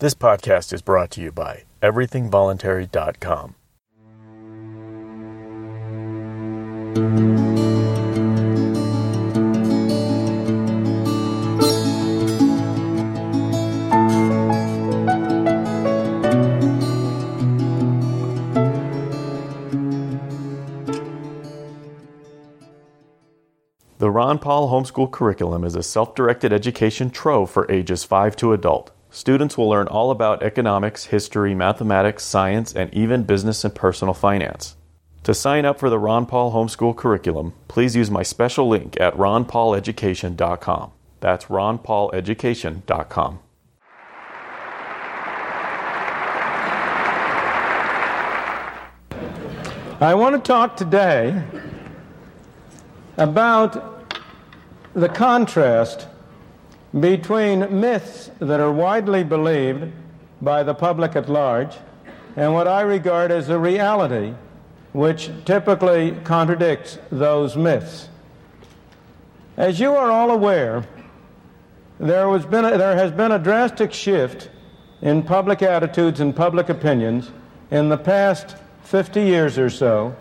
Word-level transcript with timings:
This 0.00 0.14
podcast 0.14 0.72
is 0.72 0.80
brought 0.80 1.10
to 1.10 1.20
you 1.20 1.30
by 1.30 1.64
everythingvoluntary.com. 1.82 3.54
The 23.98 24.10
Ron 24.10 24.38
Paul 24.38 24.70
Homeschool 24.70 25.10
Curriculum 25.10 25.62
is 25.64 25.74
a 25.74 25.82
self 25.82 26.14
directed 26.14 26.54
education 26.54 27.10
trove 27.10 27.50
for 27.50 27.70
ages 27.70 28.02
5 28.04 28.34
to 28.36 28.54
adult. 28.54 28.92
Students 29.12 29.58
will 29.58 29.68
learn 29.68 29.88
all 29.88 30.12
about 30.12 30.42
economics, 30.42 31.06
history, 31.06 31.52
mathematics, 31.52 32.22
science, 32.22 32.72
and 32.72 32.94
even 32.94 33.24
business 33.24 33.64
and 33.64 33.74
personal 33.74 34.14
finance. 34.14 34.76
To 35.24 35.34
sign 35.34 35.64
up 35.64 35.80
for 35.80 35.90
the 35.90 35.98
Ron 35.98 36.26
Paul 36.26 36.52
Homeschool 36.52 36.96
Curriculum, 36.96 37.52
please 37.66 37.96
use 37.96 38.10
my 38.10 38.22
special 38.22 38.68
link 38.68 38.98
at 39.00 39.14
ronpauleducation.com. 39.14 40.92
That's 41.18 41.44
ronpauleducation.com. 41.46 43.38
I 50.02 50.14
want 50.14 50.36
to 50.36 50.40
talk 50.40 50.76
today 50.76 51.42
about 53.18 54.14
the 54.94 55.08
contrast 55.10 56.06
between 56.98 57.80
myths 57.80 58.30
that 58.40 58.60
are 58.60 58.72
widely 58.72 59.22
believed 59.22 59.92
by 60.42 60.62
the 60.62 60.74
public 60.74 61.14
at 61.14 61.28
large 61.28 61.76
and 62.36 62.52
what 62.52 62.66
I 62.66 62.80
regard 62.80 63.30
as 63.30 63.48
a 63.48 63.58
reality 63.58 64.34
which 64.92 65.30
typically 65.44 66.12
contradicts 66.24 66.98
those 67.12 67.56
myths. 67.56 68.08
As 69.56 69.78
you 69.78 69.94
are 69.94 70.10
all 70.10 70.30
aware, 70.30 70.84
there, 72.00 72.28
was 72.28 72.44
been 72.44 72.64
a, 72.64 72.76
there 72.78 72.96
has 72.96 73.12
been 73.12 73.30
a 73.30 73.38
drastic 73.38 73.92
shift 73.92 74.50
in 75.02 75.22
public 75.22 75.62
attitudes 75.62 76.18
and 76.18 76.34
public 76.34 76.68
opinions 76.68 77.30
in 77.70 77.88
the 77.88 77.96
past 77.96 78.56
50 78.84 79.22
years 79.22 79.58
or 79.58 79.70
so 79.70 80.16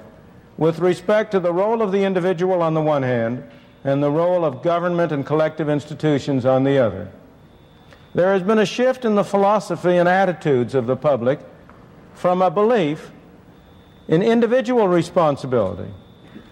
with 0.58 0.80
respect 0.80 1.31
to 1.31 1.39
the 1.39 1.53
role 1.53 1.81
of 1.81 1.91
the 1.91 2.03
individual 2.03 2.61
on 2.61 2.73
the 2.73 2.81
one 2.81 3.02
hand 3.02 3.43
and 3.83 4.03
the 4.03 4.11
role 4.11 4.44
of 4.44 4.61
government 4.61 5.11
and 5.11 5.25
collective 5.25 5.69
institutions 5.69 6.45
on 6.45 6.63
the 6.63 6.77
other. 6.77 7.09
There 8.13 8.33
has 8.33 8.44
been 8.44 8.59
a 8.59 8.66
shift 8.66 9.05
in 9.05 9.16
the 9.16 9.23
philosophy 9.23 9.97
and 9.97 10.09
attitudes 10.09 10.75
of 10.75 10.88
the 10.88 10.95
public 10.95 11.39
from 12.13 12.41
a 12.41 12.49
belief 12.49 13.11
in 14.08 14.21
individual 14.21 14.88
responsibility, 14.88 15.91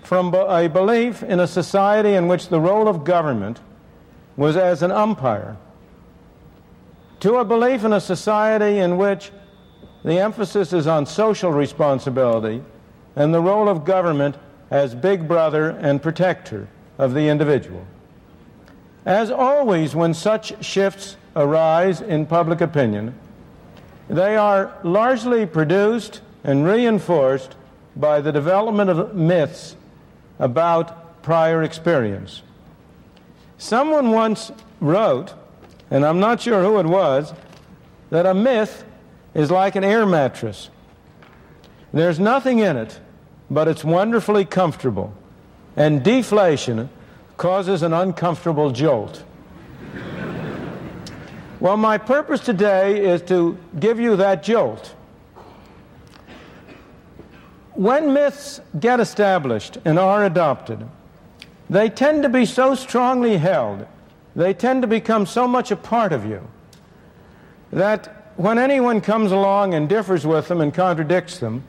from 0.03 0.34
a 0.34 0.69
belief 0.69 1.23
in 1.23 1.39
a 1.39 1.47
society 1.47 2.14
in 2.14 2.28
which 2.28 2.50
the 2.50 2.59
role 2.59 2.88
of 2.88 3.03
government 3.03 3.59
was 4.38 4.56
as 4.56 4.84
an 4.84 4.91
umpire, 4.91 5.58
to 7.19 7.38
a 7.38 7.45
belief 7.45 7.84
in 7.84 7.91
a 7.91 8.00
society 8.00 8.78
in 8.78 8.97
which 8.97 9.31
the 10.06 10.19
emphasis 10.19 10.72
is 10.72 10.86
on 10.86 11.06
social 11.06 11.52
responsibility 11.52 12.64
and 13.16 13.34
the 13.34 13.41
role 13.41 13.67
of 13.67 13.84
government 13.84 14.38
as 14.69 14.94
big 14.94 15.28
brother 15.28 15.69
and 15.69 16.02
protector 16.02 16.67
of 16.98 17.14
the 17.14 17.28
individual. 17.28 17.86
As 19.06 19.31
always, 19.31 19.95
when 19.95 20.14
such 20.14 20.64
shifts 20.64 21.16
arise 21.36 22.02
in 22.02 22.26
public 22.26 22.62
opinion, 22.62 23.14
they 24.09 24.36
are 24.36 24.78
largely 24.84 25.45
produced 25.45 26.22
and 26.44 26.66
reinforced 26.66 27.56
by 27.95 28.22
the 28.22 28.31
development 28.31 28.90
of 28.90 29.16
myths 29.16 29.75
about 30.40 31.22
prior 31.24 31.63
experience. 31.63 32.41
Someone 33.57 34.12
once 34.12 34.52
wrote, 34.80 35.34
and 35.90 36.06
I'm 36.06 36.19
not 36.19 36.41
sure 36.41 36.63
who 36.63 36.80
it 36.80 36.86
was, 36.86 37.34
that 38.09 38.25
a 38.25 38.34
myth 38.34 38.84
is 39.34 39.52
like 39.52 39.75
an 39.75 39.84
air 39.84 40.06
mattress. 40.06 40.69
There's 41.91 42.19
nothing 42.19 42.59
in 42.59 42.78
it, 42.78 43.00
but 43.50 43.68
it's 43.68 43.84
wonderfully 43.84 44.46
comfortable. 44.46 45.13
And 45.77 46.03
deflation 46.03 46.89
causes 47.38 47.83
an 47.83 47.93
uncomfortable 47.93 48.71
jolt. 48.71 49.23
well, 51.59 51.77
my 51.77 51.99
purpose 51.99 52.41
today 52.41 53.05
is 53.05 53.21
to 53.23 53.57
give 53.79 53.99
you 53.99 54.15
that 54.15 54.41
jolt. 54.41 54.95
When 57.73 58.11
myths 58.11 58.59
get 58.79 58.99
established 58.99 59.77
and 59.85 59.99
are 59.99 60.25
adopted, 60.25 60.83
they 61.69 61.89
tend 61.89 62.23
to 62.23 62.29
be 62.29 62.45
so 62.45 62.73
strongly 62.73 63.38
held, 63.38 63.85
they 64.35 64.55
tend 64.55 64.81
to 64.81 64.88
become 64.88 65.27
so 65.27 65.47
much 65.47 65.69
a 65.69 65.75
part 65.75 66.11
of 66.11 66.25
you, 66.25 66.47
that 67.71 68.31
when 68.35 68.57
anyone 68.57 68.99
comes 68.99 69.31
along 69.31 69.75
and 69.75 69.88
differs 69.88 70.25
with 70.25 70.47
them 70.47 70.59
and 70.59 70.73
contradicts 70.73 71.38
them, 71.38 71.63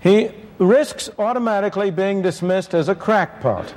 he 0.00 0.30
risks 0.58 1.10
automatically 1.18 1.90
being 1.90 2.22
dismissed 2.22 2.74
as 2.74 2.88
a 2.88 2.94
crackpot. 2.94 3.74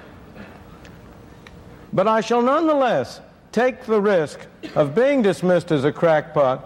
But 1.92 2.08
I 2.08 2.22
shall 2.22 2.42
nonetheless 2.42 3.22
take 3.52 3.86
the 3.86 4.00
risk 4.00 4.40
of 4.76 4.94
being 4.94 5.22
dismissed 5.22 5.72
as 5.72 5.84
a 5.84 5.92
crackpot 5.92 6.66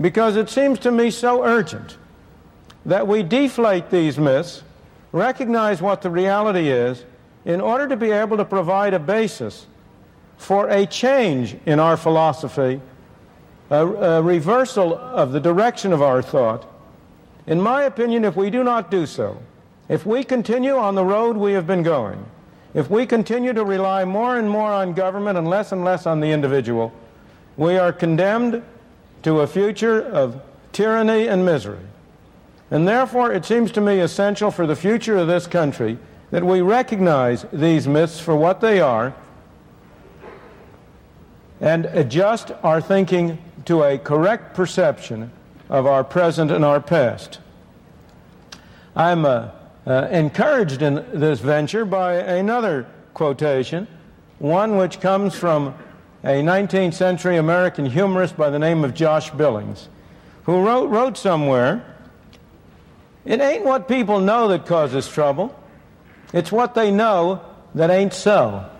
because 0.00 0.36
it 0.36 0.50
seems 0.50 0.78
to 0.80 0.90
me 0.90 1.10
so 1.10 1.44
urgent 1.44 1.96
that 2.84 3.06
we 3.06 3.22
deflate 3.22 3.90
these 3.90 4.18
myths, 4.18 4.62
recognize 5.12 5.80
what 5.80 6.02
the 6.02 6.10
reality 6.10 6.68
is, 6.68 7.04
in 7.44 7.60
order 7.60 7.88
to 7.88 7.96
be 7.96 8.10
able 8.10 8.36
to 8.36 8.44
provide 8.44 8.94
a 8.94 8.98
basis 8.98 9.66
for 10.36 10.68
a 10.68 10.84
change 10.86 11.56
in 11.66 11.78
our 11.78 11.96
philosophy 11.96 12.80
a, 13.70 13.86
a 13.86 14.22
reversal 14.22 14.94
of 14.94 15.32
the 15.32 15.40
direction 15.40 15.92
of 15.92 16.02
our 16.02 16.20
thought. 16.20 16.68
In 17.46 17.60
my 17.60 17.84
opinion, 17.84 18.24
if 18.24 18.36
we 18.36 18.50
do 18.50 18.64
not 18.64 18.90
do 18.90 19.06
so, 19.06 19.40
if 19.88 20.06
we 20.06 20.24
continue 20.24 20.76
on 20.76 20.94
the 20.94 21.04
road 21.04 21.36
we 21.36 21.52
have 21.52 21.66
been 21.66 21.82
going, 21.82 22.24
if 22.72 22.90
we 22.90 23.06
continue 23.06 23.52
to 23.52 23.64
rely 23.64 24.04
more 24.04 24.38
and 24.38 24.50
more 24.50 24.72
on 24.72 24.94
government 24.94 25.38
and 25.38 25.48
less 25.48 25.72
and 25.72 25.84
less 25.84 26.06
on 26.06 26.20
the 26.20 26.30
individual, 26.30 26.92
we 27.56 27.76
are 27.76 27.92
condemned 27.92 28.62
to 29.22 29.40
a 29.40 29.46
future 29.46 30.02
of 30.02 30.40
tyranny 30.72 31.28
and 31.28 31.44
misery. 31.44 31.78
And 32.70 32.88
therefore, 32.88 33.32
it 33.32 33.44
seems 33.44 33.70
to 33.72 33.80
me 33.80 34.00
essential 34.00 34.50
for 34.50 34.66
the 34.66 34.74
future 34.74 35.16
of 35.16 35.28
this 35.28 35.46
country 35.46 35.98
that 36.30 36.44
we 36.44 36.60
recognize 36.60 37.46
these 37.52 37.86
myths 37.86 38.18
for 38.18 38.34
what 38.34 38.60
they 38.60 38.80
are 38.80 39.14
and 41.60 41.86
adjust 41.86 42.50
our 42.62 42.80
thinking 42.80 43.38
to 43.66 43.84
a 43.84 43.98
correct 43.98 44.54
perception 44.54 45.30
of 45.68 45.86
our 45.86 46.02
present 46.02 46.50
and 46.50 46.64
our 46.64 46.80
past. 46.80 47.38
I'm 48.96 49.24
uh, 49.24 49.50
uh, 49.86 50.08
encouraged 50.10 50.82
in 50.82 51.04
this 51.12 51.40
venture 51.40 51.84
by 51.84 52.14
another 52.14 52.86
quotation, 53.12 53.86
one 54.38 54.76
which 54.76 55.00
comes 55.00 55.34
from 55.34 55.74
a 56.22 56.42
19th 56.42 56.94
century 56.94 57.36
American 57.36 57.84
humorist 57.84 58.36
by 58.36 58.50
the 58.50 58.58
name 58.58 58.84
of 58.84 58.94
Josh 58.94 59.30
Billings, 59.30 59.88
who 60.44 60.64
wrote, 60.64 60.88
wrote 60.88 61.18
somewhere, 61.18 61.84
It 63.24 63.40
ain't 63.40 63.64
what 63.64 63.88
people 63.88 64.20
know 64.20 64.48
that 64.48 64.66
causes 64.66 65.06
trouble, 65.08 65.54
it's 66.32 66.50
what 66.50 66.74
they 66.74 66.90
know 66.90 67.42
that 67.74 67.90
ain't 67.90 68.14
so. 68.14 68.70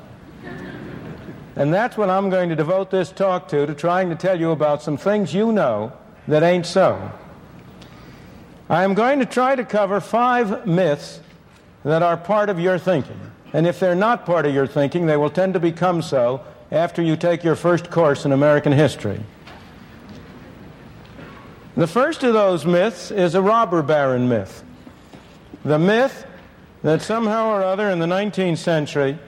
And 1.56 1.72
that's 1.72 1.96
what 1.96 2.10
I'm 2.10 2.30
going 2.30 2.48
to 2.48 2.56
devote 2.56 2.90
this 2.90 3.12
talk 3.12 3.48
to, 3.48 3.64
to 3.66 3.74
trying 3.74 4.10
to 4.10 4.16
tell 4.16 4.38
you 4.38 4.50
about 4.50 4.82
some 4.82 4.96
things 4.96 5.32
you 5.32 5.52
know 5.52 5.92
that 6.26 6.42
ain't 6.42 6.66
so. 6.66 7.12
I 8.68 8.84
am 8.84 8.94
going 8.94 9.18
to 9.18 9.26
try 9.26 9.54
to 9.54 9.64
cover 9.64 10.00
five 10.00 10.66
myths 10.66 11.20
that 11.84 12.02
are 12.02 12.16
part 12.16 12.48
of 12.48 12.58
your 12.58 12.78
thinking. 12.78 13.20
And 13.52 13.66
if 13.66 13.78
they're 13.78 13.94
not 13.94 14.24
part 14.24 14.46
of 14.46 14.54
your 14.54 14.66
thinking, 14.66 15.06
they 15.06 15.16
will 15.16 15.30
tend 15.30 15.54
to 15.54 15.60
become 15.60 16.00
so 16.00 16.42
after 16.70 17.02
you 17.02 17.16
take 17.16 17.44
your 17.44 17.56
first 17.56 17.90
course 17.90 18.24
in 18.24 18.32
American 18.32 18.72
history. 18.72 19.20
The 21.76 21.86
first 21.86 22.22
of 22.22 22.32
those 22.32 22.64
myths 22.64 23.10
is 23.10 23.34
a 23.34 23.42
robber 23.42 23.82
baron 23.82 24.28
myth. 24.28 24.64
The 25.64 25.78
myth 25.78 26.26
that 26.82 27.02
somehow 27.02 27.50
or 27.50 27.62
other 27.62 27.90
in 27.90 27.98
the 27.98 28.06
19th 28.06 28.58
century 28.58 29.18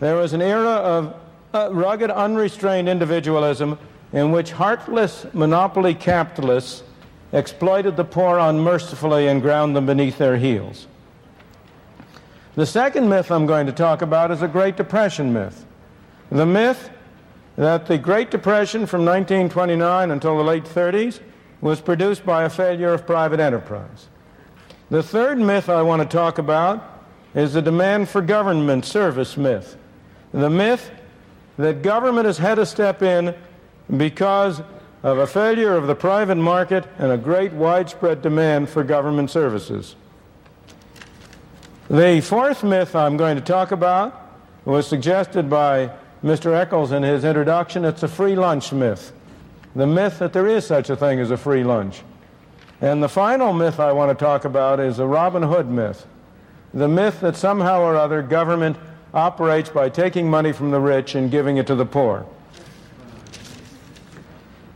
there 0.00 0.16
was 0.16 0.32
an 0.32 0.40
era 0.40 0.70
of 0.70 1.14
uh, 1.52 1.68
rugged, 1.72 2.10
unrestrained 2.10 2.88
individualism 2.88 3.78
in 4.12 4.32
which 4.32 4.52
heartless 4.52 5.26
monopoly 5.32 5.94
capitalists 5.94 6.82
exploited 7.32 7.96
the 7.96 8.04
poor 8.04 8.38
unmercifully 8.38 9.28
and 9.28 9.40
ground 9.40 9.76
them 9.76 9.86
beneath 9.86 10.18
their 10.18 10.36
heels. 10.36 10.86
The 12.56 12.66
second 12.66 13.08
myth 13.08 13.30
I'm 13.30 13.46
going 13.46 13.66
to 13.66 13.72
talk 13.72 14.02
about 14.02 14.30
is 14.30 14.42
a 14.42 14.48
Great 14.48 14.76
Depression 14.76 15.32
myth. 15.32 15.64
The 16.30 16.46
myth 16.46 16.90
that 17.56 17.86
the 17.86 17.98
Great 17.98 18.30
Depression 18.30 18.86
from 18.86 19.04
1929 19.04 20.10
until 20.10 20.36
the 20.36 20.44
late 20.44 20.64
30s 20.64 21.20
was 21.60 21.80
produced 21.80 22.24
by 22.24 22.44
a 22.44 22.50
failure 22.50 22.92
of 22.92 23.06
private 23.06 23.38
enterprise. 23.38 24.08
The 24.90 25.02
third 25.02 25.38
myth 25.38 25.68
I 25.68 25.82
want 25.82 26.02
to 26.02 26.08
talk 26.08 26.38
about 26.38 27.04
is 27.34 27.52
the 27.52 27.62
demand 27.62 28.08
for 28.08 28.20
government 28.20 28.84
service 28.84 29.36
myth. 29.36 29.76
The 30.32 30.50
myth 30.50 30.90
that 31.58 31.82
government 31.82 32.26
has 32.26 32.38
had 32.38 32.56
to 32.56 32.66
step 32.66 33.02
in 33.02 33.34
because 33.96 34.62
of 35.02 35.18
a 35.18 35.26
failure 35.26 35.74
of 35.74 35.86
the 35.86 35.94
private 35.94 36.36
market 36.36 36.86
and 36.98 37.10
a 37.10 37.16
great 37.16 37.52
widespread 37.52 38.20
demand 38.20 38.68
for 38.68 38.84
government 38.84 39.30
services. 39.30 39.96
The 41.88 42.20
fourth 42.20 42.62
myth 42.62 42.94
I'm 42.94 43.16
going 43.16 43.36
to 43.36 43.42
talk 43.42 43.72
about 43.72 44.14
was 44.64 44.86
suggested 44.86 45.48
by 45.48 45.90
Mr. 46.22 46.54
Eccles 46.54 46.92
in 46.92 47.02
his 47.02 47.24
introduction. 47.24 47.84
It's 47.84 48.02
a 48.02 48.08
free 48.08 48.36
lunch 48.36 48.72
myth. 48.72 49.12
The 49.74 49.86
myth 49.86 50.18
that 50.18 50.32
there 50.32 50.46
is 50.46 50.66
such 50.66 50.90
a 50.90 50.96
thing 50.96 51.18
as 51.18 51.30
a 51.30 51.36
free 51.36 51.64
lunch. 51.64 52.02
And 52.80 53.02
the 53.02 53.08
final 53.08 53.52
myth 53.52 53.80
I 53.80 53.92
want 53.92 54.16
to 54.16 54.24
talk 54.24 54.44
about 54.44 54.80
is 54.80 54.98
the 54.98 55.06
Robin 55.06 55.42
Hood 55.42 55.68
myth. 55.68 56.06
The 56.74 56.88
myth 56.88 57.20
that 57.20 57.36
somehow 57.36 57.82
or 57.82 57.96
other 57.96 58.22
government 58.22 58.76
operates 59.12 59.70
by 59.70 59.88
taking 59.88 60.30
money 60.30 60.52
from 60.52 60.70
the 60.70 60.80
rich 60.80 61.14
and 61.14 61.30
giving 61.30 61.56
it 61.56 61.66
to 61.66 61.74
the 61.74 61.86
poor. 61.86 62.26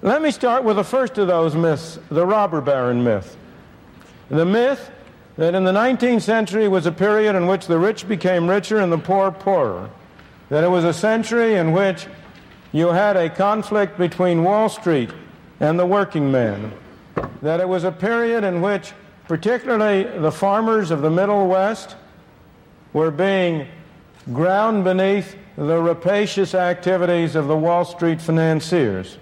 Let 0.05 0.21
me 0.21 0.33
start 0.33 0.65
with 0.65 0.77
the 0.77 0.85
first 0.85 1.17
of 1.17 1.29
those 1.29 1.55
myths, 1.55 1.99
the 2.11 2.27
robber 2.27 2.61
baron 2.61 3.03
myth. 3.03 3.39
The 4.29 4.45
myth 4.45 4.91
that 5.39 5.55
in 5.55 5.65
the 5.65 5.73
19th 5.73 6.21
century 6.21 6.69
was 6.69 6.85
a 6.85 6.93
period 6.93 7.35
in 7.35 7.47
which 7.47 7.69
the 7.69 7.79
rich 7.79 8.06
became 8.06 8.47
richer 8.47 8.81
and 8.81 8.93
the 8.93 8.99
poor 8.99 9.33
poorer. 9.33 9.89
That 10.51 10.62
it 10.62 10.69
was 10.69 10.85
a 10.85 10.93
century 10.93 11.55
in 11.55 11.73
which 11.73 12.06
you 12.71 12.89
had 12.89 13.17
a 13.17 13.31
conflict 13.31 13.97
between 13.97 14.45
Wall 14.45 14.69
Street 14.69 15.09
and 15.59 15.79
the 15.79 15.87
working 15.87 16.31
man. 16.31 16.75
That 17.41 17.61
it 17.61 17.69
was 17.71 17.85
a 17.85 17.91
period 17.91 18.45
in 18.45 18.61
which, 18.61 18.93
particularly, 19.27 20.03
the 20.21 20.33
farmers 20.33 20.91
of 20.91 21.00
the 21.00 21.11
Middle 21.11 21.49
West 21.49 21.97
were 22.93 23.11
being 23.11 23.69
ground 24.35 24.85
beneath 24.85 25.35
the 25.57 25.81
rapacious 25.81 26.55
activities 26.55 27.35
of 27.37 27.47
the 27.47 27.57
Wall 27.57 27.87
Street 27.87 28.21
financiers, 28.21 29.17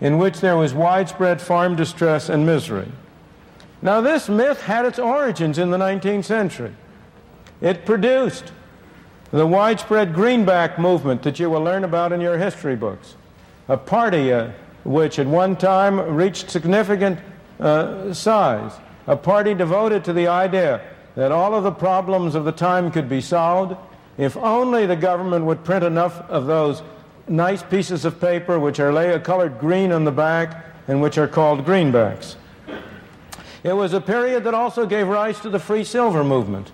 in 0.00 0.18
which 0.18 0.40
there 0.40 0.56
was 0.56 0.72
widespread 0.72 1.40
farm 1.40 1.76
distress 1.76 2.28
and 2.28 2.46
misery. 2.46 2.90
Now, 3.82 4.00
this 4.00 4.28
myth 4.28 4.62
had 4.62 4.84
its 4.84 4.98
origins 4.98 5.58
in 5.58 5.70
the 5.70 5.78
19th 5.78 6.24
century. 6.24 6.74
It 7.60 7.84
produced 7.84 8.52
the 9.30 9.46
widespread 9.46 10.14
greenback 10.14 10.78
movement 10.78 11.22
that 11.22 11.38
you 11.38 11.48
will 11.48 11.62
learn 11.62 11.84
about 11.84 12.12
in 12.12 12.20
your 12.20 12.38
history 12.38 12.76
books, 12.76 13.16
a 13.68 13.76
party 13.76 14.32
uh, 14.32 14.50
which 14.84 15.18
at 15.18 15.26
one 15.26 15.56
time 15.56 16.00
reached 16.00 16.50
significant 16.50 17.18
uh, 17.58 18.12
size, 18.12 18.72
a 19.06 19.16
party 19.16 19.54
devoted 19.54 20.04
to 20.04 20.12
the 20.12 20.26
idea 20.26 20.80
that 21.14 21.32
all 21.32 21.54
of 21.54 21.64
the 21.64 21.72
problems 21.72 22.34
of 22.34 22.44
the 22.44 22.52
time 22.52 22.90
could 22.90 23.08
be 23.08 23.20
solved 23.20 23.76
if 24.18 24.36
only 24.36 24.86
the 24.86 24.96
government 24.96 25.44
would 25.44 25.64
print 25.64 25.84
enough 25.84 26.20
of 26.28 26.46
those 26.46 26.82
nice 27.28 27.62
pieces 27.62 28.04
of 28.04 28.20
paper 28.20 28.58
which 28.58 28.80
are 28.80 29.18
colored 29.20 29.58
green 29.58 29.92
on 29.92 30.04
the 30.04 30.12
back 30.12 30.66
and 30.88 31.00
which 31.00 31.18
are 31.18 31.28
called 31.28 31.64
greenbacks. 31.64 32.36
It 33.62 33.74
was 33.74 33.92
a 33.92 34.00
period 34.00 34.44
that 34.44 34.54
also 34.54 34.86
gave 34.86 35.06
rise 35.06 35.38
to 35.40 35.50
the 35.50 35.58
free 35.58 35.84
silver 35.84 36.24
movement, 36.24 36.72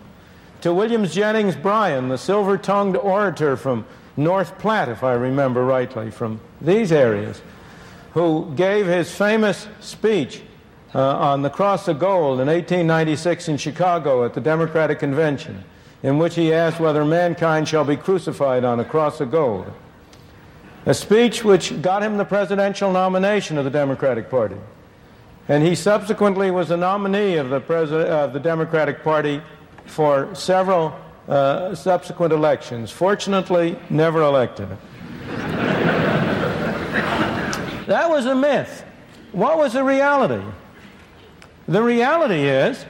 to 0.61 0.73
Williams 0.73 1.15
Jennings 1.15 1.57
Bryan, 1.57 2.09
the 2.09 2.19
silver 2.19 2.57
tongued 2.57 2.97
orator 2.97 3.57
from 3.57 3.85
North 4.17 4.57
Platte, 4.59 4.89
if 4.89 5.03
I 5.03 5.13
remember 5.13 5.65
rightly, 5.65 6.11
from 6.11 6.41
these 6.61 6.93
areas, 6.93 7.43
who 8.15 8.53
gave 8.55 8.87
his 8.87 9.15
famous 9.15 9.67
speech 9.81 10.43
uh, 10.95 11.01
on 11.19 11.43
the 11.43 11.51
Cross 11.51 11.89
of 11.89 11.99
Gold 11.99 12.41
in 12.41 12.47
1896 12.47 13.49
in 13.49 13.57
Chicago 13.59 14.25
at 14.25 14.33
the 14.33 14.41
Democratic 14.41 14.99
Convention, 14.99 15.65
in 16.03 16.19
which 16.19 16.37
he 16.37 16.55
asked 16.55 16.81
whether 16.81 17.05
mankind 17.05 17.69
shall 17.69 17.85
be 17.85 17.97
crucified 17.97 18.65
on 18.65 18.81
a 18.81 18.85
cross 18.85 19.21
of 19.21 19.31
gold. 19.31 19.71
A 20.87 20.95
speech 20.95 21.43
which 21.43 21.83
got 21.83 22.03
him 22.05 22.17
the 22.17 22.25
presidential 22.25 22.93
nomination 22.93 23.59
of 23.59 23.65
the 23.65 23.71
Democratic 23.71 24.31
Party. 24.31 24.57
And 25.49 25.65
he 25.65 25.75
subsequently 25.75 26.53
was 26.53 26.71
a 26.71 26.77
nominee 26.77 27.37
of 27.37 27.51
the, 27.51 27.61
president, 27.61 28.09
of 28.09 28.33
the 28.33 28.39
Democratic 28.39 29.03
Party 29.03 29.43
for 29.85 30.33
several 30.35 30.97
uh, 31.29 31.75
subsequent 31.75 32.33
elections. 32.33 32.93
Fortunately, 32.93 33.77
never 33.91 34.23
elected. 34.23 34.69
that 37.87 38.09
was 38.09 38.27
a 38.27 38.35
myth. 38.35 38.85
What 39.33 39.59
was 39.59 39.73
the 39.73 39.83
reality? 39.83 40.45
The 41.67 41.83
reality 41.83 42.45
is 42.45 42.87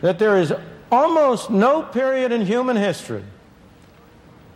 that 0.00 0.18
there 0.18 0.38
is 0.38 0.54
almost 0.90 1.50
no 1.50 1.82
period 1.82 2.32
in 2.32 2.46
human 2.46 2.76
history 2.76 3.24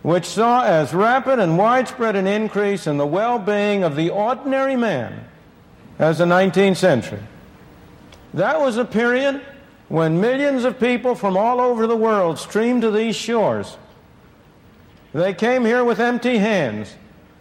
which 0.05 0.27
saw 0.27 0.63
as 0.63 0.93
rapid 0.93 1.39
and 1.39 1.57
widespread 1.57 2.15
an 2.15 2.27
increase 2.27 2.87
in 2.87 2.99
the 2.99 3.07
well 3.07 3.39
being 3.39 3.83
of 3.83 3.97
the 3.97 4.11
ordinary 4.11 4.77
man 4.77 5.25
as 5.99 6.19
the 6.19 6.27
19th 6.27 6.77
century. 6.77 7.23
That 8.35 8.61
was 8.61 8.77
a 8.77 8.85
period 8.85 9.41
when 9.89 10.21
millions 10.21 10.65
of 10.65 10.79
people 10.79 11.15
from 11.15 11.39
all 11.39 11.59
over 11.59 11.87
the 11.87 11.97
world 11.97 12.39
streamed 12.39 12.83
to 12.83 12.91
these 12.91 13.17
shores. 13.17 13.79
They 15.15 15.33
came 15.33 15.65
here 15.65 15.83
with 15.83 15.99
empty 15.99 16.37
hands 16.37 16.95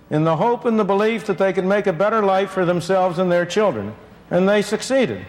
in 0.10 0.24
the 0.24 0.38
hope 0.38 0.63
and 0.63 0.80
the 0.80 0.86
belief 0.86 1.25
that 1.25 1.38
they 1.38 1.51
could 1.51 1.65
make 1.65 1.86
a 1.86 1.92
better 1.92 2.24
life 2.24 2.51
for 2.51 2.63
themselves 2.63 3.19
and 3.19 3.30
their 3.30 3.45
children, 3.45 3.94
and 4.31 4.48
they 4.48 4.62
succeeded. 4.62 5.25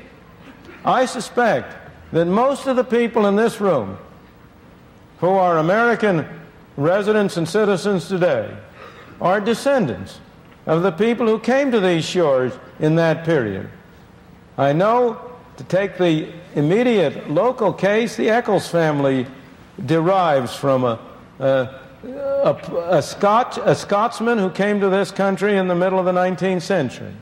I 0.84 1.06
suspect 1.06 1.74
that 2.12 2.26
most 2.26 2.68
of 2.68 2.76
the 2.76 2.84
people 2.84 3.26
in 3.26 3.34
this 3.34 3.60
room 3.60 3.98
who 5.18 5.30
are 5.30 5.58
American 5.58 6.42
residents 6.76 7.36
and 7.36 7.48
citizens 7.48 8.08
today 8.08 8.56
are 9.20 9.40
descendants 9.40 10.20
of 10.66 10.82
the 10.82 10.92
people 10.92 11.26
who 11.26 11.38
came 11.38 11.70
to 11.70 11.80
these 11.80 12.04
shores 12.04 12.52
in 12.80 12.96
that 12.96 13.24
period. 13.24 13.68
I 14.56 14.72
know, 14.72 15.20
to 15.56 15.64
take 15.64 15.98
the 15.98 16.32
immediate 16.54 17.30
local 17.30 17.72
case, 17.72 18.16
the 18.16 18.30
Eccles 18.30 18.68
family 18.68 19.26
derives 19.84 20.54
from 20.54 20.84
a, 20.84 20.98
a, 21.38 21.80
a, 22.04 22.96
a, 22.98 23.02
Scotch, 23.02 23.58
a 23.58 23.74
Scotsman 23.74 24.38
who 24.38 24.50
came 24.50 24.80
to 24.80 24.88
this 24.88 25.10
country 25.10 25.56
in 25.56 25.68
the 25.68 25.74
middle 25.74 25.98
of 25.98 26.04
the 26.04 26.12
19th 26.12 26.62
century. 26.62 27.12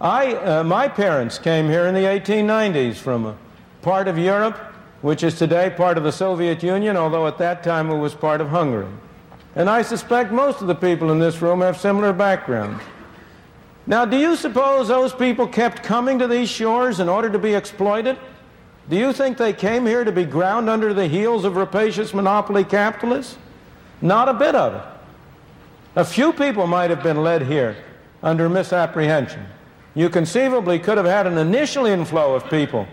I, 0.00 0.34
uh, 0.34 0.64
my 0.64 0.88
parents 0.88 1.38
came 1.38 1.68
here 1.68 1.86
in 1.86 1.94
the 1.94 2.02
1890s 2.02 2.96
from 2.96 3.26
a 3.26 3.36
part 3.82 4.08
of 4.08 4.16
Europe 4.16 4.67
which 5.02 5.22
is 5.22 5.38
today 5.38 5.70
part 5.70 5.96
of 5.96 6.04
the 6.04 6.12
Soviet 6.12 6.62
Union, 6.62 6.96
although 6.96 7.26
at 7.26 7.38
that 7.38 7.62
time 7.62 7.90
it 7.90 7.98
was 7.98 8.14
part 8.14 8.40
of 8.40 8.48
Hungary. 8.48 8.88
And 9.54 9.70
I 9.70 9.82
suspect 9.82 10.32
most 10.32 10.60
of 10.60 10.66
the 10.66 10.74
people 10.74 11.10
in 11.12 11.18
this 11.18 11.40
room 11.40 11.60
have 11.60 11.78
similar 11.78 12.12
backgrounds. 12.12 12.82
Now, 13.86 14.04
do 14.04 14.18
you 14.18 14.36
suppose 14.36 14.88
those 14.88 15.14
people 15.14 15.46
kept 15.46 15.82
coming 15.82 16.18
to 16.18 16.26
these 16.26 16.50
shores 16.50 17.00
in 17.00 17.08
order 17.08 17.30
to 17.30 17.38
be 17.38 17.54
exploited? 17.54 18.18
Do 18.90 18.96
you 18.96 19.12
think 19.12 19.38
they 19.38 19.52
came 19.52 19.86
here 19.86 20.04
to 20.04 20.12
be 20.12 20.24
ground 20.24 20.68
under 20.68 20.92
the 20.92 21.06
heels 21.06 21.44
of 21.44 21.56
rapacious 21.56 22.12
monopoly 22.12 22.64
capitalists? 22.64 23.38
Not 24.02 24.28
a 24.28 24.34
bit 24.34 24.54
of 24.54 24.74
it. 24.74 24.82
A 25.96 26.04
few 26.04 26.32
people 26.32 26.66
might 26.66 26.90
have 26.90 27.02
been 27.02 27.22
led 27.22 27.42
here 27.42 27.76
under 28.22 28.48
misapprehension. 28.48 29.44
You 29.94 30.10
conceivably 30.10 30.78
could 30.78 30.96
have 30.96 31.06
had 31.06 31.26
an 31.26 31.38
initial 31.38 31.86
inflow 31.86 32.34
of 32.34 32.48
people 32.50 32.86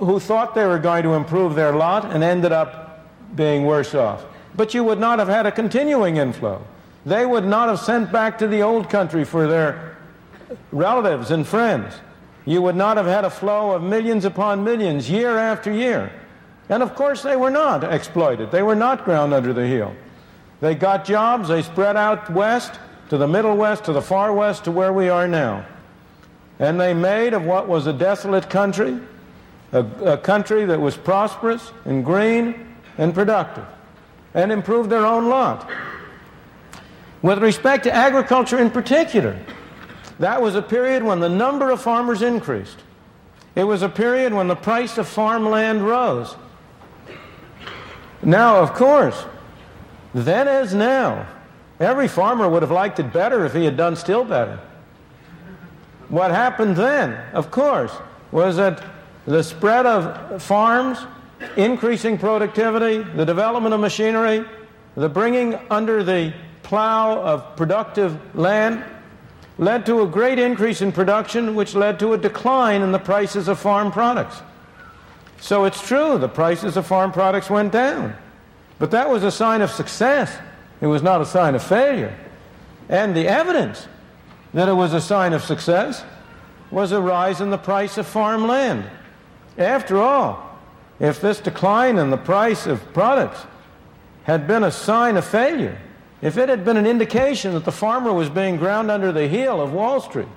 who 0.00 0.18
thought 0.18 0.54
they 0.54 0.66
were 0.66 0.78
going 0.78 1.02
to 1.02 1.14
improve 1.14 1.54
their 1.54 1.72
lot 1.72 2.06
and 2.06 2.24
ended 2.24 2.52
up 2.52 3.06
being 3.36 3.64
worse 3.64 3.94
off. 3.94 4.24
But 4.56 4.74
you 4.74 4.82
would 4.84 4.98
not 4.98 5.18
have 5.18 5.28
had 5.28 5.46
a 5.46 5.52
continuing 5.52 6.16
inflow. 6.16 6.64
They 7.06 7.24
would 7.24 7.44
not 7.44 7.68
have 7.68 7.80
sent 7.80 8.10
back 8.10 8.38
to 8.38 8.48
the 8.48 8.62
old 8.62 8.90
country 8.90 9.24
for 9.24 9.46
their 9.46 9.96
relatives 10.72 11.30
and 11.30 11.46
friends. 11.46 11.94
You 12.46 12.62
would 12.62 12.76
not 12.76 12.96
have 12.96 13.06
had 13.06 13.24
a 13.24 13.30
flow 13.30 13.72
of 13.72 13.82
millions 13.82 14.24
upon 14.24 14.64
millions 14.64 15.08
year 15.08 15.38
after 15.38 15.70
year. 15.70 16.10
And 16.68 16.82
of 16.82 16.94
course, 16.94 17.22
they 17.22 17.36
were 17.36 17.50
not 17.50 17.84
exploited. 17.84 18.50
They 18.50 18.62
were 18.62 18.74
not 18.74 19.04
ground 19.04 19.32
under 19.32 19.52
the 19.52 19.66
heel. 19.66 19.94
They 20.60 20.74
got 20.74 21.04
jobs, 21.04 21.48
they 21.48 21.62
spread 21.62 21.96
out 21.96 22.30
west, 22.30 22.78
to 23.08 23.18
the 23.18 23.26
Middle 23.26 23.56
West, 23.56 23.84
to 23.84 23.92
the 23.92 24.02
far 24.02 24.32
west, 24.32 24.64
to 24.64 24.70
where 24.70 24.92
we 24.92 25.08
are 25.08 25.26
now. 25.26 25.66
And 26.58 26.80
they 26.80 26.94
made 26.94 27.32
of 27.32 27.44
what 27.44 27.66
was 27.66 27.86
a 27.86 27.92
desolate 27.92 28.48
country 28.50 29.00
a, 29.72 29.84
a 30.04 30.18
country 30.18 30.64
that 30.64 30.80
was 30.80 30.96
prosperous 30.96 31.72
and 31.84 32.04
green 32.04 32.74
and 32.98 33.14
productive 33.14 33.64
and 34.34 34.52
improved 34.52 34.90
their 34.90 35.06
own 35.06 35.28
lot. 35.28 35.68
With 37.22 37.38
respect 37.38 37.84
to 37.84 37.92
agriculture 37.92 38.58
in 38.58 38.70
particular, 38.70 39.38
that 40.18 40.40
was 40.40 40.54
a 40.54 40.62
period 40.62 41.02
when 41.02 41.20
the 41.20 41.28
number 41.28 41.70
of 41.70 41.80
farmers 41.80 42.22
increased. 42.22 42.78
It 43.54 43.64
was 43.64 43.82
a 43.82 43.88
period 43.88 44.32
when 44.32 44.48
the 44.48 44.56
price 44.56 44.96
of 44.98 45.08
farmland 45.08 45.86
rose. 45.86 46.36
Now, 48.22 48.58
of 48.58 48.74
course, 48.74 49.24
then 50.14 50.46
as 50.46 50.74
now, 50.74 51.26
Every 51.80 52.08
farmer 52.08 52.46
would 52.46 52.60
have 52.60 52.70
liked 52.70 53.00
it 53.00 53.10
better 53.10 53.46
if 53.46 53.54
he 53.54 53.64
had 53.64 53.76
done 53.76 53.96
still 53.96 54.22
better. 54.22 54.60
What 56.10 56.30
happened 56.30 56.76
then, 56.76 57.18
of 57.32 57.50
course, 57.50 57.92
was 58.30 58.56
that 58.56 58.84
the 59.26 59.42
spread 59.42 59.86
of 59.86 60.42
farms, 60.42 60.98
increasing 61.56 62.18
productivity, 62.18 63.02
the 63.16 63.24
development 63.24 63.74
of 63.74 63.80
machinery, 63.80 64.44
the 64.96 65.08
bringing 65.08 65.58
under 65.70 66.02
the 66.02 66.34
plow 66.62 67.20
of 67.22 67.56
productive 67.56 68.34
land 68.34 68.84
led 69.58 69.84
to 69.86 70.02
a 70.02 70.06
great 70.06 70.38
increase 70.38 70.80
in 70.80 70.90
production, 70.90 71.54
which 71.54 71.74
led 71.74 71.98
to 71.98 72.14
a 72.14 72.18
decline 72.18 72.80
in 72.80 72.92
the 72.92 72.98
prices 72.98 73.46
of 73.46 73.58
farm 73.58 73.92
products. 73.92 74.40
So 75.40 75.64
it's 75.64 75.86
true, 75.86 76.18
the 76.18 76.28
prices 76.28 76.76
of 76.76 76.86
farm 76.86 77.12
products 77.12 77.50
went 77.50 77.72
down. 77.72 78.14
But 78.78 78.90
that 78.92 79.10
was 79.10 79.22
a 79.22 79.30
sign 79.30 79.60
of 79.60 79.70
success. 79.70 80.36
It 80.80 80.86
was 80.86 81.02
not 81.02 81.20
a 81.20 81.26
sign 81.26 81.54
of 81.54 81.62
failure. 81.62 82.16
And 82.88 83.14
the 83.14 83.28
evidence 83.28 83.86
that 84.54 84.68
it 84.68 84.72
was 84.72 84.94
a 84.94 85.00
sign 85.00 85.32
of 85.32 85.44
success 85.44 86.02
was 86.70 86.92
a 86.92 87.00
rise 87.00 87.40
in 87.40 87.50
the 87.50 87.58
price 87.58 87.98
of 87.98 88.06
farmland. 88.06 88.84
After 89.60 89.98
all, 89.98 90.58
if 90.98 91.20
this 91.20 91.38
decline 91.38 91.98
in 91.98 92.10
the 92.10 92.16
price 92.16 92.66
of 92.66 92.92
products 92.92 93.46
had 94.24 94.46
been 94.46 94.64
a 94.64 94.70
sign 94.70 95.16
of 95.16 95.24
failure, 95.24 95.78
if 96.22 96.38
it 96.38 96.48
had 96.48 96.64
been 96.64 96.76
an 96.76 96.86
indication 96.86 97.52
that 97.54 97.64
the 97.64 97.72
farmer 97.72 98.12
was 98.12 98.28
being 98.28 98.56
ground 98.56 98.90
under 98.90 99.12
the 99.12 99.28
heel 99.28 99.60
of 99.60 99.72
Wall 99.72 100.00
Street, 100.00 100.28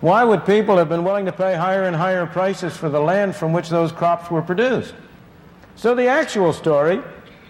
why 0.00 0.22
would 0.22 0.44
people 0.44 0.76
have 0.76 0.88
been 0.88 1.04
willing 1.04 1.26
to 1.26 1.32
pay 1.32 1.56
higher 1.56 1.84
and 1.84 1.96
higher 1.96 2.26
prices 2.26 2.76
for 2.76 2.88
the 2.88 3.00
land 3.00 3.34
from 3.34 3.52
which 3.52 3.68
those 3.68 3.90
crops 3.90 4.30
were 4.30 4.42
produced? 4.42 4.94
So 5.74 5.94
the 5.94 6.06
actual 6.06 6.52
story 6.52 7.00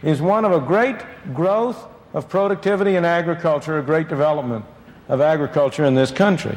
is 0.02 0.22
one 0.22 0.44
of 0.44 0.52
a 0.52 0.60
great 0.60 0.96
growth 1.34 1.86
of 2.14 2.28
productivity 2.28 2.96
in 2.96 3.04
agriculture, 3.04 3.78
a 3.78 3.82
great 3.82 4.08
development 4.08 4.64
of 5.08 5.20
agriculture 5.20 5.84
in 5.84 5.94
this 5.94 6.10
country. 6.10 6.56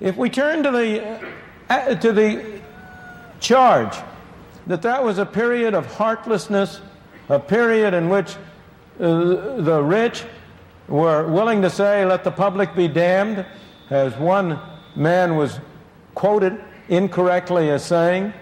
If 0.00 0.16
we 0.16 0.30
turn 0.30 0.62
to 0.62 0.70
the, 0.70 1.20
uh, 1.68 1.94
to 1.94 2.12
the 2.12 2.60
charge 3.38 3.94
that 4.66 4.82
that 4.82 5.04
was 5.04 5.18
a 5.18 5.26
period 5.26 5.74
of 5.74 5.86
heartlessness, 5.94 6.80
a 7.28 7.38
period 7.38 7.92
in 7.92 8.08
which 8.08 8.36
uh, 8.98 9.60
the 9.60 9.82
rich 9.82 10.24
were 10.88 11.26
willing 11.26 11.62
to 11.62 11.70
say, 11.70 12.04
let 12.04 12.24
the 12.24 12.30
public 12.30 12.74
be 12.74 12.88
damned, 12.88 13.44
as 13.90 14.16
one 14.16 14.58
man 14.96 15.36
was 15.36 15.60
quoted 16.14 16.62
incorrectly 16.88 17.70
as 17.70 17.84
saying. 17.84 18.32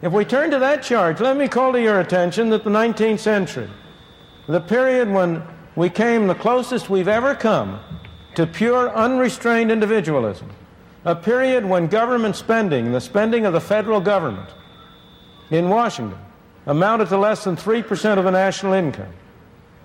If 0.00 0.12
we 0.12 0.24
turn 0.24 0.50
to 0.50 0.58
that 0.58 0.82
charge, 0.82 1.20
let 1.20 1.36
me 1.36 1.48
call 1.48 1.72
to 1.72 1.80
your 1.80 2.00
attention 2.00 2.50
that 2.50 2.64
the 2.64 2.70
19th 2.70 3.20
century, 3.20 3.70
the 4.48 4.60
period 4.60 5.10
when 5.10 5.42
we 5.76 5.88
came 5.88 6.26
the 6.26 6.34
closest 6.34 6.90
we've 6.90 7.08
ever 7.08 7.34
come 7.34 7.78
to 8.34 8.46
pure 8.46 8.90
unrestrained 8.94 9.70
individualism, 9.70 10.50
a 11.04 11.14
period 11.14 11.64
when 11.64 11.86
government 11.88 12.36
spending, 12.36 12.92
the 12.92 13.00
spending 13.00 13.44
of 13.44 13.52
the 13.52 13.60
federal 13.60 14.00
government 14.00 14.48
in 15.50 15.68
Washington, 15.68 16.18
amounted 16.66 17.08
to 17.08 17.16
less 17.16 17.44
than 17.44 17.56
3% 17.56 18.18
of 18.18 18.24
the 18.24 18.30
national 18.30 18.72
income 18.72 19.12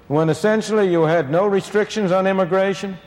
when 0.08 0.30
essentially 0.30 0.90
you 0.90 1.04
had 1.04 1.30
no 1.30 1.48
restrictions 1.48 2.12
on 2.12 2.28
immigration 2.28 2.98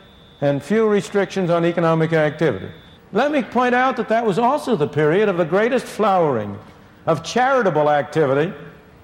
and 0.41 0.63
few 0.63 0.87
restrictions 0.87 1.51
on 1.51 1.65
economic 1.65 2.13
activity. 2.13 2.71
Let 3.13 3.33
me 3.33 3.43
point 3.43 3.75
out 3.75 3.97
that 3.97 4.09
that 4.09 4.25
was 4.25 4.39
also 4.39 4.77
the 4.77 4.89
period 4.89 5.29
of 5.29 5.37
the 5.37 5.45
greatest 5.45 5.87
flowering 5.87 6.59
of 7.07 7.25
charitable 7.25 7.91
activity 7.91 8.53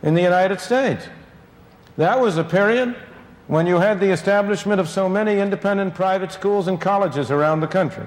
in 0.02 0.14
the 0.14 0.22
United 0.22 0.60
States. 0.60 1.06
That 1.96 2.20
was 2.20 2.36
a 2.36 2.44
period 2.44 2.94
when 3.46 3.66
you 3.66 3.76
had 3.76 4.00
the 4.00 4.10
establishment 4.10 4.80
of 4.80 4.88
so 4.88 5.08
many 5.08 5.38
independent 5.38 5.94
private 5.94 6.32
schools 6.32 6.68
and 6.68 6.80
colleges 6.80 7.30
around 7.30 7.60
the 7.60 7.66
country. 7.66 8.06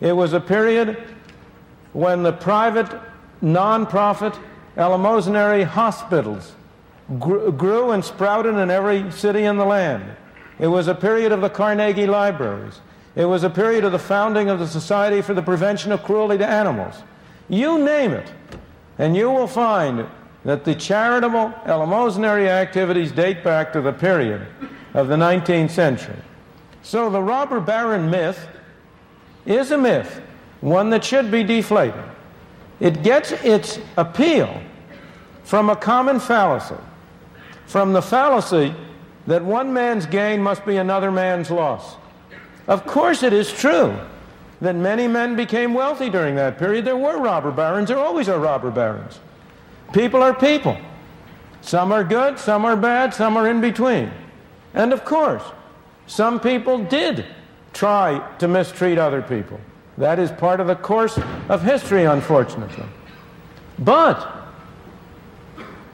It 0.00 0.12
was 0.12 0.32
a 0.32 0.40
period 0.40 1.02
when 1.92 2.22
the 2.22 2.32
private, 2.32 2.88
non-profit, 3.40 4.38
eleemosynary 4.76 5.64
hospitals 5.64 6.52
grew 7.18 7.92
and 7.92 8.04
sprouted 8.04 8.56
in 8.56 8.70
every 8.70 9.10
city 9.12 9.44
in 9.44 9.56
the 9.56 9.64
land. 9.64 10.04
It 10.58 10.66
was 10.66 10.88
a 10.88 10.94
period 10.94 11.32
of 11.32 11.40
the 11.40 11.48
Carnegie 11.48 12.06
Libraries. 12.06 12.80
It 13.14 13.24
was 13.24 13.44
a 13.44 13.50
period 13.50 13.84
of 13.84 13.92
the 13.92 13.98
founding 13.98 14.48
of 14.50 14.58
the 14.58 14.66
Society 14.66 15.22
for 15.22 15.32
the 15.32 15.42
Prevention 15.42 15.92
of 15.92 16.02
Cruelty 16.02 16.38
to 16.38 16.46
Animals. 16.46 16.96
You 17.48 17.78
name 17.78 18.12
it, 18.12 18.30
and 18.98 19.16
you 19.16 19.30
will 19.30 19.46
find 19.46 20.06
that 20.44 20.64
the 20.64 20.74
charitable 20.74 21.52
eleemosynary 21.64 22.48
activities 22.48 23.12
date 23.12 23.42
back 23.42 23.72
to 23.72 23.80
the 23.80 23.92
period 23.92 24.46
of 24.94 25.08
the 25.08 25.16
19th 25.16 25.70
century. 25.70 26.16
So 26.82 27.08
the 27.08 27.22
robber 27.22 27.60
baron 27.60 28.10
myth 28.10 28.48
is 29.46 29.70
a 29.70 29.78
myth, 29.78 30.20
one 30.60 30.90
that 30.90 31.04
should 31.04 31.30
be 31.30 31.42
deflated. 31.42 32.04
It 32.80 33.02
gets 33.02 33.32
its 33.32 33.78
appeal 33.96 34.60
from 35.44 35.70
a 35.70 35.76
common 35.76 36.20
fallacy 36.20 36.76
from 37.66 37.92
the 37.92 38.02
fallacy 38.02 38.74
that 39.26 39.44
one 39.44 39.72
man's 39.72 40.06
gain 40.06 40.40
must 40.40 40.64
be 40.64 40.76
another 40.76 41.10
man's 41.10 41.50
loss. 41.50 41.96
Of 42.68 42.86
course, 42.86 43.22
it 43.22 43.32
is 43.32 43.52
true 43.52 43.96
that 44.60 44.74
many 44.74 45.06
men 45.06 45.36
became 45.36 45.74
wealthy 45.74 46.08
during 46.08 46.36
that 46.36 46.58
period. 46.58 46.84
There 46.84 46.96
were 46.96 47.18
robber 47.18 47.50
barons, 47.50 47.88
there 47.88 47.98
always 47.98 48.28
are 48.28 48.38
robber 48.38 48.70
barons. 48.70 49.18
People 49.92 50.22
are 50.22 50.34
people. 50.34 50.76
Some 51.60 51.92
are 51.92 52.04
good, 52.04 52.38
some 52.38 52.64
are 52.64 52.76
bad, 52.76 53.12
some 53.12 53.36
are 53.36 53.48
in 53.48 53.60
between. 53.60 54.10
And 54.72 54.92
of 54.92 55.04
course, 55.04 55.42
some 56.06 56.38
people 56.38 56.84
did 56.84 57.24
try 57.76 58.18
to 58.38 58.48
mistreat 58.48 58.98
other 58.98 59.22
people. 59.22 59.60
That 59.98 60.18
is 60.18 60.30
part 60.30 60.60
of 60.60 60.66
the 60.66 60.74
course 60.74 61.18
of 61.48 61.62
history, 61.62 62.04
unfortunately. 62.04 62.86
But 63.78 64.46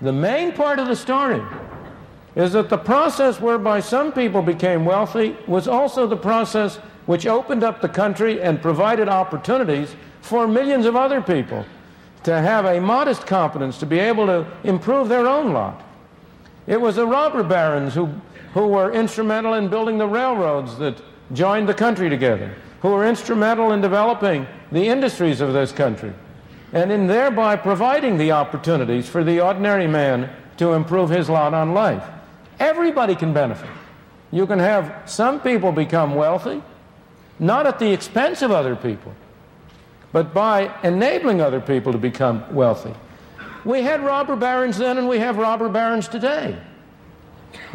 the 0.00 0.12
main 0.12 0.52
part 0.52 0.78
of 0.78 0.86
the 0.88 0.96
story 0.96 1.42
is 2.34 2.52
that 2.52 2.68
the 2.68 2.78
process 2.78 3.40
whereby 3.40 3.80
some 3.80 4.12
people 4.12 4.42
became 4.42 4.84
wealthy 4.84 5.36
was 5.46 5.68
also 5.68 6.06
the 6.06 6.16
process 6.16 6.76
which 7.06 7.26
opened 7.26 7.62
up 7.62 7.80
the 7.80 7.88
country 7.88 8.40
and 8.40 8.62
provided 8.62 9.08
opportunities 9.08 9.94
for 10.20 10.46
millions 10.46 10.86
of 10.86 10.96
other 10.96 11.20
people 11.20 11.64
to 12.22 12.40
have 12.40 12.64
a 12.64 12.80
modest 12.80 13.26
competence 13.26 13.78
to 13.78 13.86
be 13.86 13.98
able 13.98 14.26
to 14.26 14.46
improve 14.62 15.08
their 15.08 15.26
own 15.26 15.52
lot. 15.52 15.82
It 16.66 16.80
was 16.80 16.96
the 16.96 17.06
robber 17.06 17.42
barons 17.42 17.94
who, 17.94 18.08
who 18.54 18.68
were 18.68 18.92
instrumental 18.92 19.54
in 19.54 19.68
building 19.68 19.98
the 19.98 20.06
railroads 20.06 20.78
that 20.78 21.02
joined 21.32 21.68
the 21.68 21.74
country 21.74 22.08
together, 22.10 22.54
who 22.80 22.90
were 22.90 23.06
instrumental 23.06 23.72
in 23.72 23.80
developing 23.80 24.46
the 24.70 24.88
industries 24.88 25.40
of 25.40 25.52
this 25.52 25.72
country 25.72 26.12
and 26.72 26.90
in 26.90 27.06
thereby 27.06 27.54
providing 27.56 28.16
the 28.16 28.32
opportunities 28.32 29.08
for 29.08 29.22
the 29.22 29.40
ordinary 29.40 29.86
man 29.86 30.30
to 30.56 30.72
improve 30.72 31.10
his 31.10 31.28
lot 31.28 31.54
on 31.54 31.74
life. 31.74 32.04
Everybody 32.58 33.14
can 33.14 33.32
benefit. 33.32 33.68
You 34.30 34.46
can 34.46 34.58
have 34.58 35.02
some 35.04 35.40
people 35.40 35.72
become 35.72 36.14
wealthy, 36.14 36.62
not 37.38 37.66
at 37.66 37.78
the 37.78 37.92
expense 37.92 38.40
of 38.40 38.50
other 38.50 38.74
people, 38.74 39.14
but 40.12 40.32
by 40.32 40.74
enabling 40.82 41.40
other 41.40 41.60
people 41.60 41.92
to 41.92 41.98
become 41.98 42.54
wealthy. 42.54 42.94
We 43.64 43.82
had 43.82 44.02
robber 44.02 44.36
barons 44.36 44.78
then 44.78 44.98
and 44.98 45.08
we 45.08 45.18
have 45.18 45.36
robber 45.36 45.68
barons 45.68 46.08
today. 46.08 46.56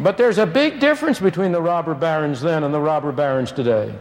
But 0.00 0.16
there's 0.16 0.38
a 0.38 0.46
big 0.46 0.80
difference 0.80 1.20
between 1.20 1.52
the 1.52 1.62
robber 1.62 1.94
barons 1.94 2.40
then 2.40 2.64
and 2.64 2.72
the 2.72 2.80
robber 2.80 3.12
barons 3.12 3.52
today. 3.52 3.94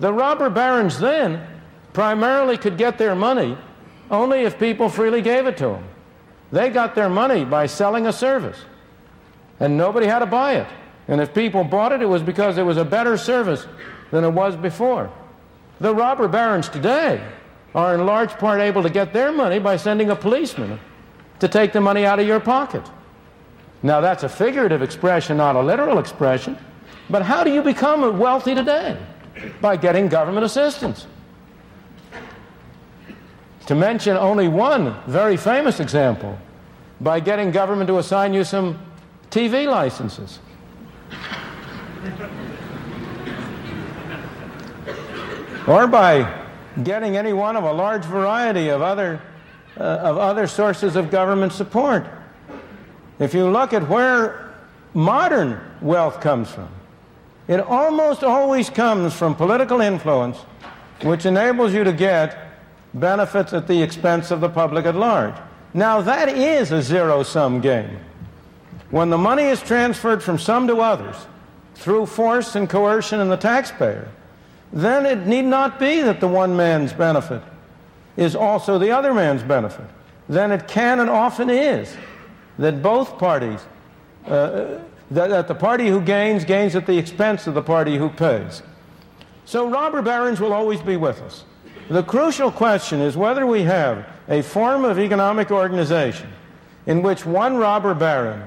The 0.00 0.12
robber 0.12 0.50
barons 0.50 0.98
then 0.98 1.46
primarily 1.92 2.56
could 2.56 2.78
get 2.78 2.98
their 2.98 3.14
money 3.14 3.56
only 4.10 4.40
if 4.40 4.58
people 4.58 4.88
freely 4.88 5.22
gave 5.22 5.46
it 5.46 5.56
to 5.58 5.66
them. 5.66 5.84
They 6.50 6.68
got 6.68 6.94
their 6.94 7.08
money 7.08 7.44
by 7.44 7.66
selling 7.66 8.06
a 8.06 8.12
service, 8.12 8.58
and 9.58 9.76
nobody 9.76 10.06
had 10.06 10.18
to 10.18 10.26
buy 10.26 10.56
it. 10.56 10.66
And 11.08 11.20
if 11.20 11.34
people 11.34 11.64
bought 11.64 11.92
it, 11.92 12.02
it 12.02 12.08
was 12.08 12.22
because 12.22 12.58
it 12.58 12.62
was 12.62 12.76
a 12.76 12.84
better 12.84 13.16
service 13.16 13.66
than 14.10 14.24
it 14.24 14.30
was 14.30 14.54
before. 14.56 15.10
The 15.80 15.94
robber 15.94 16.28
barons 16.28 16.68
today 16.68 17.26
are 17.74 17.94
in 17.94 18.04
large 18.04 18.32
part 18.32 18.60
able 18.60 18.82
to 18.82 18.90
get 18.90 19.12
their 19.12 19.32
money 19.32 19.58
by 19.58 19.76
sending 19.76 20.10
a 20.10 20.16
policeman 20.16 20.78
to 21.40 21.48
take 21.48 21.72
the 21.72 21.80
money 21.80 22.04
out 22.04 22.20
of 22.20 22.26
your 22.26 22.38
pocket. 22.38 22.82
Now, 23.82 24.00
that's 24.00 24.22
a 24.22 24.28
figurative 24.28 24.82
expression, 24.82 25.36
not 25.36 25.56
a 25.56 25.60
literal 25.60 25.98
expression. 25.98 26.56
But 27.10 27.22
how 27.22 27.42
do 27.44 27.52
you 27.52 27.62
become 27.62 28.18
wealthy 28.18 28.54
today? 28.54 28.96
By 29.60 29.76
getting 29.76 30.08
government 30.08 30.44
assistance. 30.46 31.06
To 33.66 33.74
mention 33.74 34.16
only 34.16 34.48
one 34.48 34.96
very 35.06 35.36
famous 35.36 35.80
example, 35.80 36.38
by 37.00 37.20
getting 37.20 37.50
government 37.50 37.88
to 37.88 37.98
assign 37.98 38.34
you 38.34 38.44
some 38.44 38.78
TV 39.30 39.66
licenses. 39.68 40.38
or 45.66 45.86
by 45.86 46.42
getting 46.82 47.16
any 47.16 47.32
one 47.32 47.56
of 47.56 47.64
a 47.64 47.72
large 47.72 48.04
variety 48.04 48.68
of 48.68 48.82
other, 48.82 49.20
uh, 49.78 49.82
of 49.82 50.18
other 50.18 50.46
sources 50.46 50.96
of 50.96 51.10
government 51.10 51.52
support. 51.52 52.06
If 53.22 53.34
you 53.34 53.48
look 53.50 53.72
at 53.72 53.88
where 53.88 54.52
modern 54.94 55.60
wealth 55.80 56.20
comes 56.20 56.50
from, 56.50 56.68
it 57.48 57.60
almost 57.60 58.22
always 58.22 58.70
comes 58.70 59.14
from 59.14 59.34
political 59.34 59.80
influence, 59.80 60.38
which 61.02 61.26
enables 61.26 61.74
you 61.74 61.84
to 61.84 61.92
get 61.92 62.36
benefits 62.94 63.52
at 63.52 63.66
the 63.66 63.82
expense 63.82 64.30
of 64.30 64.40
the 64.40 64.48
public 64.48 64.86
at 64.86 64.94
large. 64.94 65.34
Now, 65.74 66.00
that 66.02 66.28
is 66.28 66.70
a 66.72 66.82
zero 66.82 67.22
sum 67.22 67.60
game. 67.60 67.98
When 68.90 69.10
the 69.10 69.18
money 69.18 69.44
is 69.44 69.60
transferred 69.60 70.22
from 70.22 70.38
some 70.38 70.66
to 70.66 70.80
others 70.80 71.16
through 71.74 72.06
force 72.06 72.54
and 72.54 72.68
coercion 72.68 73.20
in 73.20 73.28
the 73.28 73.36
taxpayer, 73.36 74.08
then 74.72 75.06
it 75.06 75.26
need 75.26 75.46
not 75.46 75.78
be 75.78 76.02
that 76.02 76.20
the 76.20 76.28
one 76.28 76.56
man's 76.56 76.92
benefit 76.92 77.42
is 78.16 78.36
also 78.36 78.78
the 78.78 78.90
other 78.90 79.14
man's 79.14 79.42
benefit. 79.42 79.86
Then 80.28 80.52
it 80.52 80.68
can 80.68 81.00
and 81.00 81.10
often 81.10 81.50
is 81.50 81.96
that 82.58 82.82
both 82.82 83.18
parties, 83.18 83.60
uh, 84.26 84.78
that, 85.10 85.28
that 85.28 85.48
the 85.48 85.54
party 85.54 85.88
who 85.88 86.00
gains, 86.00 86.44
gains 86.44 86.74
at 86.76 86.86
the 86.86 86.98
expense 86.98 87.46
of 87.46 87.54
the 87.54 87.62
party 87.62 87.96
who 87.96 88.08
pays. 88.08 88.62
So 89.44 89.68
robber 89.68 90.02
barons 90.02 90.40
will 90.40 90.52
always 90.52 90.80
be 90.80 90.96
with 90.96 91.20
us. 91.20 91.44
The 91.88 92.02
crucial 92.02 92.50
question 92.50 93.00
is 93.00 93.16
whether 93.16 93.46
we 93.46 93.62
have 93.62 94.06
a 94.28 94.42
form 94.42 94.84
of 94.84 94.98
economic 94.98 95.50
organization 95.50 96.32
in 96.86 97.02
which 97.02 97.26
one 97.26 97.56
robber 97.56 97.94
baron 97.94 98.44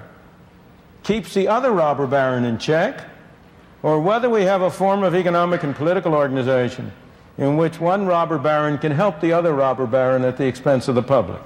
keeps 1.04 1.34
the 1.34 1.48
other 1.48 1.72
robber 1.72 2.08
baron 2.08 2.46
in 2.46 2.58
check, 2.58 3.04
or 3.84 4.00
whether 4.00 4.30
we 4.30 4.44
have 4.44 4.62
a 4.62 4.72
form 4.72 5.04
of 5.04 5.14
economic 5.14 5.64
and 5.64 5.76
political 5.76 6.16
organization 6.16 6.92
in 7.38 7.58
which 7.58 7.80
one 7.80 8.06
robber 8.06 8.38
baron 8.38 8.78
can 8.78 8.92
help 8.92 9.20
the 9.22 9.32
other 9.32 9.54
robber 9.54 9.86
baron 9.86 10.24
at 10.24 10.38
the 10.38 10.46
expense 10.46 10.88
of 10.88 10.96
the 10.96 11.04
public. 11.04 11.42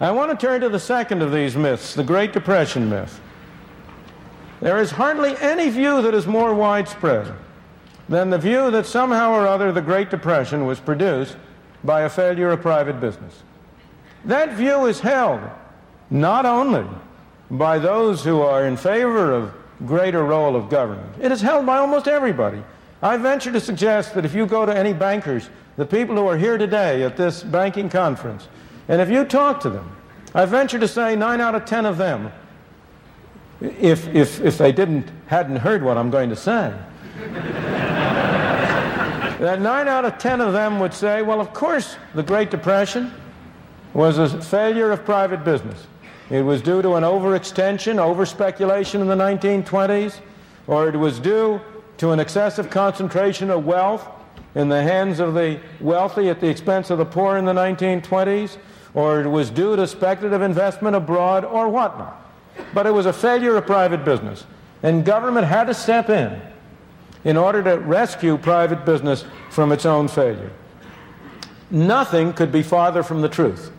I 0.00 0.10
want 0.12 0.30
to 0.30 0.46
turn 0.46 0.62
to 0.62 0.70
the 0.70 0.80
second 0.80 1.20
of 1.20 1.30
these 1.30 1.54
myths, 1.56 1.92
the 1.92 2.02
Great 2.02 2.32
Depression 2.32 2.88
myth. 2.88 3.20
There 4.60 4.78
is 4.78 4.90
hardly 4.90 5.36
any 5.36 5.68
view 5.68 6.00
that 6.00 6.14
is 6.14 6.26
more 6.26 6.54
widespread 6.54 7.30
than 8.08 8.30
the 8.30 8.38
view 8.38 8.70
that 8.70 8.86
somehow 8.86 9.32
or 9.32 9.46
other 9.46 9.72
the 9.72 9.82
Great 9.82 10.08
Depression 10.08 10.64
was 10.64 10.80
produced 10.80 11.36
by 11.84 12.02
a 12.02 12.08
failure 12.08 12.50
of 12.50 12.62
private 12.62 12.98
business. 12.98 13.42
That 14.24 14.54
view 14.54 14.86
is 14.86 15.00
held 15.00 15.42
not 16.08 16.46
only 16.46 16.86
by 17.50 17.78
those 17.78 18.24
who 18.24 18.40
are 18.40 18.66
in 18.66 18.78
favor 18.78 19.32
of 19.32 19.52
greater 19.84 20.24
role 20.24 20.56
of 20.56 20.70
government, 20.70 21.14
it 21.20 21.30
is 21.30 21.42
held 21.42 21.66
by 21.66 21.76
almost 21.76 22.08
everybody. 22.08 22.62
I 23.02 23.18
venture 23.18 23.52
to 23.52 23.60
suggest 23.60 24.14
that 24.14 24.24
if 24.24 24.34
you 24.34 24.46
go 24.46 24.64
to 24.64 24.74
any 24.74 24.94
bankers, 24.94 25.50
the 25.76 25.86
people 25.86 26.16
who 26.16 26.26
are 26.26 26.38
here 26.38 26.56
today 26.56 27.02
at 27.02 27.18
this 27.18 27.42
banking 27.42 27.90
conference, 27.90 28.48
and 28.90 29.00
if 29.00 29.08
you 29.08 29.24
talk 29.24 29.60
to 29.60 29.70
them, 29.70 29.96
I 30.34 30.44
venture 30.46 30.80
to 30.80 30.88
say 30.88 31.14
nine 31.14 31.40
out 31.40 31.54
of 31.54 31.64
ten 31.64 31.86
of 31.86 31.96
them, 31.96 32.32
if, 33.60 34.08
if, 34.08 34.40
if 34.40 34.58
they 34.58 34.72
didn't, 34.72 35.08
hadn't 35.28 35.58
heard 35.58 35.84
what 35.84 35.96
I'm 35.96 36.10
going 36.10 36.28
to 36.30 36.34
say, 36.34 36.74
that 39.38 39.60
nine 39.60 39.86
out 39.86 40.04
of 40.04 40.18
ten 40.18 40.40
of 40.40 40.52
them 40.52 40.80
would 40.80 40.92
say, 40.92 41.22
well, 41.22 41.40
of 41.40 41.54
course, 41.54 41.98
the 42.16 42.24
Great 42.24 42.50
Depression 42.50 43.14
was 43.94 44.18
a 44.18 44.42
failure 44.42 44.90
of 44.90 45.04
private 45.04 45.44
business. 45.44 45.86
It 46.28 46.42
was 46.42 46.60
due 46.60 46.82
to 46.82 46.94
an 46.94 47.04
overextension, 47.04 47.94
overspeculation 47.94 49.02
in 49.02 49.06
the 49.06 49.14
1920s, 49.14 50.18
or 50.66 50.88
it 50.88 50.96
was 50.96 51.20
due 51.20 51.60
to 51.98 52.10
an 52.10 52.18
excessive 52.18 52.70
concentration 52.70 53.50
of 53.50 53.64
wealth 53.64 54.08
in 54.56 54.68
the 54.68 54.82
hands 54.82 55.20
of 55.20 55.34
the 55.34 55.60
wealthy 55.80 56.28
at 56.28 56.40
the 56.40 56.48
expense 56.48 56.90
of 56.90 56.98
the 56.98 57.04
poor 57.04 57.36
in 57.36 57.44
the 57.44 57.52
1920s, 57.52 58.58
or 58.94 59.20
it 59.20 59.28
was 59.28 59.50
due 59.50 59.76
to 59.76 59.86
speculative 59.86 60.42
investment 60.42 60.96
abroad 60.96 61.44
or 61.44 61.68
whatnot. 61.68 62.16
But 62.74 62.86
it 62.86 62.90
was 62.90 63.06
a 63.06 63.12
failure 63.12 63.56
of 63.56 63.66
private 63.66 64.04
business. 64.04 64.44
And 64.82 65.04
government 65.04 65.46
had 65.46 65.64
to 65.64 65.74
step 65.74 66.10
in 66.10 66.40
in 67.24 67.36
order 67.36 67.62
to 67.62 67.78
rescue 67.78 68.36
private 68.38 68.84
business 68.84 69.24
from 69.50 69.72
its 69.72 69.84
own 69.84 70.08
failure. 70.08 70.50
Nothing 71.70 72.32
could 72.32 72.50
be 72.50 72.62
farther 72.62 73.02
from 73.02 73.20
the 73.20 73.28
truth. 73.28 73.70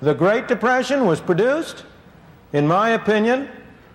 The 0.00 0.14
Great 0.14 0.48
Depression 0.48 1.06
was 1.06 1.20
produced, 1.20 1.84
in 2.52 2.66
my 2.66 2.90
opinion, 2.90 3.48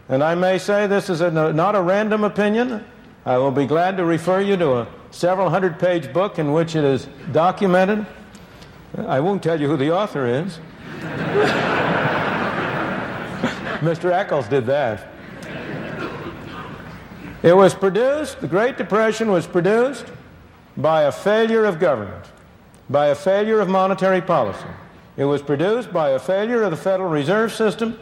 and 0.07 0.23
I 0.23 0.35
may 0.35 0.59
say 0.59 0.85
this 0.85 1.09
is 1.09 1.21
a, 1.21 1.31
not 1.31 1.75
a 1.75 1.81
random 1.81 2.23
opinion. 2.23 2.85
I 3.25 3.39
will 3.39 3.51
be 3.51 3.65
glad 3.65 3.97
to 3.97 4.05
refer 4.05 4.39
you 4.39 4.55
to 4.57 4.77
a 4.77 4.87
several 5.09 5.49
hundred 5.49 5.79
page 5.79 6.13
book 6.13 6.37
in 6.37 6.53
which 6.53 6.75
it 6.75 6.83
is 6.83 7.07
documented. 7.31 8.05
I 8.97 9.19
won't 9.19 9.43
tell 9.43 9.59
you 9.59 9.67
who 9.67 9.77
the 9.77 9.91
author 9.91 10.25
is. 10.25 10.59
Mr. 13.81 14.11
Eccles 14.11 14.47
did 14.47 14.65
that. 14.67 15.07
It 17.43 17.55
was 17.55 17.75
produced, 17.75 18.41
the 18.41 18.47
Great 18.47 18.77
Depression 18.77 19.29
was 19.29 19.45
produced 19.45 20.05
by 20.77 21.03
a 21.03 21.11
failure 21.11 21.65
of 21.65 21.79
government, 21.79 22.25
by 22.89 23.07
a 23.07 23.15
failure 23.15 23.59
of 23.59 23.69
monetary 23.69 24.21
policy. 24.21 24.65
It 25.17 25.25
was 25.25 25.41
produced 25.41 25.93
by 25.93 26.09
a 26.09 26.19
failure 26.19 26.63
of 26.63 26.71
the 26.71 26.77
Federal 26.77 27.09
Reserve 27.09 27.53
System 27.53 27.99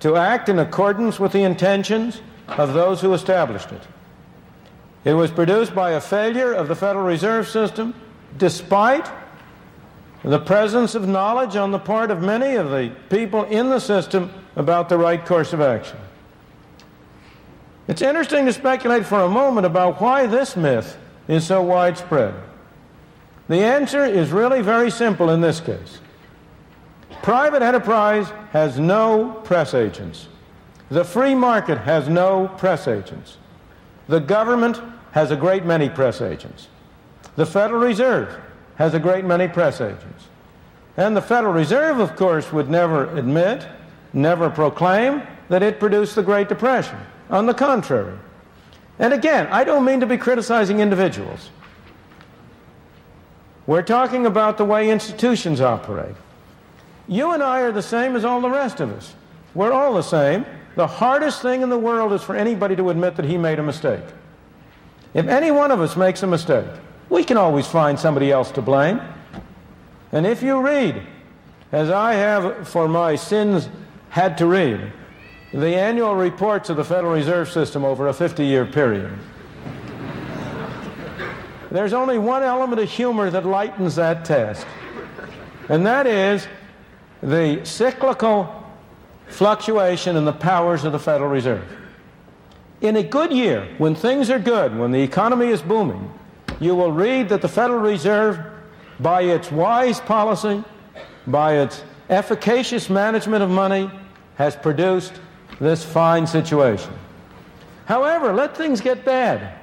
to 0.00 0.16
act 0.16 0.48
in 0.48 0.58
accordance 0.58 1.20
with 1.20 1.32
the 1.32 1.42
intentions 1.42 2.20
of 2.48 2.74
those 2.74 3.00
who 3.00 3.12
established 3.14 3.72
it. 3.72 3.82
It 5.04 5.14
was 5.14 5.30
produced 5.30 5.74
by 5.74 5.92
a 5.92 6.00
failure 6.00 6.52
of 6.52 6.68
the 6.68 6.74
Federal 6.74 7.04
Reserve 7.04 7.46
System 7.46 7.94
despite 8.36 9.08
the 10.24 10.38
presence 10.38 10.94
of 10.94 11.06
knowledge 11.06 11.54
on 11.54 11.70
the 11.70 11.78
part 11.78 12.10
of 12.10 12.22
many 12.22 12.54
of 12.54 12.70
the 12.70 12.90
people 13.10 13.44
in 13.44 13.68
the 13.68 13.78
system 13.78 14.32
about 14.56 14.88
the 14.88 14.96
right 14.96 15.24
course 15.24 15.52
of 15.52 15.60
action. 15.60 15.98
It's 17.86 18.00
interesting 18.00 18.46
to 18.46 18.52
speculate 18.52 19.04
for 19.04 19.20
a 19.20 19.28
moment 19.28 19.66
about 19.66 20.00
why 20.00 20.26
this 20.26 20.56
myth 20.56 20.96
is 21.28 21.46
so 21.46 21.60
widespread. 21.62 22.34
The 23.48 23.62
answer 23.62 24.04
is 24.04 24.32
really 24.32 24.62
very 24.62 24.90
simple 24.90 25.28
in 25.28 25.42
this 25.42 25.60
case. 25.60 26.00
Private 27.22 27.62
enterprise 27.62 28.30
has 28.52 28.78
no 28.78 29.40
press 29.44 29.74
agents. 29.74 30.28
The 30.88 31.04
free 31.04 31.34
market 31.34 31.78
has 31.78 32.08
no 32.08 32.48
press 32.56 32.88
agents. 32.88 33.36
The 34.08 34.20
government 34.20 34.80
has 35.12 35.30
a 35.30 35.36
great 35.36 35.66
many 35.66 35.90
press 35.90 36.22
agents. 36.22 36.68
The 37.36 37.46
Federal 37.46 37.80
Reserve 37.80 38.40
has 38.76 38.94
a 38.94 38.98
great 38.98 39.24
many 39.24 39.48
press 39.48 39.80
agents. 39.80 40.28
And 40.96 41.16
the 41.16 41.22
Federal 41.22 41.52
Reserve, 41.52 41.98
of 41.98 42.16
course, 42.16 42.52
would 42.52 42.70
never 42.70 43.14
admit, 43.16 43.66
never 44.12 44.50
proclaim 44.50 45.22
that 45.48 45.62
it 45.62 45.80
produced 45.80 46.14
the 46.14 46.22
Great 46.22 46.48
Depression. 46.48 46.98
On 47.30 47.46
the 47.46 47.54
contrary. 47.54 48.18
And 48.98 49.12
again, 49.12 49.48
I 49.48 49.64
don't 49.64 49.84
mean 49.84 50.00
to 50.00 50.06
be 50.06 50.16
criticizing 50.18 50.80
individuals. 50.80 51.50
We're 53.66 53.82
talking 53.82 54.26
about 54.26 54.58
the 54.58 54.64
way 54.64 54.90
institutions 54.90 55.60
operate. 55.60 56.14
You 57.08 57.32
and 57.32 57.42
I 57.42 57.60
are 57.60 57.72
the 57.72 57.82
same 57.82 58.14
as 58.14 58.24
all 58.24 58.40
the 58.40 58.50
rest 58.50 58.80
of 58.80 58.92
us. 58.92 59.14
We're 59.54 59.72
all 59.72 59.94
the 59.94 60.02
same. 60.02 60.44
The 60.76 60.86
hardest 60.86 61.42
thing 61.42 61.62
in 61.62 61.70
the 61.70 61.78
world 61.78 62.12
is 62.12 62.22
for 62.22 62.36
anybody 62.36 62.76
to 62.76 62.90
admit 62.90 63.16
that 63.16 63.24
he 63.24 63.38
made 63.38 63.58
a 63.58 63.62
mistake. 63.62 64.04
If 65.14 65.28
any 65.28 65.50
one 65.50 65.70
of 65.70 65.80
us 65.80 65.96
makes 65.96 66.22
a 66.22 66.26
mistake, 66.26 66.66
we 67.08 67.24
can 67.24 67.36
always 67.36 67.66
find 67.66 67.98
somebody 67.98 68.30
else 68.30 68.50
to 68.52 68.62
blame. 68.62 69.00
And 70.12 70.26
if 70.26 70.42
you 70.42 70.60
read, 70.60 71.02
as 71.72 71.90
I 71.90 72.14
have 72.14 72.68
for 72.68 72.88
my 72.88 73.16
sins 73.16 73.68
had 74.10 74.38
to 74.38 74.46
read, 74.46 74.92
the 75.52 75.74
annual 75.76 76.14
reports 76.14 76.70
of 76.70 76.76
the 76.76 76.84
Federal 76.84 77.12
Reserve 77.12 77.50
System 77.50 77.84
over 77.84 78.08
a 78.08 78.12
50 78.12 78.44
year 78.44 78.64
period, 78.64 79.12
there's 81.70 81.92
only 81.92 82.18
one 82.18 82.42
element 82.42 82.80
of 82.80 82.88
humor 82.88 83.30
that 83.30 83.44
lightens 83.44 83.96
that 83.96 84.24
task, 84.24 84.66
and 85.68 85.84
that 85.86 86.06
is 86.06 86.46
the 87.22 87.64
cyclical 87.64 88.64
fluctuation 89.26 90.16
in 90.16 90.24
the 90.24 90.32
powers 90.32 90.84
of 90.84 90.92
the 90.92 90.98
Federal 90.98 91.30
Reserve. 91.30 91.64
In 92.80 92.96
a 92.96 93.02
good 93.02 93.32
year, 93.32 93.68
when 93.78 93.94
things 93.94 94.30
are 94.30 94.38
good, 94.38 94.76
when 94.76 94.92
the 94.92 95.00
economy 95.00 95.46
is 95.46 95.62
booming, 95.62 96.12
you 96.60 96.74
will 96.74 96.92
read 96.92 97.28
that 97.28 97.42
the 97.42 97.48
Federal 97.48 97.80
Reserve, 97.80 98.38
by 99.00 99.22
its 99.22 99.50
wise 99.50 100.00
policy, 100.00 100.62
by 101.26 101.58
its 101.58 101.82
efficacious 102.08 102.88
management 102.90 103.42
of 103.42 103.50
money, 103.50 103.90
has 104.36 104.56
produced 104.56 105.14
this 105.60 105.84
fine 105.84 106.26
situation. 106.26 106.92
However, 107.86 108.32
let 108.32 108.56
things 108.56 108.80
get 108.80 109.04
bad, 109.04 109.58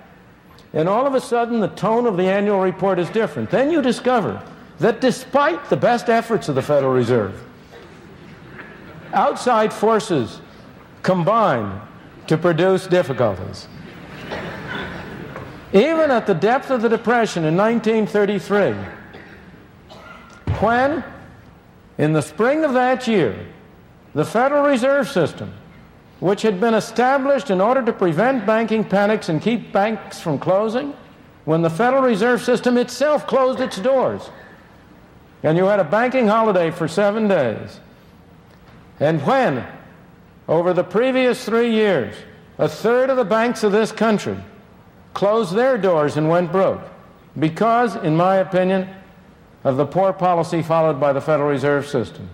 and 0.73 0.87
all 0.87 1.07
of 1.07 1.15
a 1.15 1.21
sudden 1.21 1.59
the 1.59 1.67
tone 1.69 2.05
of 2.05 2.17
the 2.17 2.29
annual 2.29 2.59
report 2.59 2.99
is 2.99 3.09
different. 3.09 3.49
Then 3.49 3.71
you 3.71 3.81
discover 3.81 4.41
that 4.79 5.01
despite 5.01 5.69
the 5.69 5.77
best 5.77 6.09
efforts 6.09 6.49
of 6.49 6.55
the 6.55 6.61
Federal 6.61 6.93
Reserve, 6.93 7.41
outside 9.13 9.73
forces 9.73 10.41
combine 11.03 11.81
to 12.27 12.37
produce 12.37 12.87
difficulties. 12.87 13.67
Even 15.73 16.11
at 16.11 16.27
the 16.27 16.33
depth 16.33 16.69
of 16.69 16.81
the 16.81 16.89
Depression 16.89 17.45
in 17.45 17.55
1933, 17.55 18.73
when, 20.59 21.03
in 21.97 22.11
the 22.11 22.21
spring 22.21 22.65
of 22.65 22.73
that 22.73 23.07
year, 23.07 23.47
the 24.13 24.25
Federal 24.25 24.63
Reserve 24.63 25.07
System, 25.07 25.53
which 26.19 26.41
had 26.41 26.59
been 26.59 26.73
established 26.73 27.49
in 27.49 27.61
order 27.61 27.81
to 27.83 27.93
prevent 27.93 28.45
banking 28.45 28.83
panics 28.83 29.29
and 29.29 29.41
keep 29.41 29.71
banks 29.71 30.19
from 30.19 30.37
closing, 30.37 30.93
when 31.45 31.61
the 31.61 31.69
Federal 31.69 32.03
Reserve 32.03 32.43
System 32.43 32.77
itself 32.77 33.25
closed 33.25 33.61
its 33.61 33.79
doors. 33.79 34.29
And 35.41 35.57
you 35.57 35.65
had 35.65 35.79
a 35.79 35.85
banking 35.85 36.27
holiday 36.27 36.69
for 36.69 36.87
seven 36.87 37.29
days. 37.29 37.79
And 38.99 39.25
when, 39.25 39.65
over 40.49 40.73
the 40.73 40.83
previous 40.83 41.43
three 41.45 41.71
years, 41.71 42.13
a 42.57 42.67
third 42.67 43.09
of 43.09 43.15
the 43.15 43.25
banks 43.25 43.63
of 43.63 43.71
this 43.71 43.91
country 43.93 44.37
closed 45.13 45.53
their 45.53 45.77
doors 45.77 46.17
and 46.17 46.29
went 46.29 46.51
broke, 46.51 46.81
because, 47.37 47.95
in 47.95 48.15
my 48.15 48.37
opinion, 48.37 48.89
of 49.63 49.77
the 49.77 49.85
poor 49.85 50.13
policy 50.13 50.61
followed 50.61 50.99
by 50.99 51.13
the 51.13 51.21
Federal 51.21 51.49
Reserve 51.49 51.87
System. 51.87 52.29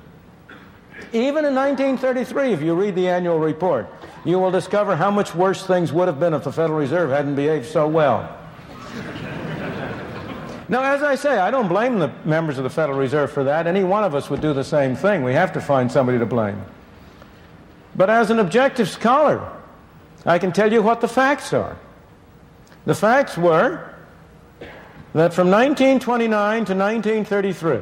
Even 1.14 1.46
in 1.46 1.56
1933, 1.56 2.54
if 2.54 2.62
you 2.62 2.74
read 2.74 2.96
the 2.96 3.08
annual 3.08 3.40
report, 3.40 3.88
you 4.26 4.40
will 4.40 4.52
discover 4.52 4.96
how 4.96 5.12
much 5.12 5.34
worse 5.36 5.66
things 5.66 5.94
would 5.94 6.08
have 6.08 6.20
been 6.20 6.34
if 6.34 6.44
the 6.44 6.52
Federal 6.52 6.80
Reserve 6.80 7.10
hadn't 7.10 7.36
behaved 7.36 7.66
so 7.66 7.88
well. 7.88 8.38
now, 10.68 10.84
as 10.84 11.04
I 11.04 11.16
say, 11.16 11.38
I 11.38 11.52
don't 11.52 11.68
blame 11.68 12.00
the 12.00 12.12
members 12.26 12.58
of 12.58 12.64
the 12.64 12.70
Federal 12.70 12.98
Reserve 12.98 13.32
for 13.32 13.44
that. 13.46 13.68
Any 13.68 13.84
one 13.84 14.04
of 14.04 14.16
us 14.16 14.30
would 14.30 14.42
do 14.42 14.54
the 14.54 14.64
same 14.64 14.96
thing. 14.96 15.24
We 15.24 15.34
have 15.34 15.54
to 15.54 15.62
find 15.62 15.92
somebody 15.92 16.20
to 16.20 16.26
blame. 16.26 16.62
But 17.96 18.10
as 18.10 18.30
an 18.30 18.40
objective 18.40 18.90
scholar, 18.90 19.50
I 20.26 20.40
can 20.40 20.52
tell 20.52 20.72
you 20.72 20.82
what 20.82 21.02
the 21.02 21.08
facts 21.08 21.54
are. 21.54 21.78
The 22.88 22.96
facts 22.96 23.38
were 23.38 23.84
that 25.12 25.34
from 25.34 25.52
1929 25.52 26.30
to 26.30 26.74
1933, 26.74 27.80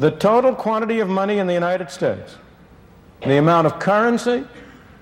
the 0.00 0.10
total 0.10 0.52
quantity 0.52 0.98
of 0.98 1.08
money 1.08 1.38
in 1.38 1.46
the 1.46 1.54
United 1.54 1.92
States, 1.92 2.36
the 3.24 3.36
amount 3.36 3.68
of 3.68 3.78
currency, 3.78 4.44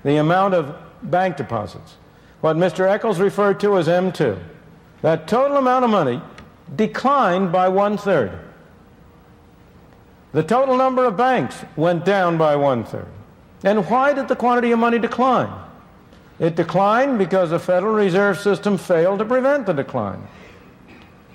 the 0.03 0.17
amount 0.17 0.53
of 0.53 0.75
bank 1.01 1.37
deposits, 1.37 1.95
what 2.41 2.55
Mr. 2.55 2.87
Eccles 2.87 3.19
referred 3.19 3.59
to 3.61 3.79
as 3.79 3.87
M2, 3.87 4.37
that 5.01 5.27
total 5.27 5.57
amount 5.57 5.85
of 5.85 5.89
money 5.89 6.21
declined 6.75 7.51
by 7.51 7.67
one 7.69 7.97
third. 7.97 8.37
The 10.33 10.43
total 10.43 10.77
number 10.77 11.05
of 11.05 11.17
banks 11.17 11.55
went 11.75 12.05
down 12.05 12.37
by 12.37 12.55
one 12.57 12.83
third. 12.83 13.09
And 13.63 13.89
why 13.89 14.13
did 14.13 14.27
the 14.27 14.35
quantity 14.35 14.71
of 14.71 14.77
money 14.77 14.99
decline? 14.99 15.62
It 16.43 16.57
declined 16.57 17.17
because 17.19 17.51
the 17.51 17.57
Federal 17.57 17.93
Reserve 17.93 18.37
System 18.37 18.77
failed 18.77 19.19
to 19.19 19.25
prevent 19.25 19.65
the 19.65 19.71
decline. 19.71 20.27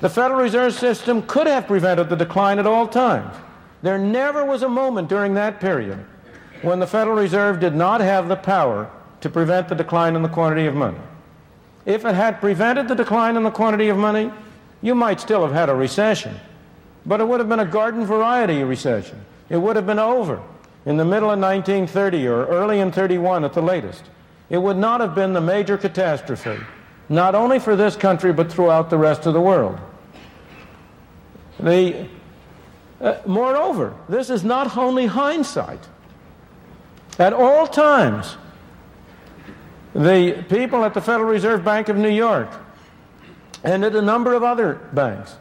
The 0.00 0.10
Federal 0.10 0.42
Reserve 0.42 0.74
System 0.74 1.22
could 1.22 1.46
have 1.46 1.66
prevented 1.66 2.10
the 2.10 2.14
decline 2.16 2.58
at 2.58 2.66
all 2.66 2.86
times. 2.86 3.34
There 3.80 3.96
never 3.96 4.44
was 4.44 4.62
a 4.62 4.68
moment 4.68 5.08
during 5.08 5.32
that 5.32 5.60
period 5.60 6.04
when 6.60 6.78
the 6.78 6.86
Federal 6.86 7.16
Reserve 7.16 7.58
did 7.58 7.74
not 7.74 8.02
have 8.02 8.28
the 8.28 8.36
power 8.36 8.90
to 9.22 9.30
prevent 9.30 9.68
the 9.68 9.74
decline 9.74 10.14
in 10.14 10.20
the 10.20 10.28
quantity 10.28 10.66
of 10.66 10.74
money. 10.74 10.98
If 11.86 12.04
it 12.04 12.14
had 12.14 12.38
prevented 12.38 12.86
the 12.86 12.94
decline 12.94 13.38
in 13.38 13.44
the 13.44 13.50
quantity 13.50 13.88
of 13.88 13.96
money, 13.96 14.30
you 14.82 14.94
might 14.94 15.22
still 15.22 15.40
have 15.40 15.54
had 15.54 15.70
a 15.70 15.74
recession, 15.74 16.38
but 17.06 17.22
it 17.22 17.26
would 17.26 17.40
have 17.40 17.48
been 17.48 17.60
a 17.60 17.64
garden 17.64 18.04
variety 18.04 18.62
recession. 18.62 19.24
It 19.48 19.56
would 19.56 19.76
have 19.76 19.86
been 19.86 19.98
over 19.98 20.42
in 20.84 20.98
the 20.98 21.04
middle 21.06 21.30
of 21.30 21.38
1930 21.38 22.28
or 22.28 22.44
early 22.48 22.80
in 22.80 22.92
31 22.92 23.46
at 23.46 23.54
the 23.54 23.62
latest. 23.62 24.02
It 24.50 24.58
would 24.58 24.76
not 24.76 25.00
have 25.00 25.14
been 25.14 25.32
the 25.32 25.40
major 25.40 25.76
catastrophe, 25.76 26.58
not 27.08 27.34
only 27.34 27.58
for 27.58 27.76
this 27.76 27.96
country 27.96 28.32
but 28.32 28.50
throughout 28.50 28.90
the 28.90 28.98
rest 28.98 29.26
of 29.26 29.34
the 29.34 29.40
world. 29.40 29.78
The, 31.60 32.08
uh, 33.00 33.18
moreover, 33.26 33.94
this 34.08 34.30
is 34.30 34.44
not 34.44 34.76
only 34.76 35.06
hindsight. 35.06 35.80
At 37.18 37.32
all 37.32 37.66
times, 37.66 38.36
the 39.94 40.44
people 40.48 40.84
at 40.84 40.94
the 40.94 41.00
Federal 41.00 41.28
Reserve 41.28 41.64
Bank 41.64 41.88
of 41.88 41.96
New 41.96 42.10
York 42.10 42.48
and 43.64 43.84
at 43.84 43.96
a 43.96 44.02
number 44.02 44.34
of 44.34 44.44
other 44.44 44.74
banks 44.92 45.36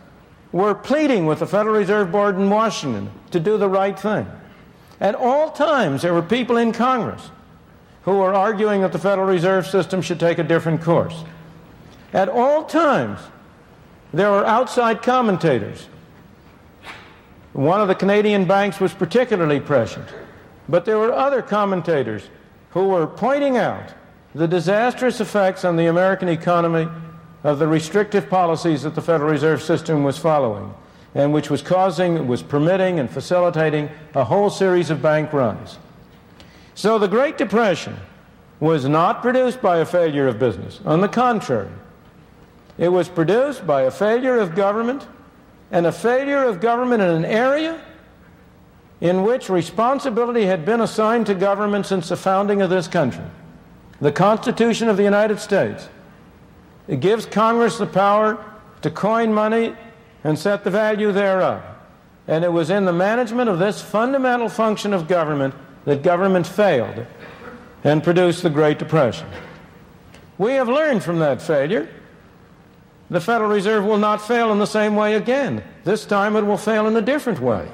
were 0.51 0.73
pleading 0.73 1.25
with 1.25 1.39
the 1.39 1.45
Federal 1.45 1.75
Reserve 1.75 2.11
Board 2.11 2.35
in 2.35 2.49
Washington 2.49 3.11
to 3.31 3.39
do 3.39 3.57
the 3.57 3.69
right 3.69 3.97
thing. 3.97 4.25
At 4.99 5.13
all 5.13 5.51
times, 5.51 6.01
there 6.01 6.13
were 6.13 6.23
people 6.23 6.57
in 6.57 6.71
Congress 6.71 7.29
who 8.07 8.19
were 8.19 8.33
arguing 8.33 8.79
that 8.79 8.93
the 8.93 8.99
Federal 8.99 9.27
Reserve 9.27 9.67
System 9.67 10.01
should 10.01 10.17
take 10.17 10.37
a 10.37 10.43
different 10.43 10.81
course. 10.81 11.25
At 12.13 12.29
all 12.29 12.63
times, 12.63 13.19
there 14.13 14.31
were 14.31 14.45
outside 14.45 15.01
commentators 15.01 15.89
one 17.57 17.81
of 17.81 17.87
the 17.87 17.95
Canadian 17.95 18.45
banks 18.45 18.79
was 18.79 18.93
particularly 18.93 19.59
prescient. 19.59 20.07
But 20.69 20.85
there 20.85 20.99
were 20.99 21.11
other 21.11 21.41
commentators 21.41 22.29
who 22.69 22.87
were 22.89 23.07
pointing 23.07 23.57
out 23.57 23.95
the 24.35 24.47
disastrous 24.47 25.19
effects 25.19 25.65
on 25.65 25.75
the 25.75 25.87
American 25.87 26.29
economy 26.29 26.87
of 27.43 27.57
the 27.57 27.67
restrictive 27.67 28.29
policies 28.29 28.83
that 28.83 28.93
the 28.93 29.01
Federal 29.01 29.31
Reserve 29.31 29.63
System 29.63 30.03
was 30.03 30.19
following 30.19 30.71
and 31.15 31.33
which 31.33 31.49
was 31.49 31.63
causing, 31.63 32.27
was 32.27 32.43
permitting 32.43 32.99
and 32.99 33.09
facilitating 33.09 33.89
a 34.13 34.23
whole 34.23 34.51
series 34.51 34.91
of 34.91 35.01
bank 35.01 35.33
runs. 35.33 35.79
So 36.77 36.99
the 36.99 37.07
Great 37.07 37.39
Depression 37.39 37.97
was 38.59 38.87
not 38.87 39.23
produced 39.23 39.63
by 39.63 39.79
a 39.79 39.85
failure 39.85 40.27
of 40.27 40.37
business. 40.37 40.79
On 40.85 41.01
the 41.01 41.07
contrary, 41.07 41.71
it 42.77 42.89
was 42.89 43.09
produced 43.09 43.65
by 43.65 43.81
a 43.81 43.91
failure 43.91 44.37
of 44.37 44.53
government 44.53 45.07
and 45.71 45.87
a 45.87 45.91
failure 45.91 46.43
of 46.43 46.61
government 46.61 47.01
in 47.01 47.09
an 47.09 47.25
area 47.25 47.81
in 49.01 49.23
which 49.23 49.49
responsibility 49.49 50.45
had 50.45 50.65
been 50.65 50.79
assigned 50.79 51.25
to 51.25 51.33
government 51.33 51.87
since 51.87 52.09
the 52.09 52.15
founding 52.15 52.61
of 52.61 52.69
this 52.69 52.87
country. 52.87 53.25
The 53.99 54.11
Constitution 54.11 54.87
of 54.87 54.97
the 54.97 55.03
United 55.03 55.39
States. 55.39 55.89
It 56.87 56.99
gives 56.99 57.25
Congress 57.25 57.79
the 57.79 57.87
power 57.87 58.37
to 58.83 58.91
coin 58.91 59.33
money 59.33 59.75
and 60.23 60.37
set 60.37 60.63
the 60.63 60.69
value 60.69 61.11
thereof. 61.11 61.63
And 62.27 62.43
it 62.43 62.53
was 62.53 62.69
in 62.69 62.85
the 62.85 62.93
management 62.93 63.49
of 63.49 63.57
this 63.57 63.81
fundamental 63.81 64.47
function 64.47 64.93
of 64.93 65.07
government 65.07 65.55
that 65.87 66.03
government 66.03 66.45
failed 66.45 67.05
and 67.85 68.03
produced 68.03 68.43
the 68.43 68.49
Great 68.49 68.77
Depression. 68.77 69.25
We 70.37 70.51
have 70.51 70.67
learned 70.67 71.01
from 71.01 71.19
that 71.19 71.41
failure 71.41 71.87
the 73.09 73.21
Federal 73.21 73.49
Reserve 73.49 73.85
will 73.85 73.97
not 73.97 74.21
fail 74.21 74.51
in 74.51 74.59
the 74.59 74.67
same 74.67 74.97
way 74.97 75.15
again. 75.15 75.63
This 75.85 76.05
time 76.05 76.35
it 76.35 76.41
will 76.41 76.57
fail 76.57 76.87
in 76.87 76.97
a 76.97 77.01
different 77.01 77.39
way. 77.39 77.65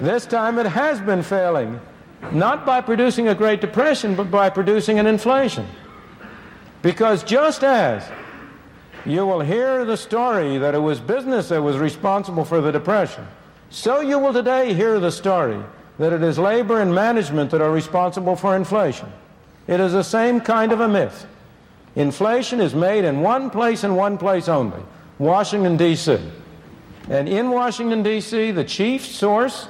this 0.00 0.26
time 0.26 0.60
it 0.60 0.66
has 0.66 1.00
been 1.00 1.24
failing, 1.24 1.80
not 2.30 2.64
by 2.64 2.80
producing 2.80 3.26
a 3.26 3.34
Great 3.34 3.60
Depression, 3.60 4.14
but 4.14 4.30
by 4.30 4.48
producing 4.48 5.00
an 5.00 5.08
inflation. 5.08 5.66
Because 6.82 7.24
just 7.24 7.64
as 7.64 8.08
you 9.04 9.26
will 9.26 9.40
hear 9.40 9.84
the 9.84 9.96
story 9.96 10.56
that 10.58 10.72
it 10.72 10.78
was 10.78 11.00
business 11.00 11.48
that 11.48 11.60
was 11.60 11.78
responsible 11.78 12.44
for 12.44 12.60
the 12.60 12.70
Depression, 12.70 13.26
so 13.70 14.00
you 14.00 14.18
will 14.18 14.32
today 14.32 14.74
hear 14.74 15.00
the 15.00 15.10
story 15.10 15.62
that 15.98 16.12
it 16.12 16.22
is 16.22 16.38
labor 16.38 16.80
and 16.80 16.94
management 16.94 17.50
that 17.50 17.60
are 17.60 17.70
responsible 17.70 18.36
for 18.36 18.56
inflation. 18.56 19.10
It 19.66 19.80
is 19.80 19.92
the 19.92 20.04
same 20.04 20.40
kind 20.40 20.72
of 20.72 20.80
a 20.80 20.88
myth. 20.88 21.26
Inflation 21.96 22.60
is 22.60 22.74
made 22.74 23.04
in 23.04 23.22
one 23.22 23.50
place 23.50 23.82
and 23.82 23.96
one 23.96 24.18
place 24.18 24.48
only 24.48 24.82
Washington, 25.18 25.76
D.C. 25.76 26.18
And 27.08 27.28
in 27.28 27.50
Washington, 27.50 28.02
D.C., 28.02 28.50
the 28.50 28.64
chief 28.64 29.06
source, 29.06 29.68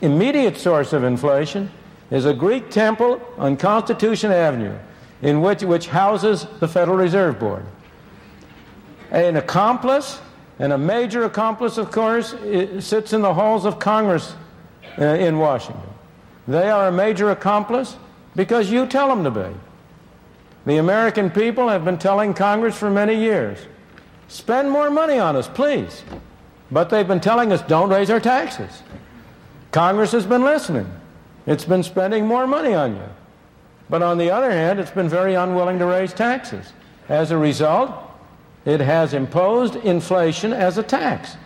immediate 0.00 0.56
source 0.56 0.92
of 0.92 1.02
inflation, 1.02 1.70
is 2.10 2.24
a 2.24 2.32
Greek 2.32 2.70
temple 2.70 3.20
on 3.36 3.56
Constitution 3.56 4.30
Avenue, 4.30 4.78
in 5.20 5.42
which, 5.42 5.62
which 5.62 5.88
houses 5.88 6.46
the 6.60 6.68
Federal 6.68 6.96
Reserve 6.96 7.40
Board. 7.40 7.64
An 9.10 9.36
accomplice, 9.36 10.20
and 10.58 10.72
a 10.72 10.78
major 10.78 11.24
accomplice, 11.24 11.78
of 11.78 11.90
course, 11.90 12.34
sits 12.80 13.12
in 13.12 13.22
the 13.22 13.32
halls 13.34 13.64
of 13.64 13.78
Congress 13.78 14.34
uh, 14.98 15.04
in 15.04 15.38
Washington. 15.38 15.82
They 16.48 16.68
are 16.70 16.88
a 16.88 16.92
major 16.92 17.30
accomplice 17.30 17.96
because 18.34 18.70
you 18.70 18.86
tell 18.86 19.08
them 19.08 19.24
to 19.24 19.30
be. 19.30 19.54
The 20.66 20.78
American 20.78 21.30
people 21.30 21.68
have 21.68 21.84
been 21.84 21.98
telling 21.98 22.34
Congress 22.34 22.76
for 22.76 22.90
many 22.90 23.14
years 23.14 23.58
spend 24.28 24.70
more 24.70 24.90
money 24.90 25.18
on 25.18 25.36
us, 25.36 25.48
please. 25.48 26.02
But 26.70 26.90
they've 26.90 27.08
been 27.08 27.20
telling 27.20 27.52
us 27.52 27.62
don't 27.62 27.88
raise 27.88 28.10
our 28.10 28.20
taxes. 28.20 28.82
Congress 29.72 30.12
has 30.12 30.26
been 30.26 30.42
listening. 30.42 30.90
It's 31.46 31.64
been 31.64 31.82
spending 31.82 32.26
more 32.26 32.46
money 32.46 32.74
on 32.74 32.96
you. 32.96 33.08
But 33.88 34.02
on 34.02 34.18
the 34.18 34.30
other 34.30 34.50
hand, 34.50 34.78
it's 34.78 34.90
been 34.90 35.08
very 35.08 35.34
unwilling 35.34 35.78
to 35.78 35.86
raise 35.86 36.12
taxes. 36.12 36.72
As 37.08 37.30
a 37.30 37.38
result, 37.38 37.90
it 38.68 38.80
has 38.80 39.14
imposed 39.14 39.76
inflation 39.76 40.52
as 40.52 40.76
a 40.76 40.82
tax. 40.82 41.38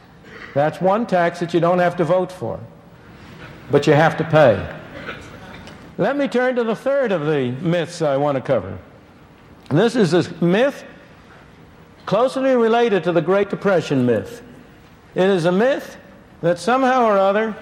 That's 0.55 0.81
one 0.81 1.07
tax 1.07 1.39
that 1.39 1.55
you 1.55 1.61
don't 1.61 1.79
have 1.79 1.97
to 1.99 2.05
vote 2.05 2.33
for, 2.33 2.59
but 3.71 3.87
you 3.87 3.93
have 3.93 4.17
to 4.17 4.25
pay. 4.25 4.77
Let 5.99 6.17
me 6.17 6.27
turn 6.27 6.57
to 6.57 6.65
the 6.65 6.75
third 6.75 7.13
of 7.13 7.27
the 7.27 7.53
myths 7.61 8.03
I 8.03 8.17
want 8.17 8.35
to 8.35 8.41
cover. 8.41 8.77
This 9.71 9.95
is 9.95 10.15
a 10.15 10.45
myth 10.45 10.85
closely 12.07 12.57
related 12.57 13.05
to 13.05 13.13
the 13.13 13.23
Great 13.23 13.51
Depression 13.51 14.05
myth. 14.05 14.43
It 15.15 15.29
is 15.29 15.45
a 15.45 15.53
myth 15.53 15.97
that 16.41 16.59
somehow 16.59 17.05
or 17.05 17.19
other 17.19 17.55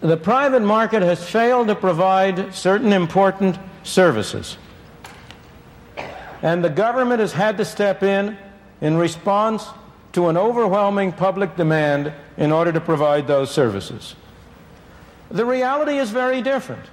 the 0.00 0.16
private 0.16 0.62
market 0.62 1.02
has 1.02 1.22
failed 1.22 1.68
to 1.68 1.76
provide 1.76 2.52
certain 2.52 2.92
important 2.92 3.56
services. 3.84 4.56
And 6.42 6.64
the 6.64 6.70
government 6.70 7.20
has 7.20 7.32
had 7.32 7.58
to 7.58 7.64
step 7.64 8.02
in 8.02 8.36
in 8.80 8.96
response 8.96 9.66
to 10.12 10.28
an 10.28 10.36
overwhelming 10.36 11.12
public 11.12 11.56
demand 11.56 12.12
in 12.36 12.50
order 12.50 12.72
to 12.72 12.80
provide 12.80 13.26
those 13.26 13.50
services. 13.50 14.14
The 15.30 15.44
reality 15.44 15.98
is 15.98 16.10
very 16.10 16.42
different. 16.42 16.84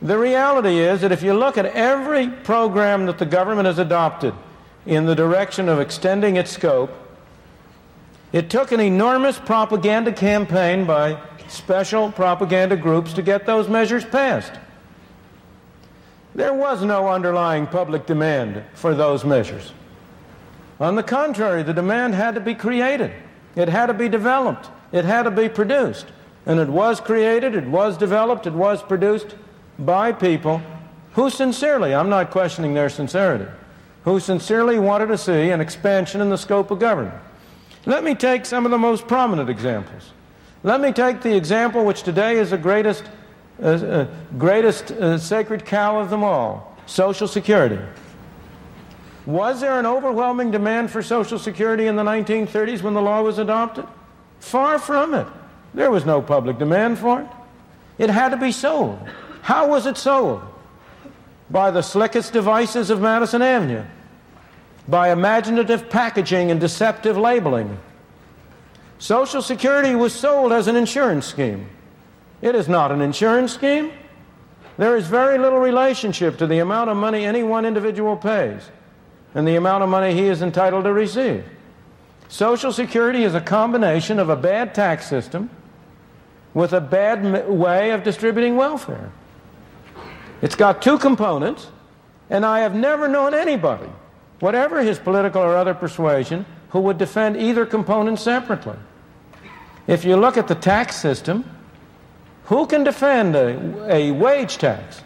The 0.00 0.16
reality 0.16 0.78
is 0.78 1.02
that 1.02 1.12
if 1.12 1.22
you 1.22 1.34
look 1.34 1.58
at 1.58 1.66
every 1.66 2.28
program 2.28 3.06
that 3.06 3.18
the 3.18 3.26
government 3.26 3.66
has 3.66 3.78
adopted 3.78 4.32
in 4.86 5.04
the 5.04 5.14
direction 5.14 5.68
of 5.68 5.78
extending 5.78 6.36
its 6.36 6.50
scope, 6.50 6.90
it 8.32 8.48
took 8.48 8.72
an 8.72 8.80
enormous 8.80 9.38
propaganda 9.38 10.12
campaign 10.12 10.86
by 10.86 11.20
special 11.48 12.10
propaganda 12.12 12.76
groups 12.76 13.12
to 13.14 13.22
get 13.22 13.44
those 13.44 13.68
measures 13.68 14.04
passed. 14.04 14.52
There 16.40 16.54
was 16.54 16.82
no 16.82 17.06
underlying 17.06 17.66
public 17.66 18.06
demand 18.06 18.64
for 18.72 18.94
those 18.94 19.26
measures. 19.26 19.74
On 20.80 20.94
the 20.94 21.02
contrary, 21.02 21.62
the 21.62 21.74
demand 21.74 22.14
had 22.14 22.34
to 22.34 22.40
be 22.40 22.54
created, 22.54 23.12
it 23.56 23.68
had 23.68 23.88
to 23.88 23.92
be 23.92 24.08
developed, 24.08 24.70
it 24.90 25.04
had 25.04 25.24
to 25.24 25.30
be 25.30 25.50
produced. 25.50 26.06
And 26.46 26.58
it 26.58 26.70
was 26.70 26.98
created, 26.98 27.54
it 27.54 27.66
was 27.66 27.98
developed, 27.98 28.46
it 28.46 28.54
was 28.54 28.82
produced 28.82 29.36
by 29.78 30.12
people 30.12 30.62
who 31.12 31.28
sincerely, 31.28 31.94
I'm 31.94 32.08
not 32.08 32.30
questioning 32.30 32.72
their 32.72 32.88
sincerity, 32.88 33.44
who 34.04 34.18
sincerely 34.18 34.78
wanted 34.78 35.08
to 35.08 35.18
see 35.18 35.50
an 35.50 35.60
expansion 35.60 36.22
in 36.22 36.30
the 36.30 36.38
scope 36.38 36.70
of 36.70 36.78
government. 36.78 37.20
Let 37.84 38.02
me 38.02 38.14
take 38.14 38.46
some 38.46 38.64
of 38.64 38.70
the 38.70 38.78
most 38.78 39.06
prominent 39.06 39.50
examples. 39.50 40.12
Let 40.62 40.80
me 40.80 40.90
take 40.90 41.20
the 41.20 41.36
example 41.36 41.84
which 41.84 42.02
today 42.02 42.38
is 42.38 42.48
the 42.48 42.56
greatest, 42.56 43.04
uh, 43.62 43.66
uh, 43.66 44.06
greatest 44.38 44.90
uh, 44.90 45.18
sacred 45.18 45.64
cow 45.64 46.00
of 46.00 46.10
them 46.10 46.24
all 46.24 46.76
Social 46.86 47.28
Security. 47.28 47.78
Was 49.26 49.60
there 49.60 49.78
an 49.78 49.86
overwhelming 49.86 50.50
demand 50.50 50.90
for 50.90 51.02
Social 51.02 51.38
Security 51.38 51.86
in 51.86 51.96
the 51.96 52.02
1930s 52.02 52.82
when 52.82 52.94
the 52.94 53.02
law 53.02 53.22
was 53.22 53.38
adopted? 53.38 53.86
Far 54.40 54.78
from 54.78 55.14
it. 55.14 55.26
There 55.74 55.90
was 55.90 56.04
no 56.04 56.20
public 56.20 56.58
demand 56.58 56.98
for 56.98 57.20
it. 57.20 57.26
It 57.98 58.10
had 58.10 58.30
to 58.30 58.36
be 58.36 58.50
sold. 58.50 58.98
How 59.42 59.68
was 59.68 59.86
it 59.86 59.96
sold? 59.96 60.42
By 61.50 61.70
the 61.70 61.82
slickest 61.82 62.32
devices 62.32 62.90
of 62.90 63.00
Madison 63.00 63.42
Avenue, 63.42 63.84
by 64.88 65.12
imaginative 65.12 65.90
packaging 65.90 66.50
and 66.50 66.58
deceptive 66.58 67.16
labeling. 67.16 67.78
Social 68.98 69.42
Security 69.42 69.94
was 69.94 70.14
sold 70.14 70.52
as 70.52 70.66
an 70.66 70.76
insurance 70.76 71.26
scheme. 71.26 71.68
It 72.42 72.54
is 72.54 72.68
not 72.68 72.90
an 72.92 73.00
insurance 73.00 73.52
scheme. 73.52 73.92
There 74.78 74.96
is 74.96 75.06
very 75.06 75.38
little 75.38 75.58
relationship 75.58 76.38
to 76.38 76.46
the 76.46 76.58
amount 76.58 76.90
of 76.90 76.96
money 76.96 77.24
any 77.24 77.42
one 77.42 77.66
individual 77.66 78.16
pays 78.16 78.70
and 79.34 79.46
the 79.46 79.56
amount 79.56 79.82
of 79.82 79.88
money 79.88 80.14
he 80.14 80.26
is 80.26 80.42
entitled 80.42 80.84
to 80.84 80.92
receive. 80.92 81.44
Social 82.28 82.72
Security 82.72 83.24
is 83.24 83.34
a 83.34 83.40
combination 83.40 84.18
of 84.18 84.28
a 84.28 84.36
bad 84.36 84.74
tax 84.74 85.08
system 85.08 85.50
with 86.54 86.72
a 86.72 86.80
bad 86.80 87.48
way 87.48 87.90
of 87.90 88.02
distributing 88.02 88.56
welfare. 88.56 89.12
It's 90.42 90.54
got 90.54 90.82
two 90.82 90.98
components, 90.98 91.68
and 92.28 92.44
I 92.46 92.60
have 92.60 92.74
never 92.74 93.08
known 93.08 93.34
anybody, 93.34 93.88
whatever 94.40 94.82
his 94.82 94.98
political 94.98 95.42
or 95.42 95.56
other 95.56 95.74
persuasion, 95.74 96.46
who 96.70 96.80
would 96.80 96.98
defend 96.98 97.36
either 97.36 97.66
component 97.66 98.18
separately. 98.18 98.76
If 99.86 100.04
you 100.04 100.16
look 100.16 100.36
at 100.36 100.48
the 100.48 100.54
tax 100.54 100.96
system, 100.96 101.44
who 102.50 102.66
can 102.66 102.82
defend 102.82 103.36
a, 103.36 103.94
a 103.94 104.10
wage 104.10 104.58
tax? 104.58 105.02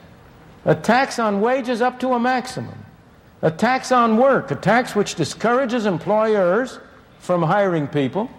A 0.64 0.74
tax 0.74 1.18
on 1.18 1.42
wages 1.42 1.82
up 1.82 2.00
to 2.00 2.14
a 2.14 2.18
maximum. 2.18 2.86
A 3.42 3.50
tax 3.50 3.92
on 3.92 4.16
work, 4.16 4.50
a 4.50 4.54
tax 4.54 4.96
which 4.96 5.14
discourages 5.14 5.84
employers 5.84 6.78
from 7.18 7.42
hiring 7.42 7.86
people 7.86 8.30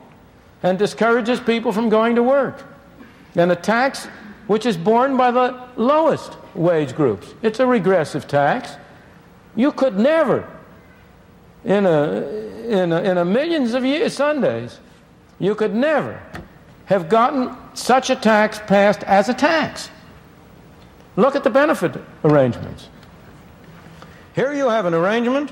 and 0.63 0.80
discourages 0.80 1.39
people 1.39 1.72
from 1.72 1.88
going 1.88 2.15
to 2.15 2.24
work. 2.24 2.63
And 3.36 3.52
a 3.52 3.56
tax 3.56 4.08
which 4.48 4.65
is 4.65 4.76
borne 4.76 5.18
by 5.18 5.30
the 5.30 5.68
lowest 5.76 6.36
wage 6.56 6.96
groups. 6.96 7.36
It's 7.44 7.60
a 7.60 7.68
regressive 7.68 8.28
tax. 8.28 8.72
You 9.56 9.72
could 9.72 10.00
never, 10.00 10.52
in 11.63 11.86
a, 11.86 12.22
in 12.68 12.91
a, 12.91 13.04
in 13.04 13.20
a 13.20 13.26
millions 13.26 13.76
of 13.76 13.86
years, 13.86 14.13
Sundays, 14.13 14.80
you 15.38 15.54
could 15.54 15.76
never 15.76 16.20
have 16.86 17.08
gotten 17.08 17.56
such 17.75 18.09
a 18.09 18.15
tax 18.15 18.59
passed 18.59 19.03
as 19.03 19.29
a 19.29 19.33
tax. 19.33 19.89
Look 21.15 21.35
at 21.35 21.43
the 21.43 21.49
benefit 21.49 22.01
arrangements. 22.23 22.89
Here 24.33 24.53
you 24.53 24.69
have 24.69 24.85
an 24.85 24.93
arrangement 24.93 25.51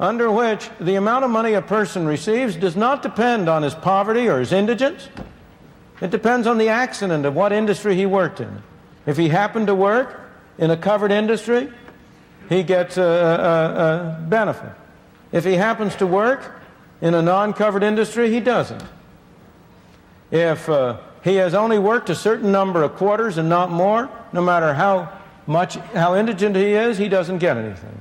under 0.00 0.30
which 0.30 0.70
the 0.80 0.96
amount 0.96 1.24
of 1.24 1.30
money 1.30 1.54
a 1.54 1.62
person 1.62 2.06
receives 2.06 2.56
does 2.56 2.76
not 2.76 3.02
depend 3.02 3.48
on 3.48 3.62
his 3.62 3.74
poverty 3.74 4.28
or 4.28 4.40
his 4.40 4.52
indigence. 4.52 5.08
It 6.00 6.10
depends 6.10 6.46
on 6.46 6.58
the 6.58 6.68
accident 6.68 7.26
of 7.26 7.34
what 7.34 7.52
industry 7.52 7.96
he 7.96 8.06
worked 8.06 8.40
in. 8.40 8.62
If 9.06 9.16
he 9.16 9.28
happened 9.28 9.66
to 9.66 9.74
work 9.74 10.20
in 10.58 10.70
a 10.70 10.76
covered 10.76 11.10
industry, 11.10 11.72
he 12.48 12.62
gets 12.62 12.96
a, 12.96 13.02
a, 13.02 14.24
a 14.24 14.28
benefit. 14.28 14.72
If 15.32 15.44
he 15.44 15.54
happens 15.54 15.96
to 15.96 16.06
work 16.06 16.60
in 17.00 17.14
a 17.14 17.22
non 17.22 17.52
covered 17.52 17.82
industry, 17.82 18.30
he 18.30 18.40
doesn't. 18.40 18.82
If 20.30 20.68
uh, 20.68 20.98
he 21.24 21.36
has 21.36 21.54
only 21.54 21.78
worked 21.78 22.10
a 22.10 22.14
certain 22.14 22.52
number 22.52 22.82
of 22.82 22.94
quarters 22.96 23.38
and 23.38 23.48
not 23.48 23.70
more, 23.70 24.08
no 24.32 24.42
matter 24.42 24.74
how 24.74 25.12
much, 25.46 25.74
how 25.76 26.14
indigent 26.14 26.54
he 26.54 26.72
is, 26.72 26.98
he 26.98 27.08
doesn't 27.08 27.38
get 27.38 27.56
anything. 27.56 27.98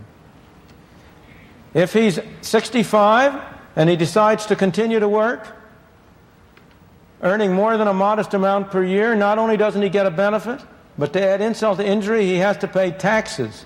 If 1.74 1.94
he's 1.94 2.20
65 2.42 3.42
and 3.76 3.90
he 3.90 3.96
decides 3.96 4.46
to 4.48 4.56
continue 4.56 5.00
to 5.00 5.08
work, 5.08 5.48
earning 7.22 7.54
more 7.54 7.78
than 7.78 7.88
a 7.88 7.94
modest 7.94 8.34
amount 8.34 8.72
per 8.72 8.84
year, 8.84 9.16
not 9.16 9.38
only 9.38 9.58
doesn't 9.58 9.82
he 9.82 9.90
get 9.90 10.06
a 10.06 10.12
benefit, 10.12 10.62
but 10.98 11.14
to 11.14 11.22
add 11.22 11.42
insult 11.42 11.78
to 11.80 11.86
injury, 11.86 12.26
he 12.26 12.36
has 12.36 12.58
to 12.58 12.68
pay 12.68 12.92
taxes 12.92 13.66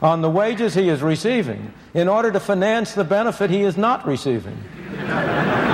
on 0.00 0.20
the 0.20 0.30
wages 0.30 0.74
he 0.74 0.88
is 0.88 1.02
receiving 1.02 1.72
in 1.94 2.08
order 2.08 2.30
to 2.30 2.40
finance 2.40 2.94
the 2.94 3.04
benefit 3.04 3.50
he 3.50 3.62
is 3.62 3.76
not 3.76 4.06
receiving. 4.06 4.56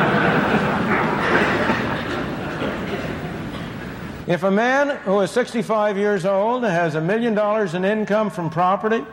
If 4.26 4.42
a 4.42 4.50
man 4.50 4.96
who 5.04 5.20
is 5.20 5.30
65 5.30 5.98
years 5.98 6.24
old 6.24 6.64
has 6.64 6.94
a 6.94 7.00
million 7.00 7.34
dollars 7.34 7.74
in 7.74 7.84
income 7.84 8.30
from 8.30 8.48
property, 8.48 9.04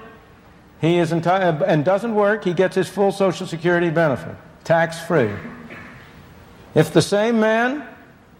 he 0.79 0.97
is 0.97 1.11
enti- 1.11 1.61
and 1.67 1.83
doesn't 1.83 2.15
work, 2.15 2.43
he 2.45 2.53
gets 2.53 2.75
his 2.75 2.87
full 2.87 3.11
Social 3.11 3.45
Security 3.45 3.89
benefit, 3.89 4.35
tax 4.63 5.01
free. 5.01 5.31
If 6.73 6.93
the 6.93 7.01
same 7.01 7.39
man 7.39 7.85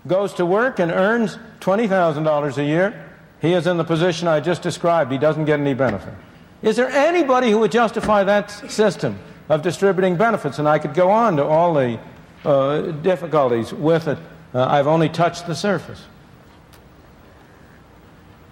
goes 0.07 0.33
to 0.35 0.45
work 0.45 0.79
and 0.79 0.91
earns 0.91 1.37
$20,000 1.59 2.57
a 2.57 2.63
year, 2.63 3.09
he 3.41 3.53
is 3.53 3.67
in 3.67 3.77
the 3.77 3.83
position 3.83 4.27
I 4.27 4.39
just 4.39 4.61
described. 4.61 5.11
He 5.11 5.17
doesn't 5.17 5.45
get 5.45 5.59
any 5.59 5.73
benefit. 5.73 6.13
Is 6.61 6.77
there 6.77 6.89
anybody 6.89 7.51
who 7.51 7.59
would 7.59 7.71
justify 7.71 8.23
that 8.23 8.49
system 8.71 9.19
of 9.49 9.61
distributing 9.61 10.15
benefits? 10.15 10.59
And 10.59 10.69
I 10.69 10.79
could 10.79 10.93
go 10.93 11.09
on 11.09 11.35
to 11.37 11.43
all 11.43 11.73
the 11.73 11.99
uh, 12.45 12.81
difficulties 13.03 13.73
with 13.73 14.07
it. 14.07 14.17
Uh, 14.53 14.65
I've 14.65 14.87
only 14.87 15.09
touched 15.09 15.47
the 15.47 15.55
surface. 15.55 16.03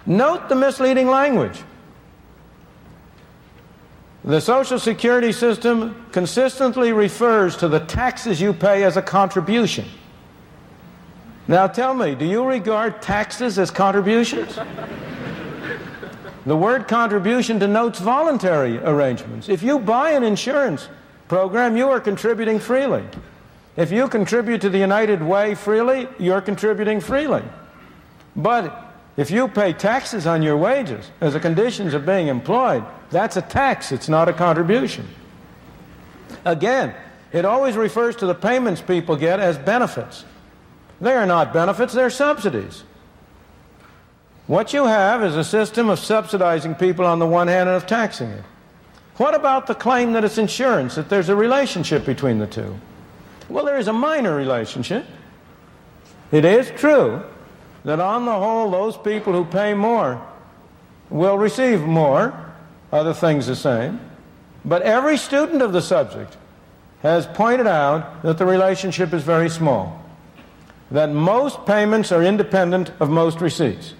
Note 0.06 0.48
the 0.48 0.54
misleading 0.54 1.08
language. 1.08 1.62
The 4.24 4.40
Social 4.40 4.78
Security 4.78 5.32
system 5.32 6.06
consistently 6.12 6.92
refers 6.92 7.56
to 7.58 7.68
the 7.68 7.80
taxes 7.80 8.40
you 8.40 8.52
pay 8.52 8.84
as 8.84 8.96
a 8.96 9.02
contribution. 9.02 9.86
Now 11.48 11.66
tell 11.66 11.94
me, 11.94 12.14
do 12.14 12.26
you 12.26 12.44
regard 12.44 13.00
taxes 13.00 13.58
as 13.58 13.70
contributions? 13.70 14.58
the 16.46 16.56
word 16.56 16.86
contribution 16.86 17.58
denotes 17.58 17.98
voluntary 17.98 18.78
arrangements. 18.78 19.48
If 19.48 19.62
you 19.62 19.78
buy 19.78 20.10
an 20.10 20.22
insurance 20.22 20.88
program, 21.28 21.76
you 21.76 21.88
are 21.88 22.00
contributing 22.00 22.58
freely. 22.58 23.04
If 23.76 23.90
you 23.90 24.08
contribute 24.08 24.60
to 24.60 24.68
the 24.68 24.78
United 24.78 25.22
Way 25.22 25.54
freely, 25.54 26.08
you're 26.18 26.40
contributing 26.40 27.00
freely. 27.00 27.42
But 28.36 28.89
if 29.20 29.30
you 29.30 29.48
pay 29.48 29.74
taxes 29.74 30.26
on 30.26 30.40
your 30.40 30.56
wages 30.56 31.10
as 31.20 31.34
a 31.34 31.40
conditions 31.40 31.92
of 31.92 32.06
being 32.06 32.28
employed, 32.28 32.82
that's 33.10 33.36
a 33.36 33.42
tax, 33.42 33.92
it's 33.92 34.08
not 34.08 34.30
a 34.30 34.32
contribution. 34.32 35.06
Again, 36.46 36.94
it 37.30 37.44
always 37.44 37.76
refers 37.76 38.16
to 38.16 38.26
the 38.26 38.34
payments 38.34 38.80
people 38.80 39.16
get 39.16 39.38
as 39.38 39.58
benefits. 39.58 40.24
They 41.02 41.12
are 41.12 41.26
not 41.26 41.52
benefits, 41.52 41.92
they're 41.92 42.08
subsidies. 42.08 42.82
What 44.46 44.72
you 44.72 44.86
have 44.86 45.22
is 45.22 45.36
a 45.36 45.44
system 45.44 45.90
of 45.90 45.98
subsidizing 45.98 46.76
people 46.76 47.04
on 47.04 47.18
the 47.18 47.26
one 47.26 47.48
hand 47.48 47.68
and 47.68 47.76
of 47.76 47.86
taxing 47.86 48.30
it. 48.30 48.44
What 49.18 49.34
about 49.34 49.66
the 49.66 49.74
claim 49.74 50.14
that 50.14 50.24
it's 50.24 50.38
insurance, 50.38 50.94
that 50.94 51.10
there's 51.10 51.28
a 51.28 51.36
relationship 51.36 52.06
between 52.06 52.38
the 52.38 52.46
two? 52.46 52.74
Well, 53.50 53.66
there 53.66 53.76
is 53.76 53.88
a 53.88 53.92
minor 53.92 54.34
relationship. 54.34 55.04
It 56.32 56.46
is 56.46 56.70
true 56.70 57.22
that 57.84 58.00
on 58.00 58.26
the 58.26 58.32
whole, 58.32 58.70
those 58.70 58.96
people 58.96 59.32
who 59.32 59.44
pay 59.44 59.74
more 59.74 60.20
will 61.08 61.38
receive 61.38 61.80
more, 61.82 62.52
other 62.92 63.14
things 63.14 63.46
the 63.46 63.56
same. 63.56 64.00
But 64.64 64.82
every 64.82 65.16
student 65.16 65.62
of 65.62 65.72
the 65.72 65.82
subject 65.82 66.36
has 67.02 67.26
pointed 67.26 67.66
out 67.66 68.22
that 68.22 68.38
the 68.38 68.46
relationship 68.46 69.12
is 69.14 69.22
very 69.22 69.48
small, 69.48 70.04
that 70.90 71.10
most 71.10 71.64
payments 71.64 72.12
are 72.12 72.22
independent 72.22 72.92
of 73.00 73.08
most 73.08 73.40
receipts. 73.40 73.94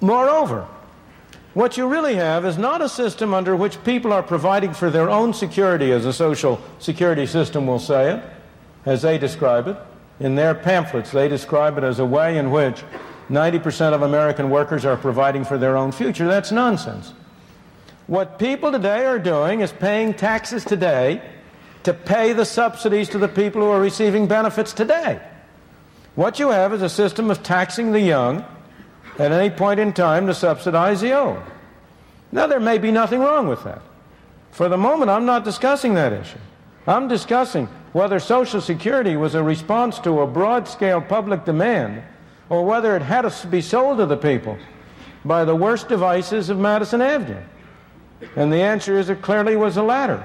Moreover, 0.00 0.66
what 1.54 1.76
you 1.76 1.86
really 1.86 2.16
have 2.16 2.44
is 2.44 2.58
not 2.58 2.82
a 2.82 2.88
system 2.88 3.32
under 3.32 3.56
which 3.56 3.82
people 3.84 4.12
are 4.12 4.22
providing 4.22 4.74
for 4.74 4.90
their 4.90 5.08
own 5.08 5.32
security, 5.32 5.92
as 5.92 6.04
a 6.04 6.12
social 6.12 6.60
security 6.80 7.26
system 7.26 7.66
will 7.66 7.78
say 7.78 8.14
it, 8.14 8.22
as 8.84 9.02
they 9.02 9.16
describe 9.16 9.68
it. 9.68 9.76
In 10.18 10.34
their 10.34 10.54
pamphlets, 10.54 11.10
they 11.10 11.28
describe 11.28 11.76
it 11.78 11.84
as 11.84 11.98
a 11.98 12.06
way 12.06 12.38
in 12.38 12.50
which 12.50 12.82
90% 13.28 13.92
of 13.92 14.02
American 14.02 14.50
workers 14.50 14.84
are 14.84 14.96
providing 14.96 15.44
for 15.44 15.58
their 15.58 15.76
own 15.76 15.92
future. 15.92 16.26
That's 16.26 16.52
nonsense. 16.52 17.12
What 18.06 18.38
people 18.38 18.72
today 18.72 19.04
are 19.04 19.18
doing 19.18 19.60
is 19.60 19.72
paying 19.72 20.14
taxes 20.14 20.64
today 20.64 21.20
to 21.82 21.92
pay 21.92 22.32
the 22.32 22.44
subsidies 22.44 23.08
to 23.10 23.18
the 23.18 23.28
people 23.28 23.62
who 23.62 23.68
are 23.68 23.80
receiving 23.80 24.26
benefits 24.26 24.72
today. 24.72 25.20
What 26.14 26.38
you 26.38 26.50
have 26.50 26.72
is 26.72 26.82
a 26.82 26.88
system 26.88 27.30
of 27.30 27.42
taxing 27.42 27.92
the 27.92 28.00
young 28.00 28.44
at 29.18 29.32
any 29.32 29.50
point 29.50 29.80
in 29.80 29.92
time 29.92 30.26
to 30.28 30.34
subsidize 30.34 31.00
the 31.00 31.18
old. 31.18 31.42
Now, 32.32 32.46
there 32.46 32.60
may 32.60 32.78
be 32.78 32.90
nothing 32.90 33.20
wrong 33.20 33.48
with 33.48 33.64
that. 33.64 33.82
For 34.50 34.68
the 34.68 34.76
moment, 34.76 35.10
I'm 35.10 35.26
not 35.26 35.44
discussing 35.44 35.94
that 35.94 36.12
issue. 36.12 36.38
I'm 36.86 37.08
discussing 37.08 37.68
whether 37.96 38.20
Social 38.20 38.60
Security 38.60 39.16
was 39.16 39.34
a 39.34 39.42
response 39.42 39.98
to 40.00 40.20
a 40.20 40.26
broad 40.26 40.68
scale 40.68 41.00
public 41.00 41.46
demand 41.46 42.02
or 42.50 42.62
whether 42.62 42.94
it 42.94 43.00
had 43.00 43.22
to 43.22 43.46
be 43.46 43.62
sold 43.62 43.96
to 43.96 44.04
the 44.04 44.18
people 44.18 44.58
by 45.24 45.46
the 45.46 45.56
worst 45.56 45.88
devices 45.88 46.50
of 46.50 46.58
Madison 46.58 47.00
Avenue. 47.00 47.40
And 48.36 48.52
the 48.52 48.60
answer 48.60 48.98
is 48.98 49.08
it 49.08 49.22
clearly 49.22 49.56
was 49.56 49.76
the 49.76 49.82
latter. 49.82 50.22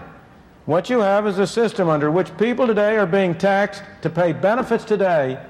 What 0.65 0.89
you 0.89 0.99
have 0.99 1.25
is 1.25 1.39
a 1.39 1.47
system 1.47 1.87
under 1.87 2.11
which 2.11 2.37
people 2.37 2.67
today 2.67 2.97
are 2.97 3.05
being 3.05 3.35
taxed 3.35 3.83
to 4.01 4.09
pay 4.09 4.33
benefits 4.33 4.83
today 4.83 5.41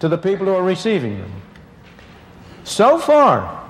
to 0.00 0.08
the 0.10 0.18
people 0.18 0.44
who 0.44 0.52
are 0.52 0.62
receiving 0.62 1.18
them. 1.18 1.32
So 2.64 2.98
far, 2.98 3.66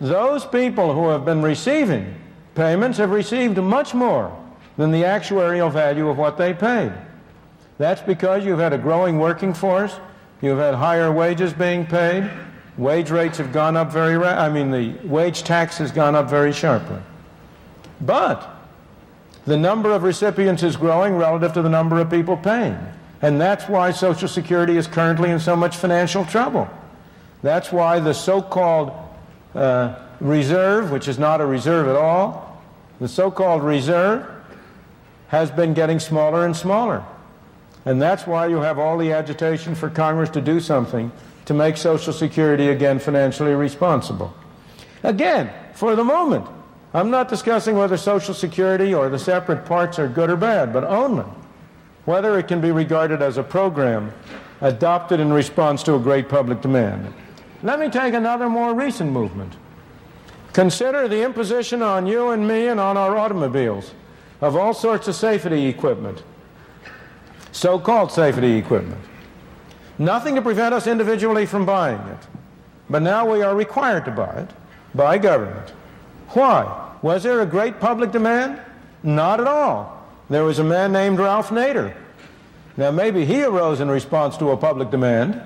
those 0.00 0.44
people 0.44 0.94
who 0.94 1.10
have 1.10 1.24
been 1.24 1.42
receiving 1.42 2.16
payments 2.56 2.98
have 2.98 3.10
received 3.10 3.56
much 3.56 3.94
more 3.94 4.36
than 4.76 4.90
the 4.90 5.02
actuarial 5.02 5.72
value 5.72 6.08
of 6.08 6.18
what 6.18 6.36
they 6.36 6.52
paid. 6.52 6.92
That's 7.78 8.00
because 8.00 8.44
you've 8.44 8.58
had 8.58 8.72
a 8.72 8.78
growing 8.78 9.18
working 9.18 9.52
force, 9.52 9.98
you've 10.40 10.58
had 10.58 10.74
higher 10.74 11.12
wages 11.12 11.52
being 11.52 11.86
paid, 11.86 12.30
wage 12.78 13.10
rates 13.10 13.38
have 13.38 13.52
gone 13.52 13.76
up 13.76 13.90
very 13.90 14.16
ra- 14.16 14.36
I 14.36 14.48
mean 14.48 14.70
the 14.70 14.94
wage 15.06 15.42
tax 15.42 15.78
has 15.78 15.90
gone 15.90 16.14
up 16.14 16.28
very 16.28 16.52
sharply. 16.52 17.00
But 18.00 18.48
the 19.46 19.56
number 19.56 19.92
of 19.92 20.02
recipients 20.02 20.62
is 20.62 20.76
growing 20.76 21.16
relative 21.16 21.52
to 21.54 21.62
the 21.62 21.68
number 21.68 21.98
of 21.98 22.10
people 22.10 22.36
paying. 22.36 22.78
And 23.22 23.40
that's 23.40 23.68
why 23.68 23.92
Social 23.92 24.28
Security 24.28 24.76
is 24.76 24.86
currently 24.86 25.30
in 25.30 25.40
so 25.40 25.56
much 25.56 25.76
financial 25.76 26.24
trouble. 26.24 26.68
That's 27.42 27.72
why 27.72 28.00
the 28.00 28.12
so 28.12 28.42
called 28.42 28.92
uh, 29.54 29.94
reserve, 30.20 30.90
which 30.90 31.08
is 31.08 31.18
not 31.18 31.40
a 31.40 31.46
reserve 31.46 31.88
at 31.88 31.96
all, 31.96 32.62
the 33.00 33.08
so 33.08 33.30
called 33.30 33.62
reserve 33.62 34.26
has 35.28 35.50
been 35.50 35.74
getting 35.74 35.98
smaller 35.98 36.44
and 36.44 36.56
smaller. 36.56 37.04
And 37.84 38.00
that's 38.02 38.26
why 38.26 38.46
you 38.46 38.56
have 38.56 38.78
all 38.78 38.98
the 38.98 39.12
agitation 39.12 39.74
for 39.74 39.88
Congress 39.88 40.30
to 40.30 40.40
do 40.40 40.60
something 40.60 41.12
to 41.46 41.54
make 41.54 41.76
Social 41.76 42.12
Security 42.12 42.68
again 42.68 42.98
financially 42.98 43.54
responsible. 43.54 44.34
Again, 45.02 45.50
for 45.74 45.94
the 45.94 46.04
moment, 46.04 46.46
I'm 46.92 47.10
not 47.10 47.28
discussing 47.28 47.76
whether 47.76 47.96
Social 47.96 48.34
Security 48.34 48.92
or 48.92 49.08
the 49.08 49.18
separate 49.18 49.64
parts 49.64 49.98
are 49.98 50.08
good 50.08 50.30
or 50.30 50.36
bad, 50.36 50.72
but 50.72 50.84
only 50.84 51.24
whether 52.04 52.38
it 52.38 52.48
can 52.48 52.60
be 52.60 52.70
regarded 52.70 53.22
as 53.22 53.36
a 53.36 53.42
program 53.42 54.12
adopted 54.60 55.20
in 55.20 55.32
response 55.32 55.82
to 55.82 55.94
a 55.94 55.98
great 55.98 56.28
public 56.28 56.62
demand. 56.62 57.12
Let 57.62 57.78
me 57.78 57.90
take 57.90 58.14
another 58.14 58.48
more 58.48 58.74
recent 58.74 59.12
movement. 59.12 59.54
Consider 60.52 61.08
the 61.08 61.22
imposition 61.22 61.82
on 61.82 62.06
you 62.06 62.30
and 62.30 62.48
me 62.48 62.68
and 62.68 62.80
on 62.80 62.96
our 62.96 63.16
automobiles 63.16 63.92
of 64.40 64.56
all 64.56 64.74
sorts 64.74 65.08
of 65.08 65.14
safety 65.14 65.66
equipment, 65.66 66.22
so 67.52 67.78
called 67.78 68.12
safety 68.12 68.54
equipment. 68.56 69.00
Nothing 69.98 70.34
to 70.34 70.42
prevent 70.42 70.74
us 70.74 70.86
individually 70.86 71.46
from 71.46 71.64
buying 71.64 72.00
it. 72.00 72.26
But 72.88 73.02
now 73.02 73.30
we 73.30 73.42
are 73.42 73.54
required 73.56 74.04
to 74.04 74.10
buy 74.10 74.32
it 74.40 74.50
by 74.94 75.18
government. 75.18 75.70
Why? 76.28 76.90
Was 77.02 77.22
there 77.22 77.40
a 77.40 77.46
great 77.46 77.80
public 77.80 78.12
demand? 78.12 78.60
Not 79.02 79.40
at 79.40 79.46
all. 79.46 80.04
There 80.28 80.44
was 80.44 80.58
a 80.58 80.64
man 80.64 80.92
named 80.92 81.18
Ralph 81.18 81.50
Nader. 81.50 81.94
Now, 82.76 82.90
maybe 82.90 83.24
he 83.24 83.42
arose 83.42 83.80
in 83.80 83.88
response 83.90 84.36
to 84.36 84.50
a 84.50 84.56
public 84.56 84.90
demand, 84.90 85.40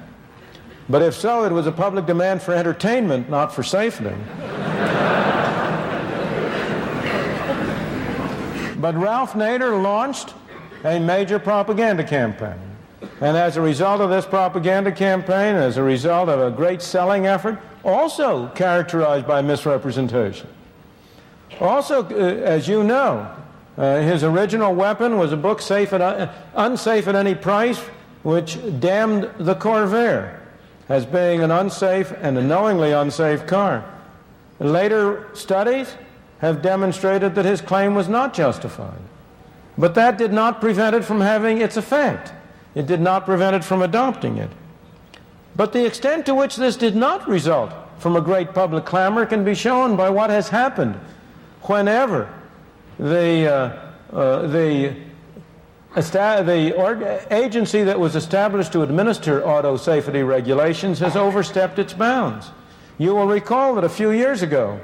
but 0.88 1.02
if 1.02 1.14
so, 1.14 1.44
it 1.44 1.52
was 1.52 1.66
a 1.66 1.72
public 1.72 2.06
demand 2.06 2.42
for 2.42 2.52
entertainment, 2.52 3.30
not 3.30 3.54
for 3.54 3.62
safety. 3.62 4.10
but 8.80 8.94
Ralph 8.94 9.34
Nader 9.34 9.80
launched 9.82 10.34
a 10.84 10.98
major 10.98 11.38
propaganda 11.38 12.04
campaign. 12.04 12.58
And 13.20 13.36
as 13.36 13.56
a 13.56 13.60
result 13.60 14.00
of 14.00 14.10
this 14.10 14.26
propaganda 14.26 14.92
campaign, 14.92 15.54
as 15.54 15.76
a 15.76 15.82
result 15.82 16.28
of 16.28 16.40
a 16.40 16.54
great 16.54 16.82
selling 16.82 17.26
effort, 17.26 17.58
also 17.84 18.48
characterized 18.48 19.26
by 19.26 19.42
misrepresentation. 19.42 20.48
Also, 21.60 22.04
uh, 22.04 22.14
as 22.14 22.68
you 22.68 22.82
know, 22.82 23.30
uh, 23.76 24.00
his 24.00 24.22
original 24.24 24.74
weapon 24.74 25.18
was 25.18 25.32
a 25.32 25.36
book 25.36 25.60
safe 25.60 25.92
at, 25.92 26.00
uh, 26.00 26.28
unsafe 26.54 27.08
at 27.08 27.14
any 27.14 27.34
price, 27.34 27.78
which 28.22 28.58
damned 28.80 29.30
the 29.38 29.54
Corvair 29.54 30.38
as 30.88 31.06
being 31.06 31.42
an 31.42 31.50
unsafe 31.50 32.12
and 32.20 32.36
a 32.36 32.42
knowingly 32.42 32.92
unsafe 32.92 33.46
car. 33.46 33.84
Later 34.58 35.26
studies 35.32 35.94
have 36.40 36.62
demonstrated 36.62 37.34
that 37.34 37.44
his 37.44 37.60
claim 37.60 37.94
was 37.94 38.08
not 38.08 38.34
justified. 38.34 39.00
But 39.76 39.94
that 39.94 40.18
did 40.18 40.32
not 40.32 40.60
prevent 40.60 40.96
it 40.96 41.04
from 41.04 41.20
having 41.20 41.60
its 41.60 41.76
effect. 41.76 42.32
It 42.74 42.86
did 42.86 43.00
not 43.00 43.24
prevent 43.24 43.56
it 43.56 43.64
from 43.64 43.82
adopting 43.82 44.36
it. 44.38 44.50
But 45.56 45.72
the 45.72 45.84
extent 45.84 46.26
to 46.26 46.34
which 46.34 46.56
this 46.56 46.76
did 46.76 46.96
not 46.96 47.28
result 47.28 47.72
from 47.98 48.16
a 48.16 48.20
great 48.20 48.54
public 48.54 48.84
clamor 48.84 49.26
can 49.26 49.44
be 49.44 49.54
shown 49.54 49.96
by 49.96 50.08
what 50.08 50.30
has 50.30 50.48
happened 50.48 50.94
whenever 51.62 52.32
the, 52.98 53.46
uh, 53.46 54.16
uh, 54.16 54.46
the, 54.46 54.96
the 55.94 57.26
agency 57.30 57.84
that 57.84 57.98
was 57.98 58.16
established 58.16 58.72
to 58.72 58.82
administer 58.82 59.44
auto 59.44 59.76
safety 59.76 60.22
regulations 60.22 60.98
has 61.00 61.16
overstepped 61.16 61.78
its 61.78 61.92
bounds. 61.92 62.50
You 62.96 63.14
will 63.14 63.26
recall 63.26 63.74
that 63.74 63.84
a 63.84 63.88
few 63.88 64.10
years 64.10 64.42
ago, 64.42 64.80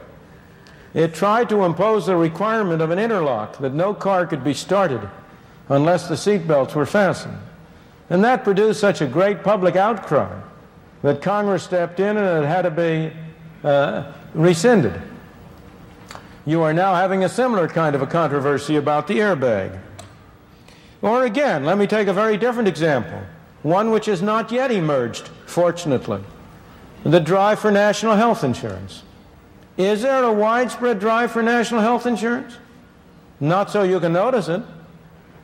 it 0.96 1.12
tried 1.12 1.50
to 1.50 1.62
impose 1.62 2.06
the 2.06 2.16
requirement 2.16 2.80
of 2.80 2.90
an 2.90 2.98
interlock 2.98 3.58
that 3.58 3.74
no 3.74 3.92
car 3.92 4.26
could 4.26 4.42
be 4.42 4.54
started 4.54 5.06
unless 5.68 6.08
the 6.08 6.14
seatbelts 6.14 6.74
were 6.74 6.86
fastened. 6.86 7.36
And 8.08 8.24
that 8.24 8.42
produced 8.42 8.80
such 8.80 9.02
a 9.02 9.06
great 9.06 9.44
public 9.44 9.76
outcry 9.76 10.40
that 11.02 11.20
Congress 11.20 11.62
stepped 11.62 12.00
in 12.00 12.16
and 12.16 12.42
it 12.44 12.48
had 12.48 12.62
to 12.62 12.70
be 12.70 13.12
uh, 13.62 14.10
rescinded. 14.32 14.98
You 16.46 16.62
are 16.62 16.72
now 16.72 16.94
having 16.94 17.24
a 17.24 17.28
similar 17.28 17.68
kind 17.68 17.94
of 17.94 18.00
a 18.00 18.06
controversy 18.06 18.76
about 18.76 19.06
the 19.06 19.18
airbag. 19.18 19.78
Or 21.02 21.24
again, 21.24 21.66
let 21.66 21.76
me 21.76 21.86
take 21.86 22.08
a 22.08 22.14
very 22.14 22.38
different 22.38 22.68
example, 22.68 23.20
one 23.62 23.90
which 23.90 24.06
has 24.06 24.22
not 24.22 24.50
yet 24.50 24.70
emerged, 24.70 25.28
fortunately 25.44 26.22
the 27.04 27.20
drive 27.20 27.58
for 27.60 27.70
national 27.70 28.16
health 28.16 28.42
insurance. 28.42 29.02
Is 29.76 30.02
there 30.02 30.24
a 30.24 30.32
widespread 30.32 31.00
drive 31.00 31.32
for 31.32 31.42
national 31.42 31.80
health 31.80 32.06
insurance? 32.06 32.56
Not 33.40 33.70
so 33.70 33.82
you 33.82 34.00
can 34.00 34.12
notice 34.12 34.48
it. 34.48 34.62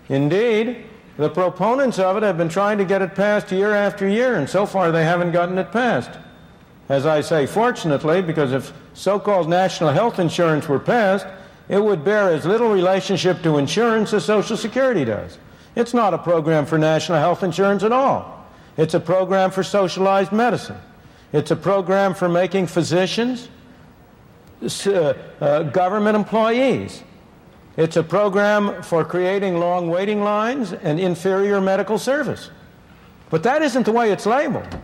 Indeed, 0.09 0.85
the 1.19 1.29
proponents 1.29 1.99
of 1.99 2.17
it 2.17 2.23
have 2.23 2.39
been 2.39 2.49
trying 2.49 2.79
to 2.79 2.85
get 2.85 3.03
it 3.03 3.15
passed 3.15 3.53
year 3.53 3.75
after 3.75 4.09
year, 4.09 4.37
and 4.37 4.49
so 4.49 4.65
far 4.65 4.91
they 4.91 5.05
haven't 5.05 5.33
gotten 5.33 5.59
it 5.59 5.71
passed. 5.71 6.11
As 6.89 7.07
I 7.07 7.21
say, 7.21 7.47
fortunately, 7.47 8.23
because 8.23 8.53
if 8.53 8.73
so 8.95 9.19
called 9.19 9.49
national 9.49 9.91
health 9.91 10.19
insurance 10.19 10.69
were 10.69 10.79
passed, 10.79 11.27
it 11.69 11.83
would 11.83 12.05
bear 12.05 12.31
as 12.31 12.45
little 12.45 12.71
relationship 12.71 13.43
to 13.43 13.59
insurance 13.59 14.13
as 14.13 14.25
Social 14.25 14.57
Security 14.57 15.05
does. 15.05 15.39
It's 15.77 15.95
not 15.95 16.13
a 16.13 16.19
program 16.19 16.67
for 16.67 16.79
national 16.79 17.19
health 17.19 17.43
insurance 17.43 17.83
at 17.83 17.93
all. 17.93 18.47
It's 18.77 18.95
a 18.95 19.01
program 19.01 19.51
for 19.51 19.63
socialized 19.63 20.33
medicine. 20.33 20.77
It's 21.33 21.51
a 21.51 21.57
program 21.57 22.15
for 22.15 22.29
making 22.29 22.67
physicians 22.67 23.49
uh, 24.63 25.15
uh, 25.41 25.63
government 25.65 26.17
employees 26.17 27.03
It's 27.77 27.97
a 27.97 28.03
program 28.03 28.83
for 28.83 29.05
creating 29.05 29.59
long 29.59 29.89
waiting 29.89 30.23
lines 30.23 30.73
and 30.73 31.01
inferior 31.01 31.61
medical 31.61 31.99
service. 31.99 32.51
But 33.31 33.43
that 33.45 33.63
isn't 33.63 33.85
the 33.85 33.93
way 33.93 34.13
it's 34.13 34.27
labeled. 34.27 34.77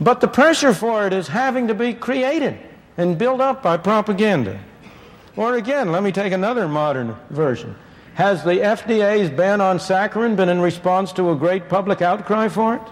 But 0.00 0.20
the 0.20 0.28
pressure 0.28 0.72
for 0.72 1.06
it 1.06 1.12
is 1.12 1.26
having 1.26 1.66
to 1.66 1.74
be 1.74 1.94
created 1.94 2.58
and 2.96 3.18
built 3.18 3.40
up 3.40 3.62
by 3.62 3.76
propaganda. 3.76 4.60
Or 5.34 5.56
again, 5.56 5.90
let 5.90 6.02
me 6.02 6.12
take 6.12 6.32
another 6.32 6.68
modern 6.68 7.16
version. 7.30 7.74
Has 8.14 8.44
the 8.44 8.54
FDA's 8.54 9.28
ban 9.28 9.60
on 9.60 9.78
saccharin 9.78 10.36
been 10.36 10.48
in 10.48 10.60
response 10.60 11.12
to 11.14 11.32
a 11.32 11.36
great 11.36 11.68
public 11.68 12.02
outcry 12.02 12.48
for 12.48 12.76
it? 12.76 12.82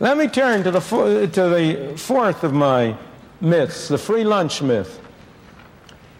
Let 0.00 0.16
me 0.16 0.28
turn 0.28 0.64
to 0.64 0.70
the, 0.70 0.80
to 0.80 1.48
the 1.48 1.94
fourth 1.98 2.42
of 2.42 2.54
my 2.54 2.96
myths, 3.42 3.88
the 3.88 3.98
free 3.98 4.24
lunch 4.24 4.62
myth. 4.62 4.98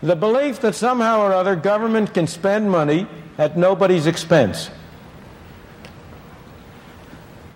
The 0.03 0.15
belief 0.15 0.61
that 0.61 0.75
somehow 0.75 1.23
or 1.23 1.33
other 1.33 1.57
government 1.57 2.13
can 2.13 2.27
spend 2.27 2.71
money 2.71 3.07
at 3.39 3.57
nobody's 3.57 4.07
expense. 4.07 4.71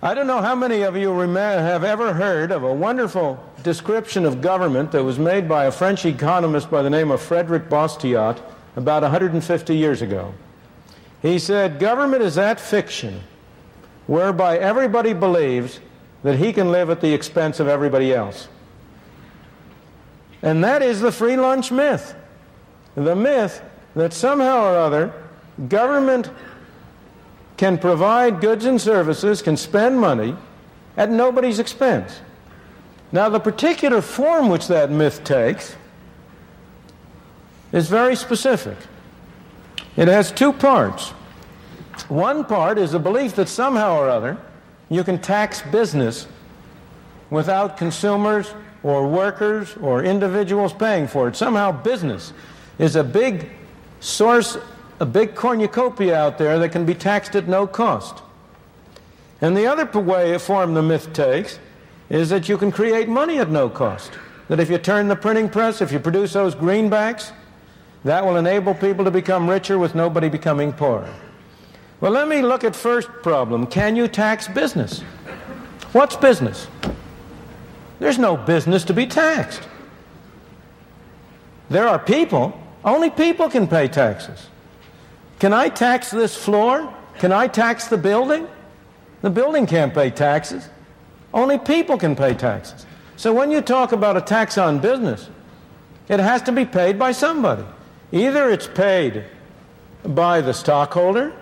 I 0.01 0.15
don't 0.15 0.25
know 0.25 0.41
how 0.41 0.55
many 0.55 0.81
of 0.81 0.97
you 0.97 1.15
have 1.19 1.83
ever 1.83 2.13
heard 2.13 2.51
of 2.51 2.63
a 2.63 2.73
wonderful 2.73 3.43
description 3.61 4.25
of 4.25 4.41
government 4.41 4.91
that 4.93 5.03
was 5.03 5.19
made 5.19 5.47
by 5.47 5.65
a 5.65 5.71
French 5.71 6.05
economist 6.05 6.71
by 6.71 6.81
the 6.81 6.89
name 6.89 7.11
of 7.11 7.21
Frederick 7.21 7.69
Bastiat 7.69 8.41
about 8.75 9.03
150 9.03 9.75
years 9.75 10.01
ago. 10.01 10.33
He 11.21 11.37
said, 11.37 11.79
Government 11.79 12.23
is 12.23 12.33
that 12.35 12.59
fiction 12.59 13.21
whereby 14.07 14.57
everybody 14.57 15.13
believes 15.13 15.79
that 16.25 16.39
he 16.39 16.51
can 16.51 16.71
live 16.71 16.89
at 16.89 17.01
the 17.01 17.13
expense 17.13 17.59
of 17.59 17.67
everybody 17.67 18.11
else. 18.11 18.47
And 20.41 20.63
that 20.63 20.81
is 20.81 20.99
the 20.99 21.11
free 21.11 21.37
lunch 21.37 21.71
myth. 21.71 22.15
The 22.95 23.15
myth 23.15 23.61
that 23.95 24.11
somehow 24.11 24.63
or 24.63 24.75
other 24.75 25.13
government 25.69 26.31
can 27.57 27.77
provide 27.77 28.41
goods 28.41 28.65
and 28.65 28.81
services, 28.81 29.43
can 29.43 29.55
spend 29.55 29.99
money 29.99 30.35
at 30.97 31.11
nobody's 31.11 31.59
expense. 31.59 32.19
Now, 33.11 33.29
the 33.29 33.39
particular 33.39 34.01
form 34.01 34.49
which 34.49 34.67
that 34.67 34.89
myth 34.89 35.23
takes 35.23 35.75
is 37.71 37.87
very 37.87 38.15
specific. 38.15 38.77
It 39.95 40.07
has 40.07 40.31
two 40.31 40.53
parts. 40.53 41.09
One 42.09 42.43
part 42.45 42.79
is 42.79 42.95
a 42.95 42.99
belief 42.99 43.35
that 43.35 43.47
somehow 43.47 43.99
or 43.99 44.09
other 44.09 44.39
you 44.89 45.03
can 45.03 45.19
tax 45.19 45.61
business 45.61 46.27
without 47.29 47.77
consumers 47.77 48.53
or 48.83 49.07
workers 49.07 49.75
or 49.77 50.03
individuals 50.03 50.73
paying 50.73 51.07
for 51.07 51.27
it. 51.27 51.35
Somehow, 51.35 51.71
business 51.71 52.33
is 52.77 52.95
a 52.95 53.03
big 53.03 53.49
source 53.99 54.57
a 54.99 55.05
big 55.05 55.35
cornucopia 55.35 56.15
out 56.15 56.37
there 56.37 56.59
that 56.59 56.69
can 56.69 56.85
be 56.85 56.93
taxed 56.93 57.35
at 57.35 57.47
no 57.47 57.67
cost. 57.67 58.21
And 59.41 59.55
the 59.55 59.67
other 59.67 59.85
way 59.99 60.33
a 60.33 60.39
form 60.39 60.73
the 60.73 60.81
myth 60.81 61.11
takes 61.13 61.59
is 62.09 62.29
that 62.29 62.47
you 62.47 62.57
can 62.57 62.71
create 62.71 63.09
money 63.09 63.39
at 63.39 63.49
no 63.49 63.69
cost. 63.69 64.11
That 64.47 64.59
if 64.59 64.69
you 64.69 64.77
turn 64.77 65.07
the 65.07 65.15
printing 65.15 65.49
press, 65.49 65.81
if 65.81 65.91
you 65.91 65.99
produce 65.99 66.33
those 66.33 66.55
greenbacks, 66.55 67.31
that 68.03 68.23
will 68.23 68.37
enable 68.37 68.73
people 68.73 69.03
to 69.03 69.11
become 69.11 69.49
richer 69.49 69.77
with 69.77 69.95
nobody 69.95 70.29
becoming 70.29 70.71
poorer. 70.71 71.11
Well, 72.01 72.11
let 72.11 72.27
me 72.27 72.41
look 72.41 72.63
at 72.63 72.75
first 72.75 73.09
problem. 73.23 73.67
Can 73.67 73.95
you 73.95 74.07
tax 74.07 74.47
business? 74.47 75.01
What's 75.93 76.15
business? 76.15 76.67
There's 77.99 78.19
no 78.19 78.35
business 78.35 78.83
to 78.85 78.93
be 78.93 79.07
taxed. 79.07 79.61
There 81.69 81.87
are 81.87 81.97
people. 81.97 82.59
Only 82.83 83.09
people 83.09 83.49
can 83.49 83.67
pay 83.67 83.87
taxes. 83.87 84.47
Can 85.39 85.53
I 85.53 85.69
tax 85.69 86.11
this 86.11 86.35
floor? 86.35 86.93
Can 87.19 87.31
I 87.31 87.47
tax 87.47 87.87
the 87.87 87.97
building? 87.97 88.47
The 89.21 89.29
building 89.29 89.65
can't 89.65 89.93
pay 89.93 90.09
taxes. 90.09 90.69
Only 91.33 91.57
people 91.57 91.97
can 91.97 92.15
pay 92.15 92.33
taxes. 92.33 92.85
So 93.15 93.33
when 93.33 93.51
you 93.51 93.61
talk 93.61 93.93
about 93.93 94.17
a 94.17 94.21
tax 94.21 94.57
on 94.57 94.79
business, 94.79 95.29
it 96.09 96.19
has 96.19 96.41
to 96.43 96.51
be 96.51 96.65
paid 96.65 96.99
by 96.99 97.13
somebody. 97.13 97.63
Either 98.11 98.49
it's 98.49 98.67
paid 98.67 99.23
by 100.03 100.41
the 100.41 100.53
stockholder, 100.53 101.33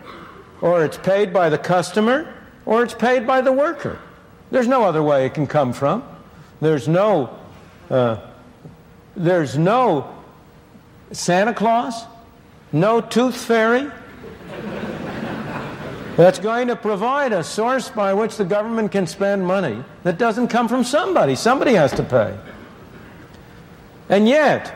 or 0.64 0.86
it's 0.86 0.97
paid 0.97 1.34
by 1.34 1.49
the 1.49 1.57
customer, 1.57 2.34
or 2.66 2.84
it's 2.84 2.93
paid 2.93 3.28
by 3.28 3.41
the 3.41 3.51
worker. 3.51 3.99
There's 4.49 4.68
no 4.68 4.84
other 4.84 5.03
way 5.03 5.26
it 5.26 5.34
can 5.34 5.45
come 5.45 5.74
from. 5.74 6.07
There's 6.61 6.88
no, 6.88 7.38
uh, 7.89 8.18
there's 9.18 9.57
no 9.57 10.16
Santa 11.11 11.53
Claus 11.53 12.05
no 12.72 13.01
tooth 13.01 13.36
fairy 13.36 13.91
that's 16.16 16.39
going 16.39 16.70
to 16.70 16.78
provide 16.78 17.34
a 17.34 17.43
source 17.43 17.89
by 17.89 18.14
which 18.14 18.38
the 18.38 18.45
government 18.45 18.91
can 18.91 19.05
spend 19.05 19.45
money 19.45 19.84
that 20.03 20.18
doesn't 20.18 20.47
come 20.47 20.70
from 20.70 20.86
somebody. 20.86 21.36
Somebody 21.36 21.74
has 21.74 21.91
to 21.93 22.03
pay. 22.03 22.38
And 24.07 24.30
yet, 24.30 24.74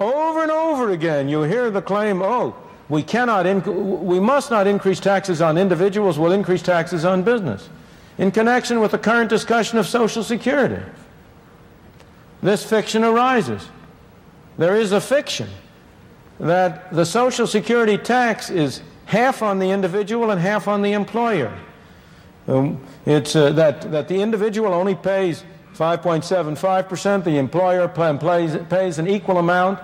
over 0.00 0.42
and 0.42 0.50
over 0.50 0.90
again, 0.90 1.28
you 1.28 1.42
hear 1.42 1.70
the 1.70 1.82
claim, 1.82 2.20
oh, 2.20 2.56
we 2.88 3.02
cannot, 3.02 3.46
inc- 3.46 4.02
we 4.02 4.20
must 4.20 4.50
not 4.50 4.66
increase 4.66 5.00
taxes 5.00 5.40
on 5.40 5.56
individuals, 5.56 6.18
we'll 6.18 6.32
increase 6.32 6.62
taxes 6.62 7.04
on 7.04 7.22
business. 7.22 7.68
In 8.18 8.30
connection 8.30 8.80
with 8.80 8.92
the 8.92 8.98
current 8.98 9.30
discussion 9.30 9.78
of 9.78 9.86
Social 9.86 10.22
Security, 10.22 10.82
this 12.42 12.64
fiction 12.64 13.02
arises. 13.04 13.68
There 14.58 14.76
is 14.76 14.92
a 14.92 15.00
fiction 15.00 15.48
that 16.38 16.92
the 16.92 17.06
Social 17.06 17.46
Security 17.46 17.96
tax 17.96 18.50
is 18.50 18.82
half 19.06 19.42
on 19.42 19.58
the 19.58 19.70
individual 19.70 20.30
and 20.30 20.40
half 20.40 20.68
on 20.68 20.82
the 20.82 20.92
employer. 20.92 21.56
Um, 22.46 22.84
it's 23.06 23.34
uh, 23.34 23.50
that, 23.52 23.90
that 23.90 24.08
the 24.08 24.20
individual 24.20 24.74
only 24.74 24.94
pays 24.94 25.42
5.75%, 25.74 27.24
the 27.24 27.38
employer 27.38 27.88
pays, 27.88 28.56
pays 28.68 28.98
an 28.98 29.08
equal 29.08 29.38
amount. 29.38 29.80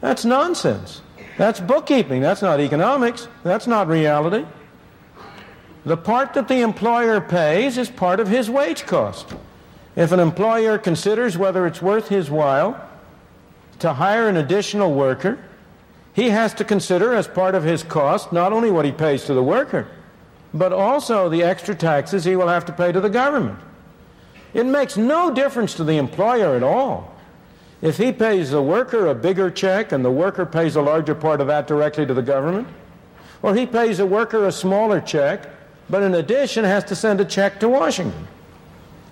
That's 0.00 0.24
nonsense. 0.24 1.02
That's 1.38 1.60
bookkeeping. 1.60 2.20
That's 2.20 2.42
not 2.42 2.60
economics. 2.60 3.28
That's 3.44 3.66
not 3.66 3.86
reality. 3.86 4.44
The 5.86 5.96
part 5.96 6.34
that 6.34 6.48
the 6.48 6.60
employer 6.60 7.20
pays 7.20 7.78
is 7.78 7.88
part 7.88 8.20
of 8.20 8.28
his 8.28 8.50
wage 8.50 8.84
cost. 8.84 9.32
If 9.96 10.12
an 10.12 10.20
employer 10.20 10.78
considers 10.78 11.38
whether 11.38 11.66
it's 11.66 11.80
worth 11.80 12.08
his 12.08 12.28
while 12.30 12.78
to 13.78 13.94
hire 13.94 14.28
an 14.28 14.36
additional 14.36 14.92
worker, 14.92 15.38
he 16.12 16.30
has 16.30 16.52
to 16.54 16.64
consider 16.64 17.14
as 17.14 17.28
part 17.28 17.54
of 17.54 17.62
his 17.62 17.84
cost 17.84 18.32
not 18.32 18.52
only 18.52 18.72
what 18.72 18.84
he 18.84 18.92
pays 18.92 19.24
to 19.26 19.34
the 19.34 19.42
worker, 19.42 19.86
but 20.52 20.72
also 20.72 21.28
the 21.28 21.44
extra 21.44 21.74
taxes 21.74 22.24
he 22.24 22.34
will 22.34 22.48
have 22.48 22.64
to 22.66 22.72
pay 22.72 22.90
to 22.90 23.00
the 23.00 23.08
government. 23.08 23.58
It 24.54 24.66
makes 24.66 24.96
no 24.96 25.32
difference 25.32 25.74
to 25.74 25.84
the 25.84 25.98
employer 25.98 26.56
at 26.56 26.64
all. 26.64 27.14
If 27.80 27.96
he 27.96 28.12
pays 28.12 28.50
the 28.50 28.62
worker 28.62 29.06
a 29.06 29.14
bigger 29.14 29.50
check 29.50 29.92
and 29.92 30.04
the 30.04 30.10
worker 30.10 30.44
pays 30.44 30.76
a 30.76 30.82
larger 30.82 31.14
part 31.14 31.40
of 31.40 31.46
that 31.46 31.66
directly 31.66 32.04
to 32.06 32.14
the 32.14 32.22
government, 32.22 32.66
or 33.42 33.54
he 33.54 33.66
pays 33.66 33.98
the 33.98 34.06
worker 34.06 34.46
a 34.46 34.52
smaller 34.52 35.00
check, 35.00 35.48
but 35.88 36.02
in 36.02 36.14
addition 36.14 36.64
has 36.64 36.84
to 36.84 36.96
send 36.96 37.20
a 37.20 37.24
check 37.24 37.60
to 37.60 37.68
Washington. 37.68 38.26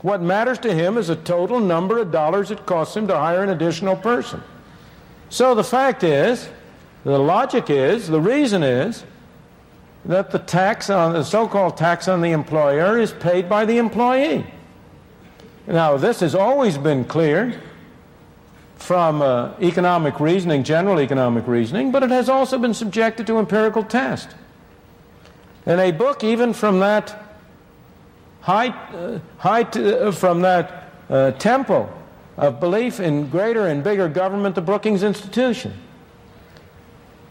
What 0.02 0.20
matters 0.20 0.58
to 0.60 0.74
him 0.74 0.98
is 0.98 1.08
the 1.08 1.16
total 1.16 1.60
number 1.60 1.98
of 1.98 2.10
dollars 2.10 2.50
it 2.50 2.66
costs 2.66 2.96
him 2.96 3.06
to 3.08 3.16
hire 3.16 3.42
an 3.42 3.50
additional 3.50 3.96
person. 3.96 4.42
So 5.30 5.54
the 5.54 5.64
fact 5.64 6.04
is, 6.04 6.48
the 7.04 7.18
logic 7.18 7.70
is, 7.70 8.08
the 8.08 8.20
reason 8.20 8.62
is, 8.62 9.04
that 10.04 10.30
the 10.30 10.38
tax 10.38 10.90
on 10.90 11.12
the 11.12 11.24
so-called 11.24 11.76
tax 11.76 12.08
on 12.08 12.20
the 12.20 12.30
employer 12.30 12.98
is 12.98 13.12
paid 13.12 13.48
by 13.48 13.64
the 13.64 13.78
employee. 13.78 14.46
Now, 15.66 15.96
this 15.96 16.20
has 16.20 16.34
always 16.34 16.78
been 16.78 17.04
clear 17.04 17.60
from 18.76 19.22
uh, 19.22 19.52
economic 19.60 20.20
reasoning, 20.20 20.62
general 20.62 21.00
economic 21.00 21.46
reasoning, 21.46 21.90
but 21.90 22.02
it 22.02 22.10
has 22.10 22.28
also 22.28 22.58
been 22.58 22.74
subjected 22.74 23.26
to 23.26 23.38
empirical 23.38 23.82
test. 23.82 24.30
In 25.64 25.80
a 25.80 25.90
book, 25.90 26.22
even 26.22 26.52
from 26.52 26.78
that 26.80 27.20
high, 28.42 28.68
uh, 28.68 29.18
high 29.38 29.64
t- 29.64 29.92
uh, 29.92 30.12
from 30.12 30.42
that 30.42 30.92
uh, 31.10 31.32
temple 31.32 31.90
of 32.36 32.60
belief 32.60 33.00
in 33.00 33.28
greater 33.28 33.66
and 33.66 33.82
bigger 33.82 34.08
government, 34.08 34.54
the 34.54 34.60
Brookings 34.60 35.02
Institution, 35.02 35.72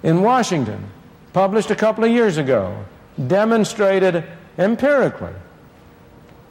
in 0.03 0.21
Washington, 0.21 0.89
published 1.31 1.71
a 1.71 1.75
couple 1.75 2.03
of 2.03 2.11
years 2.11 2.37
ago, 2.37 2.85
demonstrated 3.27 4.23
empirically 4.57 5.33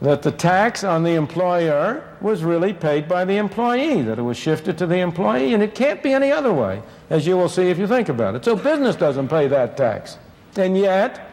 that 0.05 0.23
the 0.23 0.31
tax 0.31 0.85
on 0.85 1.03
the 1.03 1.15
employer 1.15 2.03
was 2.21 2.43
really 2.43 2.73
paid 2.73 3.09
by 3.09 3.25
the 3.25 3.37
employee, 3.37 4.03
that 4.03 4.19
it 4.19 4.23
was 4.23 4.37
shifted 4.37 4.77
to 4.79 4.87
the 4.87 4.99
employee, 4.99 5.55
and 5.55 5.63
it 5.63 5.75
can't 5.75 6.03
be 6.03 6.13
any 6.13 6.33
other 6.33 6.53
way, 6.53 6.83
as 7.11 7.27
you 7.27 7.37
will 7.37 7.49
see 7.49 7.71
if 7.71 7.79
you 7.79 7.87
think 7.87 8.09
about 8.09 8.35
it. 8.35 8.45
So 8.45 8.57
business 8.57 8.97
doesn't 8.97 9.29
pay 9.29 9.49
that 9.49 9.77
tax. 9.77 10.19
And 10.57 10.77
yet, 10.77 11.31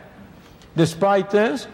despite 0.76 1.30
this, 1.32 1.67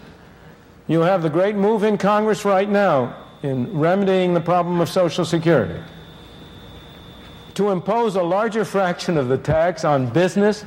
you 0.87 1.01
have 1.01 1.23
the 1.23 1.29
great 1.29 1.55
move 1.55 1.83
in 1.83 1.97
Congress 1.97 2.45
right 2.45 2.69
now 2.69 3.15
in 3.43 3.77
remedying 3.77 4.33
the 4.33 4.41
problem 4.41 4.79
of 4.81 4.89
Social 4.89 5.25
Security. 5.25 5.81
to 7.57 7.71
impose 7.71 8.15
a 8.15 8.21
larger 8.21 8.63
fraction 8.63 9.17
of 9.17 9.29
the 9.29 9.37
tax 9.37 9.83
on 9.83 10.07
business 10.07 10.63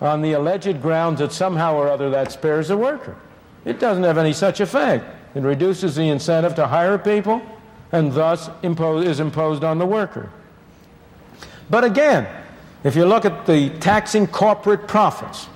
on 0.00 0.22
the 0.22 0.32
alleged 0.32 0.80
grounds 0.80 1.18
that 1.20 1.32
somehow 1.32 1.74
or 1.74 1.86
other 1.86 2.08
that 2.08 2.32
spares 2.32 2.68
the 2.68 2.76
worker. 2.78 3.14
It 3.66 3.78
doesn't 3.78 4.02
have 4.02 4.16
any 4.16 4.32
such 4.32 4.60
effect. 4.60 5.04
It 5.34 5.42
reduces 5.42 5.96
the 5.96 6.08
incentive 6.08 6.54
to 6.56 6.66
hire 6.66 6.98
people 6.98 7.42
and 7.90 8.12
thus 8.12 8.50
impose, 8.62 9.06
is 9.06 9.20
imposed 9.20 9.64
on 9.64 9.78
the 9.78 9.86
worker. 9.86 10.30
But 11.70 11.84
again, 11.84 12.26
if 12.84 12.96
you 12.96 13.04
look 13.04 13.24
at 13.24 13.46
the 13.46 13.70
taxing 13.78 14.26
corporate 14.26 14.88
profits, 14.88 15.48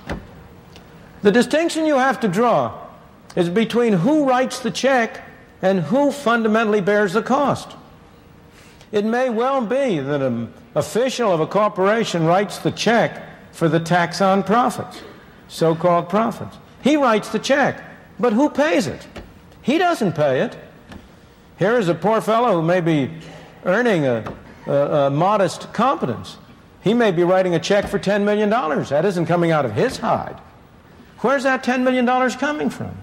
the 1.21 1.31
distinction 1.31 1.85
you 1.85 1.97
have 1.97 2.19
to 2.21 2.27
draw 2.27 2.87
is 3.35 3.49
between 3.49 3.93
who 3.93 4.27
writes 4.27 4.59
the 4.59 4.71
check 4.71 5.23
and 5.61 5.81
who 5.81 6.11
fundamentally 6.11 6.81
bears 6.81 7.13
the 7.13 7.21
cost. 7.21 7.75
It 8.91 9.03
may 9.03 9.29
well 9.29 9.65
be 9.65 9.99
that 9.99 10.21
an 10.21 10.53
official 10.75 11.31
of 11.31 11.39
a 11.39 11.47
corporation 11.47 12.25
writes 12.25 12.59
the 12.59 12.71
check 12.71 13.23
for 13.51 13.67
the 13.67 13.79
tax 13.79 14.21
on 14.21 14.43
profits, 14.43 15.01
so 15.47 15.75
called 15.75 16.09
profits. 16.09 16.57
He 16.81 16.95
writes 16.95 17.29
the 17.29 17.39
check, 17.39 17.83
but 18.19 18.33
who 18.33 18.49
pays 18.49 18.87
it? 18.87 19.05
He 19.67 19.77
doesn't 19.77 20.13
pay 20.13 20.43
it. 20.43 20.57
Here 21.59 21.77
is 21.77 21.89
a 21.89 21.93
poor 21.93 22.21
fellow 22.21 22.53
who 22.53 22.65
may 22.65 22.79
be 22.79 23.11
earning 23.65 24.05
a, 24.05 24.33
a, 24.65 24.71
a 24.71 25.09
modest 25.09 25.73
competence. 25.73 26.37
He 26.81 26.93
may 26.93 27.11
be 27.11 27.23
writing 27.23 27.53
a 27.53 27.59
check 27.59 27.89
for 27.89 27.99
$10 27.99 28.23
million. 28.23 28.49
That 28.49 29.03
isn't 29.03 29.25
coming 29.25 29.51
out 29.51 29.65
of 29.65 29.73
his 29.73 29.97
hide. 29.97 30.39
Where's 31.19 31.43
that 31.43 31.65
$10 31.65 31.83
million 31.83 32.05
coming 32.37 32.69
from? 32.69 32.97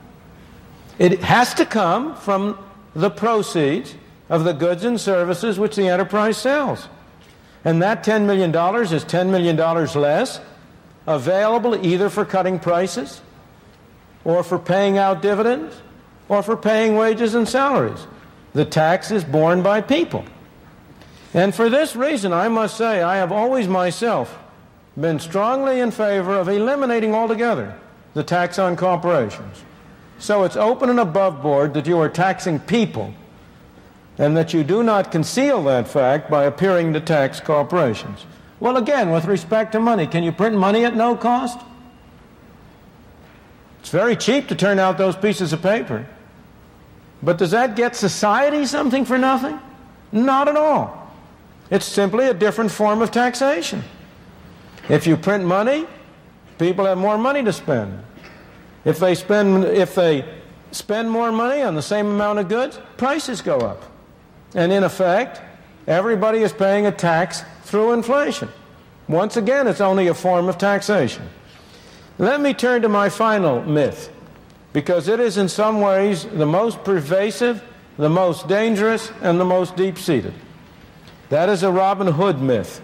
It 0.98 1.20
has 1.24 1.52
to 1.52 1.66
come 1.66 2.16
from 2.16 2.58
the 2.94 3.10
proceeds 3.10 3.94
of 4.30 4.44
the 4.44 4.54
goods 4.54 4.84
and 4.84 4.98
services 4.98 5.58
which 5.58 5.76
the 5.76 5.88
enterprise 5.88 6.38
sells. 6.38 6.88
And 7.62 7.82
that 7.82 8.02
$10 8.02 8.24
million 8.24 8.48
is 8.50 9.04
$10 9.04 9.28
million 9.28 9.56
less 10.00 10.40
available 11.06 11.84
either 11.84 12.08
for 12.08 12.24
cutting 12.24 12.58
prices 12.58 13.20
or 14.24 14.42
for 14.42 14.58
paying 14.58 14.96
out 14.96 15.20
dividends 15.20 15.82
or 16.28 16.42
for 16.42 16.56
paying 16.56 16.96
wages 16.96 17.34
and 17.34 17.48
salaries. 17.48 18.06
The 18.52 18.64
tax 18.64 19.10
is 19.10 19.24
borne 19.24 19.62
by 19.62 19.80
people. 19.80 20.24
And 21.32 21.54
for 21.54 21.68
this 21.68 21.96
reason, 21.96 22.32
I 22.32 22.48
must 22.48 22.76
say, 22.76 23.02
I 23.02 23.16
have 23.16 23.32
always 23.32 23.66
myself 23.66 24.38
been 24.96 25.18
strongly 25.18 25.80
in 25.80 25.90
favor 25.90 26.36
of 26.36 26.48
eliminating 26.48 27.14
altogether 27.14 27.76
the 28.14 28.22
tax 28.22 28.58
on 28.58 28.76
corporations. 28.76 29.64
So 30.18 30.44
it's 30.44 30.56
open 30.56 30.88
and 30.88 31.00
above 31.00 31.42
board 31.42 31.74
that 31.74 31.86
you 31.86 31.98
are 31.98 32.08
taxing 32.08 32.60
people 32.60 33.12
and 34.16 34.36
that 34.36 34.54
you 34.54 34.62
do 34.62 34.84
not 34.84 35.10
conceal 35.10 35.64
that 35.64 35.88
fact 35.88 36.30
by 36.30 36.44
appearing 36.44 36.92
to 36.92 37.00
tax 37.00 37.40
corporations. 37.40 38.24
Well, 38.60 38.76
again, 38.76 39.10
with 39.10 39.24
respect 39.24 39.72
to 39.72 39.80
money, 39.80 40.06
can 40.06 40.22
you 40.22 40.30
print 40.30 40.56
money 40.56 40.84
at 40.84 40.94
no 40.94 41.16
cost? 41.16 41.58
It's 43.84 43.90
very 43.90 44.16
cheap 44.16 44.48
to 44.48 44.54
turn 44.54 44.78
out 44.78 44.96
those 44.96 45.14
pieces 45.14 45.52
of 45.52 45.60
paper. 45.60 46.06
But 47.22 47.36
does 47.36 47.50
that 47.50 47.76
get 47.76 47.94
society 47.94 48.64
something 48.64 49.04
for 49.04 49.18
nothing? 49.18 49.60
Not 50.10 50.48
at 50.48 50.56
all. 50.56 51.12
It's 51.70 51.84
simply 51.84 52.28
a 52.28 52.32
different 52.32 52.70
form 52.70 53.02
of 53.02 53.10
taxation. 53.10 53.82
If 54.88 55.06
you 55.06 55.18
print 55.18 55.44
money, 55.44 55.86
people 56.58 56.86
have 56.86 56.96
more 56.96 57.18
money 57.18 57.44
to 57.44 57.52
spend. 57.52 58.02
If 58.86 58.98
they 59.00 59.14
spend, 59.14 59.64
if 59.64 59.94
they 59.94 60.24
spend 60.70 61.10
more 61.10 61.30
money 61.30 61.60
on 61.60 61.74
the 61.74 61.82
same 61.82 62.06
amount 62.06 62.38
of 62.38 62.48
goods, 62.48 62.80
prices 62.96 63.42
go 63.42 63.58
up. 63.58 63.82
And 64.54 64.72
in 64.72 64.82
effect, 64.82 65.42
everybody 65.86 66.38
is 66.38 66.54
paying 66.54 66.86
a 66.86 66.92
tax 66.92 67.42
through 67.64 67.92
inflation. 67.92 68.48
Once 69.08 69.36
again, 69.36 69.66
it's 69.66 69.82
only 69.82 70.06
a 70.06 70.14
form 70.14 70.48
of 70.48 70.56
taxation. 70.56 71.28
Let 72.18 72.40
me 72.40 72.54
turn 72.54 72.82
to 72.82 72.88
my 72.88 73.08
final 73.08 73.62
myth, 73.62 74.10
because 74.72 75.08
it 75.08 75.18
is 75.18 75.36
in 75.36 75.48
some 75.48 75.80
ways 75.80 76.24
the 76.24 76.46
most 76.46 76.84
pervasive, 76.84 77.62
the 77.96 78.08
most 78.08 78.46
dangerous, 78.46 79.10
and 79.20 79.40
the 79.40 79.44
most 79.44 79.76
deep 79.76 79.98
seated. 79.98 80.34
That 81.28 81.48
is 81.48 81.62
a 81.62 81.72
Robin 81.72 82.06
Hood 82.06 82.40
myth. 82.40 82.80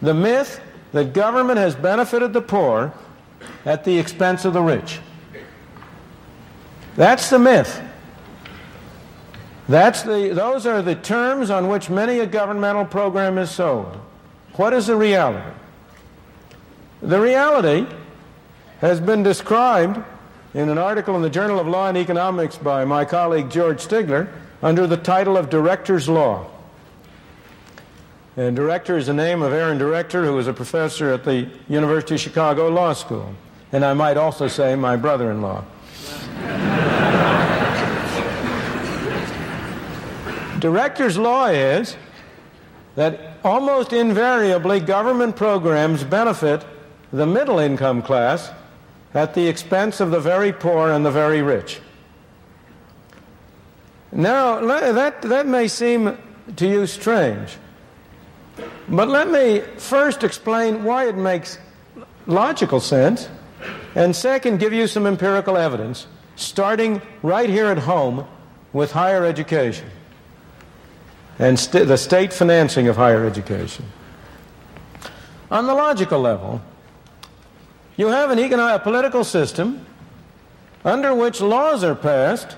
The 0.00 0.14
myth 0.14 0.60
that 0.92 1.12
government 1.12 1.58
has 1.58 1.74
benefited 1.74 2.32
the 2.32 2.40
poor 2.40 2.92
at 3.64 3.84
the 3.84 3.98
expense 3.98 4.44
of 4.44 4.52
the 4.52 4.62
rich. 4.62 5.00
That's 6.94 7.30
the 7.30 7.38
myth. 7.38 7.82
That's 9.68 10.02
the, 10.02 10.30
those 10.32 10.64
are 10.66 10.80
the 10.80 10.94
terms 10.94 11.50
on 11.50 11.68
which 11.68 11.90
many 11.90 12.20
a 12.20 12.26
governmental 12.26 12.84
program 12.84 13.36
is 13.36 13.50
sold. 13.50 14.00
What 14.54 14.72
is 14.72 14.86
the 14.86 14.96
reality? 14.96 15.50
The 17.02 17.20
reality 17.20 17.86
has 18.80 19.00
been 19.00 19.22
described 19.22 20.02
in 20.54 20.68
an 20.68 20.78
article 20.78 21.16
in 21.16 21.22
the 21.22 21.30
Journal 21.30 21.58
of 21.58 21.66
Law 21.66 21.88
and 21.88 21.98
Economics 21.98 22.56
by 22.56 22.84
my 22.84 23.04
colleague 23.04 23.50
George 23.50 23.86
Stigler 23.86 24.28
under 24.62 24.86
the 24.86 24.96
title 24.96 25.36
of 25.36 25.50
Director's 25.50 26.08
Law. 26.08 26.48
And 28.36 28.54
Director 28.54 28.96
is 28.96 29.08
the 29.08 29.14
name 29.14 29.42
of 29.42 29.52
Aaron 29.52 29.78
Director, 29.78 30.24
who 30.24 30.38
is 30.38 30.46
a 30.46 30.52
professor 30.52 31.12
at 31.12 31.24
the 31.24 31.48
University 31.68 32.14
of 32.14 32.20
Chicago 32.20 32.68
Law 32.68 32.92
School. 32.92 33.34
And 33.72 33.84
I 33.84 33.94
might 33.94 34.16
also 34.16 34.48
say 34.48 34.74
my 34.76 34.96
brother 34.96 35.30
in 35.30 35.42
law. 35.42 35.64
Director's 40.60 41.18
law 41.18 41.46
is 41.46 41.96
that 42.94 43.38
almost 43.44 43.92
invariably 43.92 44.80
government 44.80 45.36
programs 45.36 46.02
benefit 46.02 46.64
the 47.12 47.26
middle 47.26 47.58
income 47.58 48.02
class 48.02 48.50
at 49.14 49.34
the 49.34 49.46
expense 49.46 50.00
of 50.00 50.10
the 50.10 50.20
very 50.20 50.52
poor 50.52 50.90
and 50.90 51.04
the 51.04 51.10
very 51.10 51.42
rich. 51.42 51.80
Now, 54.12 54.60
that, 54.92 55.22
that 55.22 55.46
may 55.46 55.68
seem 55.68 56.16
to 56.56 56.66
you 56.66 56.86
strange, 56.86 57.56
but 58.88 59.08
let 59.08 59.30
me 59.30 59.60
first 59.76 60.24
explain 60.24 60.84
why 60.84 61.08
it 61.08 61.16
makes 61.16 61.58
logical 62.26 62.80
sense, 62.80 63.28
and 63.94 64.14
second, 64.14 64.60
give 64.60 64.72
you 64.72 64.86
some 64.86 65.06
empirical 65.06 65.56
evidence, 65.56 66.06
starting 66.36 67.02
right 67.22 67.50
here 67.50 67.66
at 67.66 67.78
home 67.78 68.26
with 68.72 68.92
higher 68.92 69.24
education 69.24 69.88
and 71.38 71.58
st- 71.58 71.86
the 71.86 71.96
state 71.96 72.32
financing 72.32 72.88
of 72.88 72.96
higher 72.96 73.24
education. 73.24 73.84
On 75.50 75.66
the 75.66 75.74
logical 75.74 76.20
level, 76.20 76.60
you 77.98 78.06
have 78.06 78.30
an 78.30 78.38
economic, 78.38 78.80
a 78.80 78.84
political 78.84 79.24
system 79.24 79.84
under 80.84 81.14
which 81.14 81.42
laws 81.42 81.84
are 81.84 81.96
passed 81.96 82.56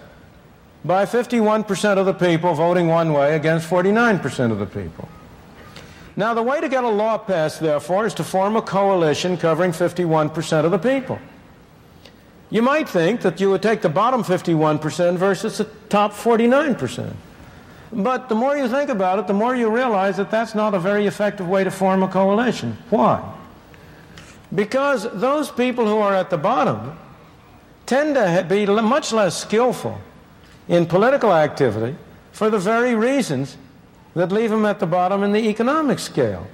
by 0.84 1.04
51% 1.04 1.96
of 1.96 2.06
the 2.06 2.14
people 2.14 2.54
voting 2.54 2.86
one 2.86 3.12
way 3.12 3.34
against 3.34 3.68
49% 3.68 4.52
of 4.52 4.58
the 4.58 4.66
people. 4.66 5.08
Now, 6.16 6.34
the 6.34 6.42
way 6.42 6.60
to 6.60 6.68
get 6.68 6.84
a 6.84 6.88
law 6.88 7.16
passed, 7.16 7.60
therefore, 7.60 8.06
is 8.06 8.14
to 8.14 8.24
form 8.24 8.56
a 8.56 8.62
coalition 8.62 9.36
covering 9.38 9.72
51% 9.72 10.64
of 10.64 10.70
the 10.70 10.78
people. 10.78 11.18
You 12.50 12.60
might 12.62 12.88
think 12.88 13.22
that 13.22 13.40
you 13.40 13.48
would 13.50 13.62
take 13.62 13.80
the 13.80 13.88
bottom 13.88 14.22
51% 14.22 15.16
versus 15.16 15.58
the 15.58 15.64
top 15.88 16.12
49%. 16.12 17.14
But 17.92 18.28
the 18.28 18.34
more 18.34 18.56
you 18.56 18.68
think 18.68 18.90
about 18.90 19.18
it, 19.18 19.26
the 19.26 19.34
more 19.34 19.56
you 19.56 19.74
realize 19.74 20.16
that 20.18 20.30
that's 20.30 20.54
not 20.54 20.74
a 20.74 20.78
very 20.78 21.06
effective 21.06 21.48
way 21.48 21.64
to 21.64 21.70
form 21.70 22.02
a 22.02 22.08
coalition. 22.08 22.76
Why? 22.90 23.22
Because 24.54 25.06
those 25.12 25.50
people 25.50 25.86
who 25.86 25.98
are 25.98 26.14
at 26.14 26.30
the 26.30 26.38
bottom 26.38 26.98
tend 27.86 28.14
to 28.14 28.46
be 28.48 28.66
much 28.66 29.12
less 29.12 29.36
skillful 29.36 30.00
in 30.68 30.86
political 30.86 31.32
activity 31.32 31.96
for 32.32 32.50
the 32.50 32.58
very 32.58 32.94
reasons 32.94 33.56
that 34.14 34.32
leave 34.32 34.50
them 34.50 34.66
at 34.66 34.80
the 34.80 34.86
bottom 34.86 35.22
in 35.22 35.32
the 35.32 35.48
economic 35.48 35.98
scale. 35.98 36.46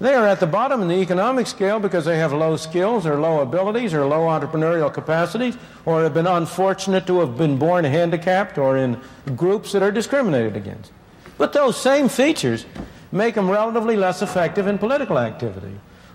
They 0.00 0.14
are 0.14 0.26
at 0.26 0.40
the 0.40 0.46
bottom 0.46 0.82
in 0.82 0.88
the 0.88 0.96
economic 0.96 1.46
scale 1.46 1.78
because 1.78 2.04
they 2.04 2.18
have 2.18 2.32
low 2.32 2.56
skills 2.56 3.06
or 3.06 3.20
low 3.20 3.40
abilities 3.40 3.94
or 3.94 4.04
low 4.04 4.22
entrepreneurial 4.22 4.92
capacities 4.92 5.56
or 5.86 6.02
have 6.02 6.14
been 6.14 6.26
unfortunate 6.26 7.06
to 7.06 7.20
have 7.20 7.38
been 7.38 7.58
born 7.58 7.84
handicapped 7.84 8.58
or 8.58 8.76
in 8.76 9.00
groups 9.36 9.72
that 9.72 9.82
are 9.82 9.92
discriminated 9.92 10.56
against. 10.56 10.90
But 11.38 11.52
those 11.52 11.80
same 11.80 12.08
features 12.08 12.66
make 13.12 13.36
them 13.36 13.48
relatively 13.48 13.96
less 13.96 14.20
effective 14.20 14.66
in 14.66 14.78
political 14.78 15.18
activity. 15.18 15.74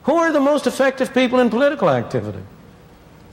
Who 0.10 0.16
are 0.16 0.32
the 0.32 0.40
most 0.40 0.66
effective 0.66 1.14
people 1.14 1.38
in 1.38 1.52
political 1.52 1.88
activity? 1.88 2.42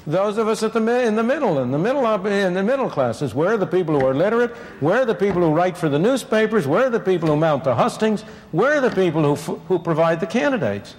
Those 0.06 0.36
of 0.36 0.46
us 0.46 0.62
at 0.62 0.74
the, 0.74 1.06
in 1.06 1.16
the 1.16 1.22
middle, 1.22 1.60
in 1.60 1.70
the 1.70 1.78
middle, 1.78 2.06
in 2.26 2.52
the 2.52 2.62
middle 2.62 2.90
classes. 2.90 3.34
Where 3.34 3.54
are 3.54 3.56
the 3.56 3.66
people 3.66 3.98
who 3.98 4.04
are 4.04 4.12
literate? 4.12 4.50
Where 4.80 5.00
are 5.00 5.06
the 5.06 5.14
people 5.14 5.40
who 5.40 5.54
write 5.54 5.78
for 5.78 5.88
the 5.88 5.98
newspapers? 5.98 6.66
Where 6.66 6.84
are 6.84 6.90
the 6.90 7.00
people 7.00 7.30
who 7.30 7.36
mount 7.36 7.64
the 7.64 7.74
hustings? 7.74 8.24
Where 8.52 8.76
are 8.76 8.82
the 8.82 8.94
people 8.94 9.22
who, 9.22 9.54
who 9.68 9.78
provide 9.78 10.20
the 10.20 10.26
candidates? 10.26 10.96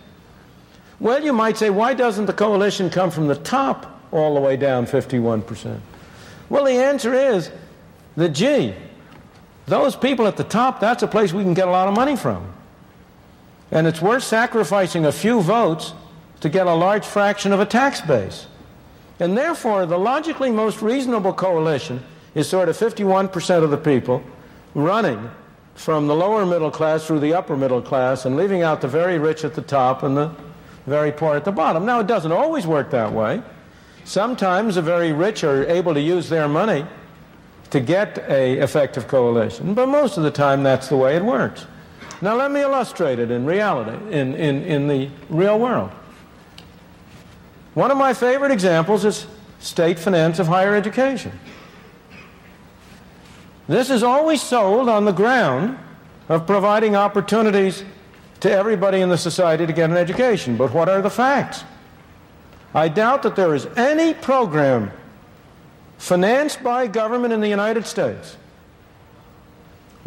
Well, 0.99 1.23
you 1.23 1.31
might 1.31 1.57
say, 1.57 1.69
why 1.69 1.93
doesn't 1.93 2.25
the 2.25 2.33
coalition 2.33 2.89
come 2.89 3.11
from 3.11 3.27
the 3.27 3.35
top 3.35 4.01
all 4.11 4.33
the 4.33 4.41
way 4.41 4.57
down 4.57 4.87
51%? 4.87 5.79
Well, 6.49 6.63
the 6.63 6.71
answer 6.71 7.13
is 7.13 7.51
that, 8.15 8.29
gee, 8.29 8.73
those 9.67 9.95
people 9.95 10.25
at 10.25 10.37
the 10.37 10.43
top, 10.43 10.79
that's 10.79 11.03
a 11.03 11.07
place 11.07 11.33
we 11.33 11.43
can 11.43 11.53
get 11.53 11.67
a 11.67 11.71
lot 11.71 11.87
of 11.87 11.93
money 11.93 12.15
from. 12.15 12.56
And 13.71 13.87
it's 13.87 14.01
worth 14.01 14.23
sacrificing 14.23 15.05
a 15.05 15.11
few 15.11 15.41
votes 15.41 15.93
to 16.39 16.49
get 16.49 16.67
a 16.67 16.73
large 16.73 17.05
fraction 17.05 17.51
of 17.51 17.59
a 17.59 17.65
tax 17.65 18.01
base. 18.01 18.47
And 19.19 19.37
therefore, 19.37 19.85
the 19.85 19.97
logically 19.97 20.51
most 20.51 20.81
reasonable 20.81 21.33
coalition 21.33 22.03
is 22.35 22.47
sort 22.47 22.69
of 22.69 22.77
51% 22.77 23.63
of 23.63 23.71
the 23.71 23.77
people 23.77 24.23
running 24.75 25.29
from 25.73 26.07
the 26.07 26.15
lower 26.15 26.45
middle 26.45 26.71
class 26.71 27.05
through 27.05 27.19
the 27.19 27.33
upper 27.33 27.57
middle 27.57 27.81
class 27.81 28.25
and 28.25 28.35
leaving 28.35 28.61
out 28.61 28.81
the 28.81 28.87
very 28.87 29.17
rich 29.17 29.43
at 29.43 29.53
the 29.55 29.61
top 29.61 30.03
and 30.03 30.15
the 30.15 30.31
very 30.85 31.11
poor 31.11 31.35
at 31.35 31.45
the 31.45 31.51
bottom. 31.51 31.85
Now, 31.85 31.99
it 31.99 32.07
doesn't 32.07 32.31
always 32.31 32.65
work 32.65 32.91
that 32.91 33.11
way. 33.11 33.41
Sometimes 34.05 34.75
the 34.75 34.81
very 34.81 35.11
rich 35.11 35.43
are 35.43 35.67
able 35.67 35.93
to 35.93 35.99
use 35.99 36.29
their 36.29 36.47
money 36.47 36.85
to 37.71 37.79
get 37.79 38.17
a 38.29 38.57
effective 38.59 39.07
coalition, 39.07 39.73
but 39.73 39.87
most 39.87 40.17
of 40.17 40.23
the 40.23 40.31
time 40.31 40.63
that's 40.63 40.87
the 40.87 40.95
way 40.95 41.15
it 41.15 41.23
works. 41.23 41.65
Now 42.21 42.35
let 42.35 42.51
me 42.51 42.61
illustrate 42.61 43.19
it 43.19 43.29
in 43.29 43.45
reality, 43.45 43.95
in, 44.11 44.33
in, 44.35 44.63
in 44.63 44.87
the 44.87 45.09
real 45.29 45.59
world. 45.59 45.91
One 47.73 47.91
of 47.91 47.97
my 47.97 48.13
favorite 48.13 48.51
examples 48.51 49.05
is 49.05 49.27
state 49.59 49.99
finance 49.99 50.39
of 50.39 50.47
higher 50.47 50.75
education. 50.75 51.31
This 53.67 53.89
is 53.89 54.01
always 54.01 54.41
sold 54.41 54.89
on 54.89 55.05
the 55.05 55.11
ground 55.11 55.77
of 56.29 56.47
providing 56.47 56.95
opportunities 56.95 57.83
to 58.39 58.51
everybody 58.51 59.01
in 59.01 59.09
the 59.09 59.17
society 59.17 59.67
to 59.67 59.73
get 59.73 59.89
an 59.89 59.97
education. 59.97 60.57
But 60.57 60.73
what 60.73 60.89
are 60.89 61.01
the 61.01 61.09
facts? 61.09 61.63
I 62.73 62.87
doubt 62.87 63.23
that 63.23 63.35
there 63.35 63.53
is 63.53 63.65
any 63.77 64.13
program 64.13 64.91
financed 65.97 66.63
by 66.63 66.87
government 66.87 67.33
in 67.33 67.41
the 67.41 67.49
United 67.49 67.85
States 67.85 68.37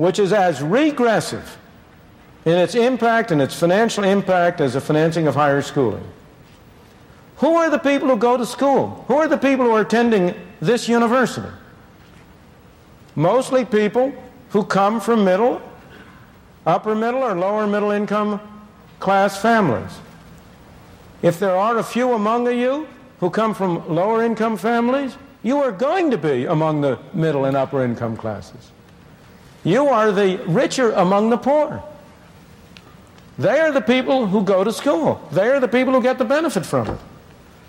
which 0.00 0.18
is 0.18 0.32
as 0.32 0.62
regressive 0.62 1.58
in 2.44 2.52
its 2.52 2.74
impact 2.74 3.30
and 3.30 3.42
its 3.42 3.54
financial 3.54 4.04
impact 4.04 4.60
as 4.60 4.74
the 4.74 4.80
financing 4.80 5.26
of 5.26 5.34
higher 5.34 5.62
schooling. 5.62 6.04
Who 7.36 7.54
are 7.54 7.70
the 7.70 7.78
people 7.78 8.08
who 8.08 8.16
go 8.16 8.36
to 8.36 8.46
school? 8.46 9.04
Who 9.08 9.14
are 9.14 9.28
the 9.28 9.38
people 9.38 9.66
who 9.66 9.72
are 9.72 9.80
attending 9.80 10.34
this 10.60 10.88
university? 10.88 11.48
Mostly 13.14 13.64
people 13.64 14.12
who 14.50 14.64
come 14.64 15.00
from 15.00 15.24
middle, 15.24 15.60
upper 16.66 16.94
middle, 16.94 17.22
or 17.22 17.34
lower 17.34 17.66
middle 17.66 17.90
income 17.90 18.40
class 18.98 19.40
families. 19.40 19.90
If 21.22 21.38
there 21.38 21.56
are 21.56 21.78
a 21.78 21.82
few 21.82 22.12
among 22.12 22.46
you 22.46 22.88
who 23.20 23.30
come 23.30 23.54
from 23.54 23.88
lower 23.88 24.22
income 24.22 24.56
families, 24.56 25.16
you 25.42 25.58
are 25.58 25.72
going 25.72 26.10
to 26.10 26.18
be 26.18 26.44
among 26.44 26.80
the 26.80 26.98
middle 27.14 27.44
and 27.44 27.56
upper 27.56 27.82
income 27.82 28.16
classes. 28.16 28.70
You 29.64 29.88
are 29.88 30.12
the 30.12 30.38
richer 30.46 30.92
among 30.92 31.30
the 31.30 31.36
poor. 31.38 31.82
They 33.40 33.58
are 33.58 33.72
the 33.72 33.80
people 33.80 34.26
who 34.26 34.44
go 34.44 34.64
to 34.64 34.70
school. 34.70 35.18
They 35.32 35.48
are 35.48 35.60
the 35.60 35.66
people 35.66 35.94
who 35.94 36.02
get 36.02 36.18
the 36.18 36.26
benefit 36.26 36.66
from 36.66 36.88
it. 36.88 36.98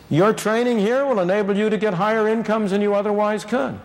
Your 0.10 0.34
training 0.34 0.80
here 0.80 1.06
will 1.06 1.22
enable 1.22 1.56
you 1.56 1.70
to 1.70 1.78
get 1.78 1.94
higher 1.94 2.28
incomes 2.28 2.72
than 2.72 2.82
you 2.82 2.94
otherwise 2.94 3.46
could. 3.46 3.80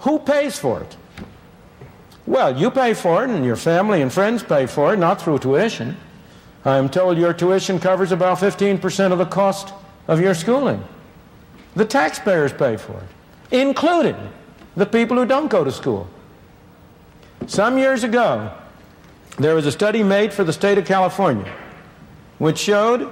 Who 0.00 0.18
pays 0.18 0.58
for 0.58 0.80
it? 0.80 0.96
Well, 2.26 2.58
you 2.58 2.72
pay 2.72 2.92
for 2.92 3.22
it, 3.22 3.30
and 3.30 3.44
your 3.44 3.54
family 3.54 4.02
and 4.02 4.12
friends 4.12 4.42
pay 4.42 4.66
for 4.66 4.94
it, 4.94 4.96
not 4.96 5.22
through 5.22 5.38
tuition. 5.38 5.96
I'm 6.64 6.88
told 6.88 7.18
your 7.18 7.32
tuition 7.32 7.78
covers 7.78 8.10
about 8.10 8.38
15% 8.38 9.12
of 9.12 9.18
the 9.18 9.26
cost 9.26 9.72
of 10.08 10.20
your 10.20 10.34
schooling. 10.34 10.82
The 11.76 11.84
taxpayers 11.84 12.52
pay 12.52 12.76
for 12.76 12.96
it, 12.96 13.56
including 13.56 14.16
the 14.74 14.86
people 14.86 15.16
who 15.16 15.24
don't 15.24 15.46
go 15.46 15.62
to 15.62 15.70
school. 15.70 16.08
Some 17.46 17.78
years 17.78 18.02
ago, 18.02 18.52
there 19.38 19.54
was 19.54 19.66
a 19.66 19.72
study 19.72 20.02
made 20.02 20.32
for 20.32 20.44
the 20.44 20.52
state 20.52 20.78
of 20.78 20.84
California 20.84 21.52
which 22.38 22.58
showed 22.58 23.10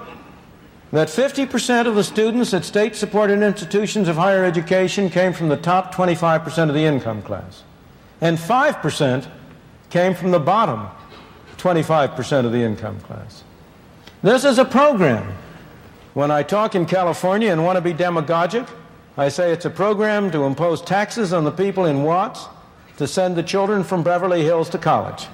that 0.93 1.09
50% 1.09 1.87
of 1.87 1.95
the 1.95 2.05
students 2.05 2.55
at 2.55 2.65
state 2.65 2.95
supported 2.95 3.43
institutions 3.43 4.07
of 4.07 4.17
higher 4.17 4.45
education 4.45 5.11
came 5.11 5.33
from 5.33 5.49
the 5.49 5.57
top 5.57 5.95
25% 5.95 6.69
of 6.69 6.75
the 6.75 6.85
income 6.85 7.23
class, 7.23 7.65
and 8.21 8.39
5% 8.39 9.27
came 9.91 10.15
from 10.15 10.31
the 10.31 10.39
bottom 10.39 10.87
25% 11.57 12.45
of 12.45 12.53
the 12.53 12.63
income 12.63 13.01
class. 13.01 13.43
This 14.23 14.45
is 14.45 14.59
a 14.59 14.65
program 14.65 15.35
when 16.13 16.31
I 16.31 16.45
talk 16.45 16.77
in 16.77 16.87
California 16.87 17.51
and 17.51 17.65
want 17.65 17.77
to 17.77 17.83
be 17.83 17.93
demagogic, 17.93 18.69
I 19.17 19.29
say 19.29 19.53
it's 19.53 19.65
a 19.65 19.71
program 19.71 20.31
to 20.31 20.45
impose 20.45 20.81
taxes 20.81 21.33
on 21.33 21.45
the 21.45 21.51
people 21.51 21.87
in 21.87 22.05
Watts 22.05 22.47
to 22.99 23.09
send 23.09 23.37
the 23.37 23.43
children 23.43 23.83
from 23.83 24.05
Beverly 24.05 24.43
Hills 24.43 24.69
to 24.71 24.79
college. 24.79 25.27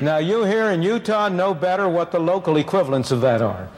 Now, 0.00 0.18
you 0.18 0.44
here 0.44 0.70
in 0.70 0.82
Utah 0.82 1.28
know 1.28 1.54
better 1.54 1.88
what 1.88 2.12
the 2.12 2.20
local 2.20 2.56
equivalents 2.56 3.10
of 3.10 3.20
that 3.22 3.42
are. 3.42 3.68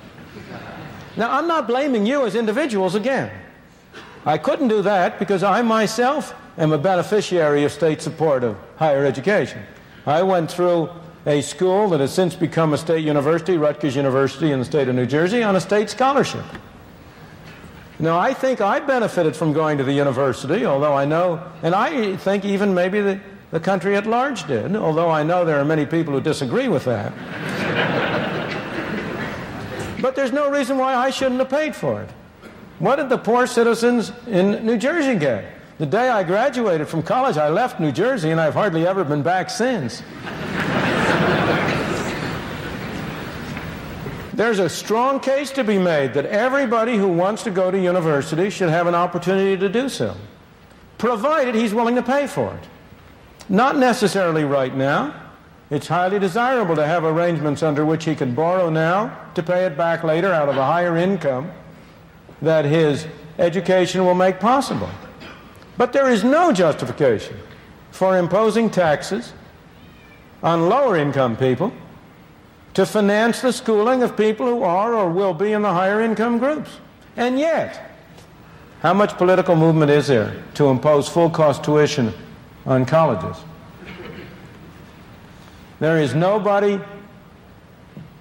Now, 1.16 1.30
I'm 1.32 1.48
not 1.48 1.66
blaming 1.66 2.06
you 2.06 2.26
as 2.26 2.34
individuals 2.34 2.94
again. 2.94 3.30
I 4.26 4.36
couldn't 4.36 4.68
do 4.68 4.82
that 4.82 5.18
because 5.18 5.42
I 5.42 5.62
myself 5.62 6.34
am 6.58 6.72
a 6.72 6.78
beneficiary 6.78 7.64
of 7.64 7.72
state 7.72 8.02
support 8.02 8.44
of 8.44 8.56
higher 8.76 9.04
education. 9.04 9.62
I 10.06 10.22
went 10.22 10.50
through 10.50 10.90
a 11.26 11.40
school 11.40 11.88
that 11.90 12.00
has 12.00 12.12
since 12.12 12.34
become 12.34 12.72
a 12.72 12.78
state 12.78 13.04
university, 13.04 13.56
Rutgers 13.56 13.96
University 13.96 14.52
in 14.52 14.58
the 14.58 14.64
state 14.64 14.88
of 14.88 14.94
New 14.94 15.06
Jersey, 15.06 15.42
on 15.42 15.56
a 15.56 15.60
state 15.60 15.90
scholarship. 15.90 16.44
Now, 17.98 18.18
I 18.18 18.32
think 18.32 18.62
I 18.62 18.80
benefited 18.80 19.36
from 19.36 19.52
going 19.52 19.76
to 19.78 19.84
the 19.84 19.92
university, 19.92 20.64
although 20.64 20.94
I 20.94 21.04
know, 21.04 21.42
and 21.62 21.74
I 21.74 22.16
think 22.16 22.46
even 22.46 22.72
maybe 22.72 23.00
the, 23.02 23.20
the 23.50 23.60
country 23.60 23.96
at 23.96 24.06
large 24.06 24.46
did, 24.46 24.76
although 24.76 25.10
I 25.10 25.22
know 25.22 25.44
there 25.44 25.58
are 25.58 25.64
many 25.64 25.86
people 25.86 26.14
who 26.14 26.20
disagree 26.20 26.68
with 26.68 26.84
that. 26.84 27.12
but 30.00 30.14
there's 30.14 30.32
no 30.32 30.50
reason 30.50 30.78
why 30.78 30.94
I 30.94 31.10
shouldn't 31.10 31.40
have 31.40 31.50
paid 31.50 31.74
for 31.74 32.02
it. 32.02 32.10
What 32.78 32.96
did 32.96 33.08
the 33.08 33.18
poor 33.18 33.46
citizens 33.46 34.12
in 34.26 34.64
New 34.64 34.78
Jersey 34.78 35.16
get? 35.16 35.44
The 35.78 35.86
day 35.86 36.08
I 36.08 36.22
graduated 36.22 36.88
from 36.88 37.02
college, 37.02 37.36
I 37.36 37.48
left 37.48 37.80
New 37.80 37.92
Jersey, 37.92 38.30
and 38.30 38.40
I've 38.40 38.54
hardly 38.54 38.86
ever 38.86 39.02
been 39.02 39.22
back 39.22 39.50
since. 39.50 40.02
There's 44.34 44.58
a 44.58 44.68
strong 44.68 45.20
case 45.20 45.50
to 45.52 45.64
be 45.64 45.76
made 45.76 46.14
that 46.14 46.24
everybody 46.24 46.96
who 46.96 47.08
wants 47.08 47.42
to 47.42 47.50
go 47.50 47.70
to 47.70 47.78
university 47.78 48.48
should 48.48 48.70
have 48.70 48.86
an 48.86 48.94
opportunity 48.94 49.56
to 49.58 49.68
do 49.68 49.88
so, 49.88 50.16
provided 50.96 51.54
he's 51.54 51.74
willing 51.74 51.96
to 51.96 52.02
pay 52.02 52.26
for 52.26 52.54
it. 52.54 52.68
Not 53.50 53.76
necessarily 53.76 54.44
right 54.44 54.74
now. 54.74 55.12
It's 55.70 55.88
highly 55.88 56.20
desirable 56.20 56.76
to 56.76 56.86
have 56.86 57.04
arrangements 57.04 57.64
under 57.64 57.84
which 57.84 58.04
he 58.04 58.14
can 58.14 58.32
borrow 58.32 58.70
now 58.70 59.28
to 59.34 59.42
pay 59.42 59.66
it 59.66 59.76
back 59.76 60.04
later 60.04 60.32
out 60.32 60.48
of 60.48 60.56
a 60.56 60.64
higher 60.64 60.96
income 60.96 61.50
that 62.40 62.64
his 62.64 63.06
education 63.40 64.04
will 64.04 64.14
make 64.14 64.38
possible. 64.38 64.88
But 65.76 65.92
there 65.92 66.08
is 66.08 66.22
no 66.22 66.52
justification 66.52 67.36
for 67.90 68.16
imposing 68.16 68.70
taxes 68.70 69.32
on 70.44 70.68
lower 70.68 70.96
income 70.96 71.36
people 71.36 71.72
to 72.74 72.86
finance 72.86 73.42
the 73.42 73.52
schooling 73.52 74.04
of 74.04 74.16
people 74.16 74.46
who 74.46 74.62
are 74.62 74.94
or 74.94 75.10
will 75.10 75.34
be 75.34 75.52
in 75.52 75.62
the 75.62 75.72
higher 75.72 76.00
income 76.00 76.38
groups. 76.38 76.70
And 77.16 77.36
yet, 77.36 77.96
how 78.80 78.94
much 78.94 79.18
political 79.18 79.56
movement 79.56 79.90
is 79.90 80.06
there 80.06 80.40
to 80.54 80.66
impose 80.68 81.08
full 81.08 81.30
cost 81.30 81.64
tuition 81.64 82.14
on 82.66 82.84
colleges? 82.86 83.36
There 85.80 85.98
is 85.98 86.14
nobody 86.14 86.78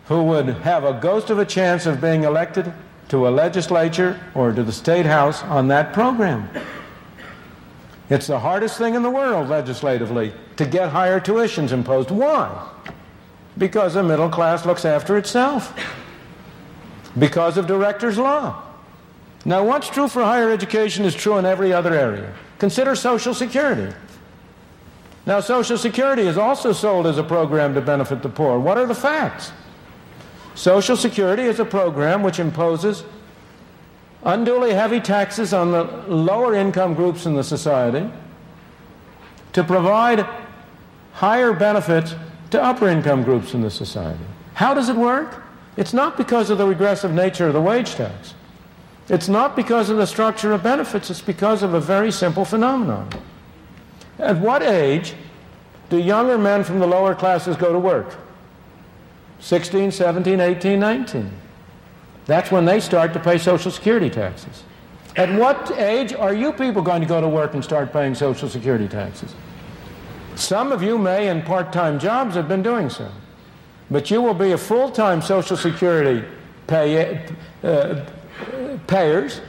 who 0.05 0.23
would 0.23 0.47
have 0.47 0.83
a 0.83 0.93
ghost 0.93 1.29
of 1.29 1.39
a 1.39 1.45
chance 1.45 1.85
of 1.85 2.01
being 2.01 2.23
elected 2.23 2.73
to 3.09 3.27
a 3.27 3.29
legislature 3.29 4.19
or 4.33 4.51
to 4.51 4.63
the 4.63 4.71
state 4.71 5.05
house 5.05 5.43
on 5.43 5.67
that 5.67 5.93
program. 5.93 6.49
It's 8.09 8.27
the 8.27 8.39
hardest 8.39 8.77
thing 8.77 8.95
in 8.95 9.03
the 9.03 9.09
world 9.09 9.49
legislatively 9.49 10.33
to 10.55 10.65
get 10.65 10.89
higher 10.89 11.19
tuitions 11.19 11.71
imposed. 11.71 12.09
Why? 12.09 12.67
Because 13.57 13.93
the 13.93 14.03
middle 14.03 14.29
class 14.29 14.65
looks 14.65 14.85
after 14.85 15.17
itself. 15.17 15.77
Because 17.17 17.57
of 17.57 17.67
director's 17.67 18.17
law. 18.17 18.63
Now, 19.45 19.63
what's 19.63 19.89
true 19.89 20.07
for 20.07 20.23
higher 20.23 20.51
education 20.51 21.05
is 21.05 21.13
true 21.13 21.37
in 21.37 21.45
every 21.45 21.71
other 21.71 21.93
area. 21.93 22.33
Consider 22.57 22.95
Social 22.95 23.33
Security. 23.33 23.93
Now, 25.29 25.41
Social 25.41 25.77
Security 25.77 26.23
is 26.23 26.39
also 26.39 26.73
sold 26.73 27.05
as 27.05 27.19
a 27.19 27.23
program 27.23 27.75
to 27.75 27.81
benefit 27.81 28.23
the 28.23 28.29
poor. 28.29 28.57
What 28.57 28.79
are 28.79 28.87
the 28.87 28.95
facts? 28.95 29.51
Social 30.55 30.97
Security 30.97 31.43
is 31.43 31.59
a 31.59 31.65
program 31.65 32.23
which 32.23 32.39
imposes 32.39 33.03
unduly 34.23 34.73
heavy 34.73 34.99
taxes 34.99 35.53
on 35.53 35.71
the 35.71 35.83
lower 36.07 36.55
income 36.55 36.95
groups 36.95 37.27
in 37.27 37.35
the 37.35 37.43
society 37.43 38.09
to 39.53 39.63
provide 39.63 40.25
higher 41.13 41.53
benefits 41.53 42.15
to 42.49 42.59
upper 42.59 42.87
income 42.87 43.21
groups 43.21 43.53
in 43.53 43.61
the 43.61 43.69
society. 43.69 44.25
How 44.55 44.73
does 44.73 44.89
it 44.89 44.95
work? 44.95 45.43
It's 45.77 45.93
not 45.93 46.17
because 46.17 46.49
of 46.49 46.57
the 46.57 46.65
regressive 46.65 47.13
nature 47.13 47.45
of 47.45 47.53
the 47.53 47.61
wage 47.61 47.91
tax. 47.91 48.33
It's 49.09 49.29
not 49.29 49.55
because 49.55 49.91
of 49.91 49.97
the 49.97 50.07
structure 50.07 50.53
of 50.53 50.63
benefits. 50.63 51.11
It's 51.11 51.21
because 51.21 51.61
of 51.61 51.75
a 51.75 51.79
very 51.79 52.11
simple 52.11 52.45
phenomenon. 52.45 53.11
At 54.19 54.37
what 54.37 54.61
age 54.61 55.13
do 55.89 55.97
younger 55.97 56.37
men 56.37 56.63
from 56.63 56.79
the 56.79 56.87
lower 56.87 57.15
classes 57.15 57.55
go 57.55 57.73
to 57.73 57.79
work? 57.79 58.15
16, 59.39 59.91
17, 59.91 60.39
18, 60.39 60.79
19. 60.79 61.31
That's 62.25 62.51
when 62.51 62.65
they 62.65 62.79
start 62.79 63.13
to 63.13 63.19
pay 63.19 63.37
Social 63.37 63.71
Security 63.71 64.09
taxes. 64.09 64.63
At 65.15 65.33
what 65.33 65.71
age 65.71 66.13
are 66.13 66.33
you 66.33 66.51
people 66.53 66.81
going 66.81 67.01
to 67.01 67.07
go 67.07 67.19
to 67.19 67.27
work 67.27 67.53
and 67.53 67.63
start 67.63 67.91
paying 67.91 68.13
Social 68.13 68.49
Security 68.49 68.87
taxes? 68.87 69.33
Some 70.35 70.71
of 70.71 70.83
you 70.83 70.97
may, 70.97 71.29
in 71.29 71.41
part 71.41 71.73
time 71.73 71.99
jobs, 71.99 72.35
have 72.35 72.47
been 72.47 72.61
doing 72.61 72.89
so. 72.89 73.09
But 73.89 74.11
you 74.11 74.21
will 74.21 74.35
be 74.35 74.51
a 74.51 74.57
full 74.57 74.91
time 74.91 75.21
Social 75.21 75.57
Security 75.57 76.23
pay, 76.67 77.25
uh, 77.63 78.05
payers 78.87 79.41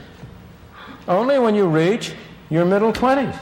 only 1.07 1.37
when 1.37 1.53
you 1.53 1.67
reach 1.67 2.13
your 2.49 2.65
middle 2.65 2.91
20s. 2.91 3.37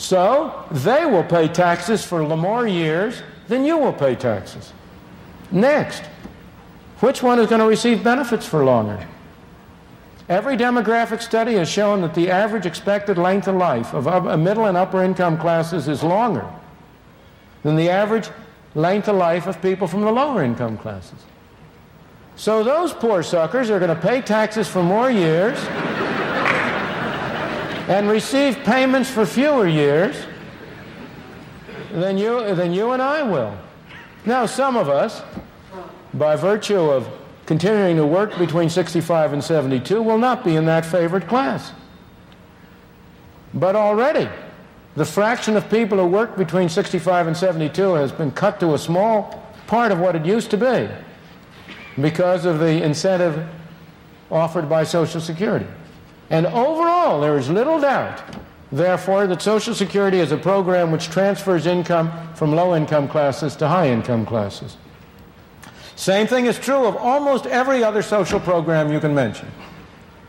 So 0.00 0.64
they 0.70 1.04
will 1.04 1.22
pay 1.22 1.46
taxes 1.46 2.02
for 2.02 2.26
more 2.26 2.66
years 2.66 3.22
than 3.48 3.66
you 3.66 3.76
will 3.76 3.92
pay 3.92 4.14
taxes. 4.14 4.72
Next, 5.50 6.02
which 7.00 7.22
one 7.22 7.38
is 7.38 7.48
going 7.48 7.60
to 7.60 7.66
receive 7.66 8.02
benefits 8.02 8.46
for 8.46 8.64
longer? 8.64 9.06
Every 10.26 10.56
demographic 10.56 11.20
study 11.20 11.56
has 11.56 11.68
shown 11.68 12.00
that 12.00 12.14
the 12.14 12.30
average 12.30 12.64
expected 12.64 13.18
length 13.18 13.46
of 13.46 13.56
life 13.56 13.92
of 13.92 14.38
middle 14.40 14.64
and 14.64 14.76
upper 14.78 15.02
income 15.02 15.36
classes 15.36 15.86
is 15.86 16.02
longer 16.02 16.48
than 17.62 17.76
the 17.76 17.90
average 17.90 18.30
length 18.74 19.06
of 19.06 19.16
life 19.16 19.46
of 19.46 19.60
people 19.60 19.86
from 19.86 20.00
the 20.00 20.10
lower 20.10 20.42
income 20.42 20.78
classes. 20.78 21.18
So 22.36 22.64
those 22.64 22.94
poor 22.94 23.22
suckers 23.22 23.68
are 23.68 23.78
going 23.78 23.94
to 23.94 24.00
pay 24.00 24.22
taxes 24.22 24.66
for 24.66 24.82
more 24.82 25.10
years 25.10 25.58
and 27.90 28.08
receive 28.08 28.56
payments 28.58 29.10
for 29.10 29.26
fewer 29.26 29.66
years 29.66 30.14
than 31.90 32.16
you, 32.16 32.54
than 32.54 32.72
you 32.72 32.92
and 32.92 33.02
I 33.02 33.24
will. 33.24 33.52
Now, 34.24 34.46
some 34.46 34.76
of 34.76 34.88
us, 34.88 35.22
by 36.14 36.36
virtue 36.36 36.78
of 36.78 37.08
continuing 37.46 37.96
to 37.96 38.06
work 38.06 38.38
between 38.38 38.70
65 38.70 39.32
and 39.32 39.42
72 39.42 40.00
will 40.00 40.18
not 40.18 40.44
be 40.44 40.54
in 40.54 40.66
that 40.66 40.86
favored 40.86 41.26
class. 41.26 41.72
But 43.54 43.74
already, 43.74 44.28
the 44.94 45.04
fraction 45.04 45.56
of 45.56 45.68
people 45.68 45.98
who 45.98 46.06
work 46.06 46.36
between 46.36 46.68
65 46.68 47.26
and 47.26 47.36
72 47.36 47.94
has 47.94 48.12
been 48.12 48.30
cut 48.30 48.60
to 48.60 48.74
a 48.74 48.78
small 48.78 49.44
part 49.66 49.90
of 49.90 49.98
what 49.98 50.14
it 50.14 50.24
used 50.24 50.52
to 50.52 50.56
be 50.56 50.88
because 52.00 52.44
of 52.44 52.60
the 52.60 52.84
incentive 52.84 53.48
offered 54.30 54.68
by 54.68 54.84
Social 54.84 55.20
Security. 55.20 55.66
And 56.30 56.46
overall, 56.46 57.20
there 57.20 57.36
is 57.36 57.50
little 57.50 57.80
doubt, 57.80 58.22
therefore, 58.70 59.26
that 59.26 59.42
Social 59.42 59.74
Security 59.74 60.20
is 60.20 60.30
a 60.30 60.36
program 60.36 60.92
which 60.92 61.10
transfers 61.10 61.66
income 61.66 62.12
from 62.34 62.52
low 62.52 62.76
income 62.76 63.08
classes 63.08 63.56
to 63.56 63.68
high 63.68 63.88
income 63.88 64.24
classes. 64.24 64.76
Same 65.96 66.26
thing 66.26 66.46
is 66.46 66.58
true 66.58 66.86
of 66.86 66.96
almost 66.96 67.46
every 67.46 67.84
other 67.84 68.00
social 68.00 68.40
program 68.40 68.90
you 68.92 69.00
can 69.00 69.14
mention. 69.14 69.50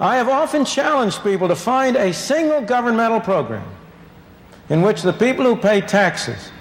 I 0.01 0.17
have 0.17 0.27
often 0.27 0.65
challenged 0.65 1.23
people 1.23 1.47
to 1.47 1.55
find 1.55 1.95
a 1.95 2.11
single 2.11 2.61
governmental 2.61 3.21
program 3.21 3.63
in 4.69 4.81
which 4.81 5.03
the 5.03 5.13
people 5.13 5.45
who 5.45 5.55
pay 5.55 5.79
taxes 5.79 6.51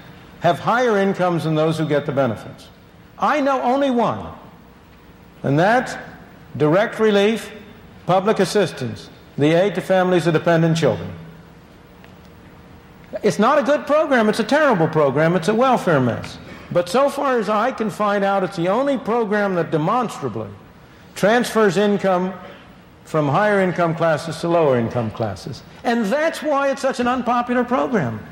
have 0.41 0.59
higher 0.59 0.99
incomes 0.99 1.45
than 1.45 1.55
those 1.55 1.79
who 1.79 1.89
get 1.89 2.05
the 2.05 2.13
benefits. 2.13 2.69
I 3.19 3.41
know 3.41 3.63
only 3.63 3.91
one, 3.91 4.27
and 5.43 5.59
that's 5.59 5.95
direct 6.57 6.99
relief, 6.99 7.51
public 8.07 8.39
assistance, 8.39 9.09
the 9.39 9.53
aid 9.53 9.75
to 9.75 9.81
families 9.81 10.27
of 10.27 10.35
dependent 10.35 10.77
children. 10.77 11.11
It's 13.23 13.39
not 13.39 13.59
a 13.59 13.63
good 13.63 13.87
program, 13.87 14.29
it's 14.29 14.41
a 14.41 14.45
terrible 14.45 14.89
program, 14.89 15.35
it's 15.35 15.49
a 15.49 15.55
welfare 15.55 16.01
mess. 16.01 16.39
But 16.73 16.89
so 16.89 17.09
far 17.09 17.39
as 17.39 17.49
I 17.49 17.73
can 17.73 17.91
find 17.91 18.23
out, 18.23 18.45
it's 18.45 18.57
the 18.57 18.69
only 18.69 18.97
program 18.97 19.55
that 19.57 19.71
demonstrably 19.71 20.49
transfers 21.15 21.77
income 21.77 22.33
from 23.05 23.29
higher 23.29 23.61
income 23.61 23.95
classes 23.95 24.39
to 24.41 24.49
lower 24.49 24.79
income 24.79 25.11
classes. 25.11 25.63
And 25.83 26.05
that's 26.07 26.43
why 26.43 26.71
it's 26.71 26.81
such 26.81 27.01
an 27.01 27.09
unpopular 27.09 27.65
program. 27.65 28.25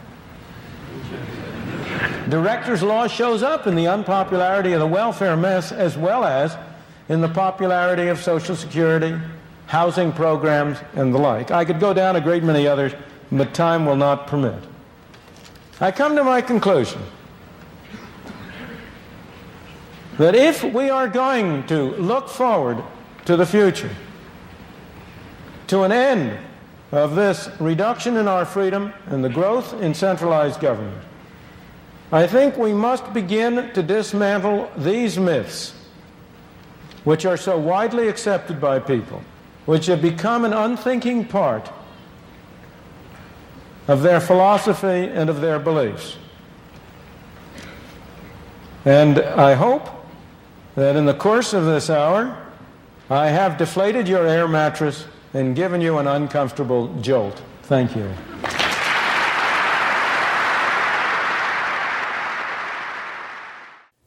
Director's 2.29 2.83
law 2.83 3.09
shows 3.09 3.43
up 3.43 3.67
in 3.67 3.75
the 3.75 3.89
unpopularity 3.89 4.73
of 4.73 4.81
the 4.81 4.87
welfare 4.87 5.37
mess 5.37 5.73
as 5.73 5.97
well 5.97 6.25
as 6.25 6.57
in 7.09 7.21
the 7.21 7.29
popularity 7.29 8.07
of 8.09 8.23
Social 8.23 8.55
Security, 8.55 9.19
housing 9.69 10.13
programs, 10.13 10.79
and 10.95 11.15
the 11.15 11.19
like. 11.19 11.51
I 11.51 11.65
could 11.65 11.79
go 11.79 11.95
down 11.95 12.17
a 12.17 12.21
great 12.21 12.43
many 12.43 12.67
others, 12.67 12.93
but 13.31 13.55
time 13.55 13.87
will 13.87 13.97
not 13.97 14.27
permit. 14.27 14.63
I 15.81 15.93
come 15.93 16.17
to 16.17 16.25
my 16.25 16.41
conclusion. 16.41 17.01
that 20.19 20.35
if 20.35 20.65
we 20.65 20.91
are 20.91 21.09
going 21.09 21.65
to 21.69 21.93
look 21.97 22.29
forward 22.29 22.83
to 23.25 23.37
the 23.37 23.47
future, 23.47 23.91
to 25.69 25.83
an 25.83 25.93
end 25.93 26.37
of 26.91 27.15
this 27.15 27.49
reduction 27.61 28.17
in 28.17 28.27
our 28.27 28.45
freedom 28.45 28.93
and 29.07 29.23
the 29.23 29.29
growth 29.29 29.81
in 29.81 29.95
centralized 29.95 30.61
government, 30.61 31.03
I 32.11 32.27
think 32.27 32.57
we 32.57 32.73
must 32.73 33.13
begin 33.13 33.71
to 33.75 33.83
dismantle 33.83 34.71
these 34.77 35.19
myths, 35.19 35.75
which 37.05 37.25
are 37.25 37.37
so 37.37 37.59
widely 37.59 38.09
accepted 38.09 38.61
by 38.61 38.79
people, 38.81 39.23
which 39.69 39.85
have 39.85 40.01
become 40.01 40.47
an 40.47 40.55
unthinking 40.55 41.27
part 41.27 41.71
of 43.87 44.01
their 44.01 44.19
philosophy 44.19 44.87
and 44.87 45.29
of 45.29 45.43
their 45.43 45.59
beliefs. 45.59 46.17
And 48.87 49.19
I 49.19 49.53
hope 49.53 49.87
that 50.75 50.97
in 50.97 51.05
the 51.05 51.13
course 51.13 51.53
of 51.53 51.67
this 51.67 51.91
hour, 51.91 52.35
I 53.11 53.29
have 53.29 53.59
deflated 53.59 54.09
your 54.09 54.27
air 54.27 54.49
mattress 54.49 55.05
and 55.35 55.55
given 55.55 55.83
you 55.83 55.99
an 55.99 56.07
uncomfortable 56.07 56.89
jolt. 57.03 57.43
Thank 57.65 57.95
you. 57.95 58.11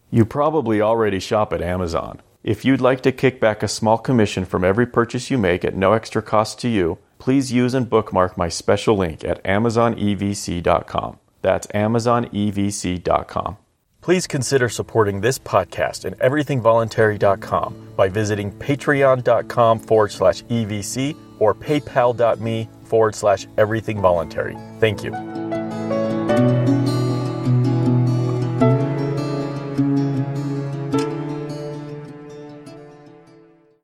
You 0.10 0.26
probably 0.26 0.82
already 0.82 1.20
shop 1.20 1.54
at 1.54 1.62
Amazon. 1.62 2.20
If 2.44 2.66
you'd 2.66 2.82
like 2.82 3.02
to 3.02 3.12
kick 3.12 3.40
back 3.40 3.62
a 3.62 3.68
small 3.68 3.98
commission 3.98 4.46
from 4.46 4.64
every 4.64 4.88
purchase 4.88 5.30
you 5.30 5.38
make 5.38 5.64
at 5.64 5.76
no 5.76 5.94
extra 5.94 6.22
cost 6.22 6.60
to 6.62 6.68
you, 6.68 6.98
please 7.20 7.52
use 7.52 7.74
and 7.76 7.90
bookmark 7.90 8.38
my 8.38 8.50
special 8.50 8.98
link 8.98 9.24
at 9.24 9.44
amazonevc.com. 9.44 11.20
That's 11.42 11.68
amazonevc.com. 11.68 13.58
Please 14.02 14.26
consider 14.26 14.68
supporting 14.68 15.22
this 15.22 15.38
podcast 15.38 16.06
and 16.06 16.18
everythingvoluntary.com 16.20 17.90
by 17.96 18.10
visiting 18.10 18.52
patreon.com 18.52 19.80
forward 19.80 20.12
slash 20.12 20.44
EVC 20.46 21.16
or 21.38 21.54
paypal.me 21.54 22.68
forward 22.86 23.14
slash 23.14 23.46
everythingvoluntary. 23.58 24.80
Thank 24.80 25.04
you. 25.04 26.61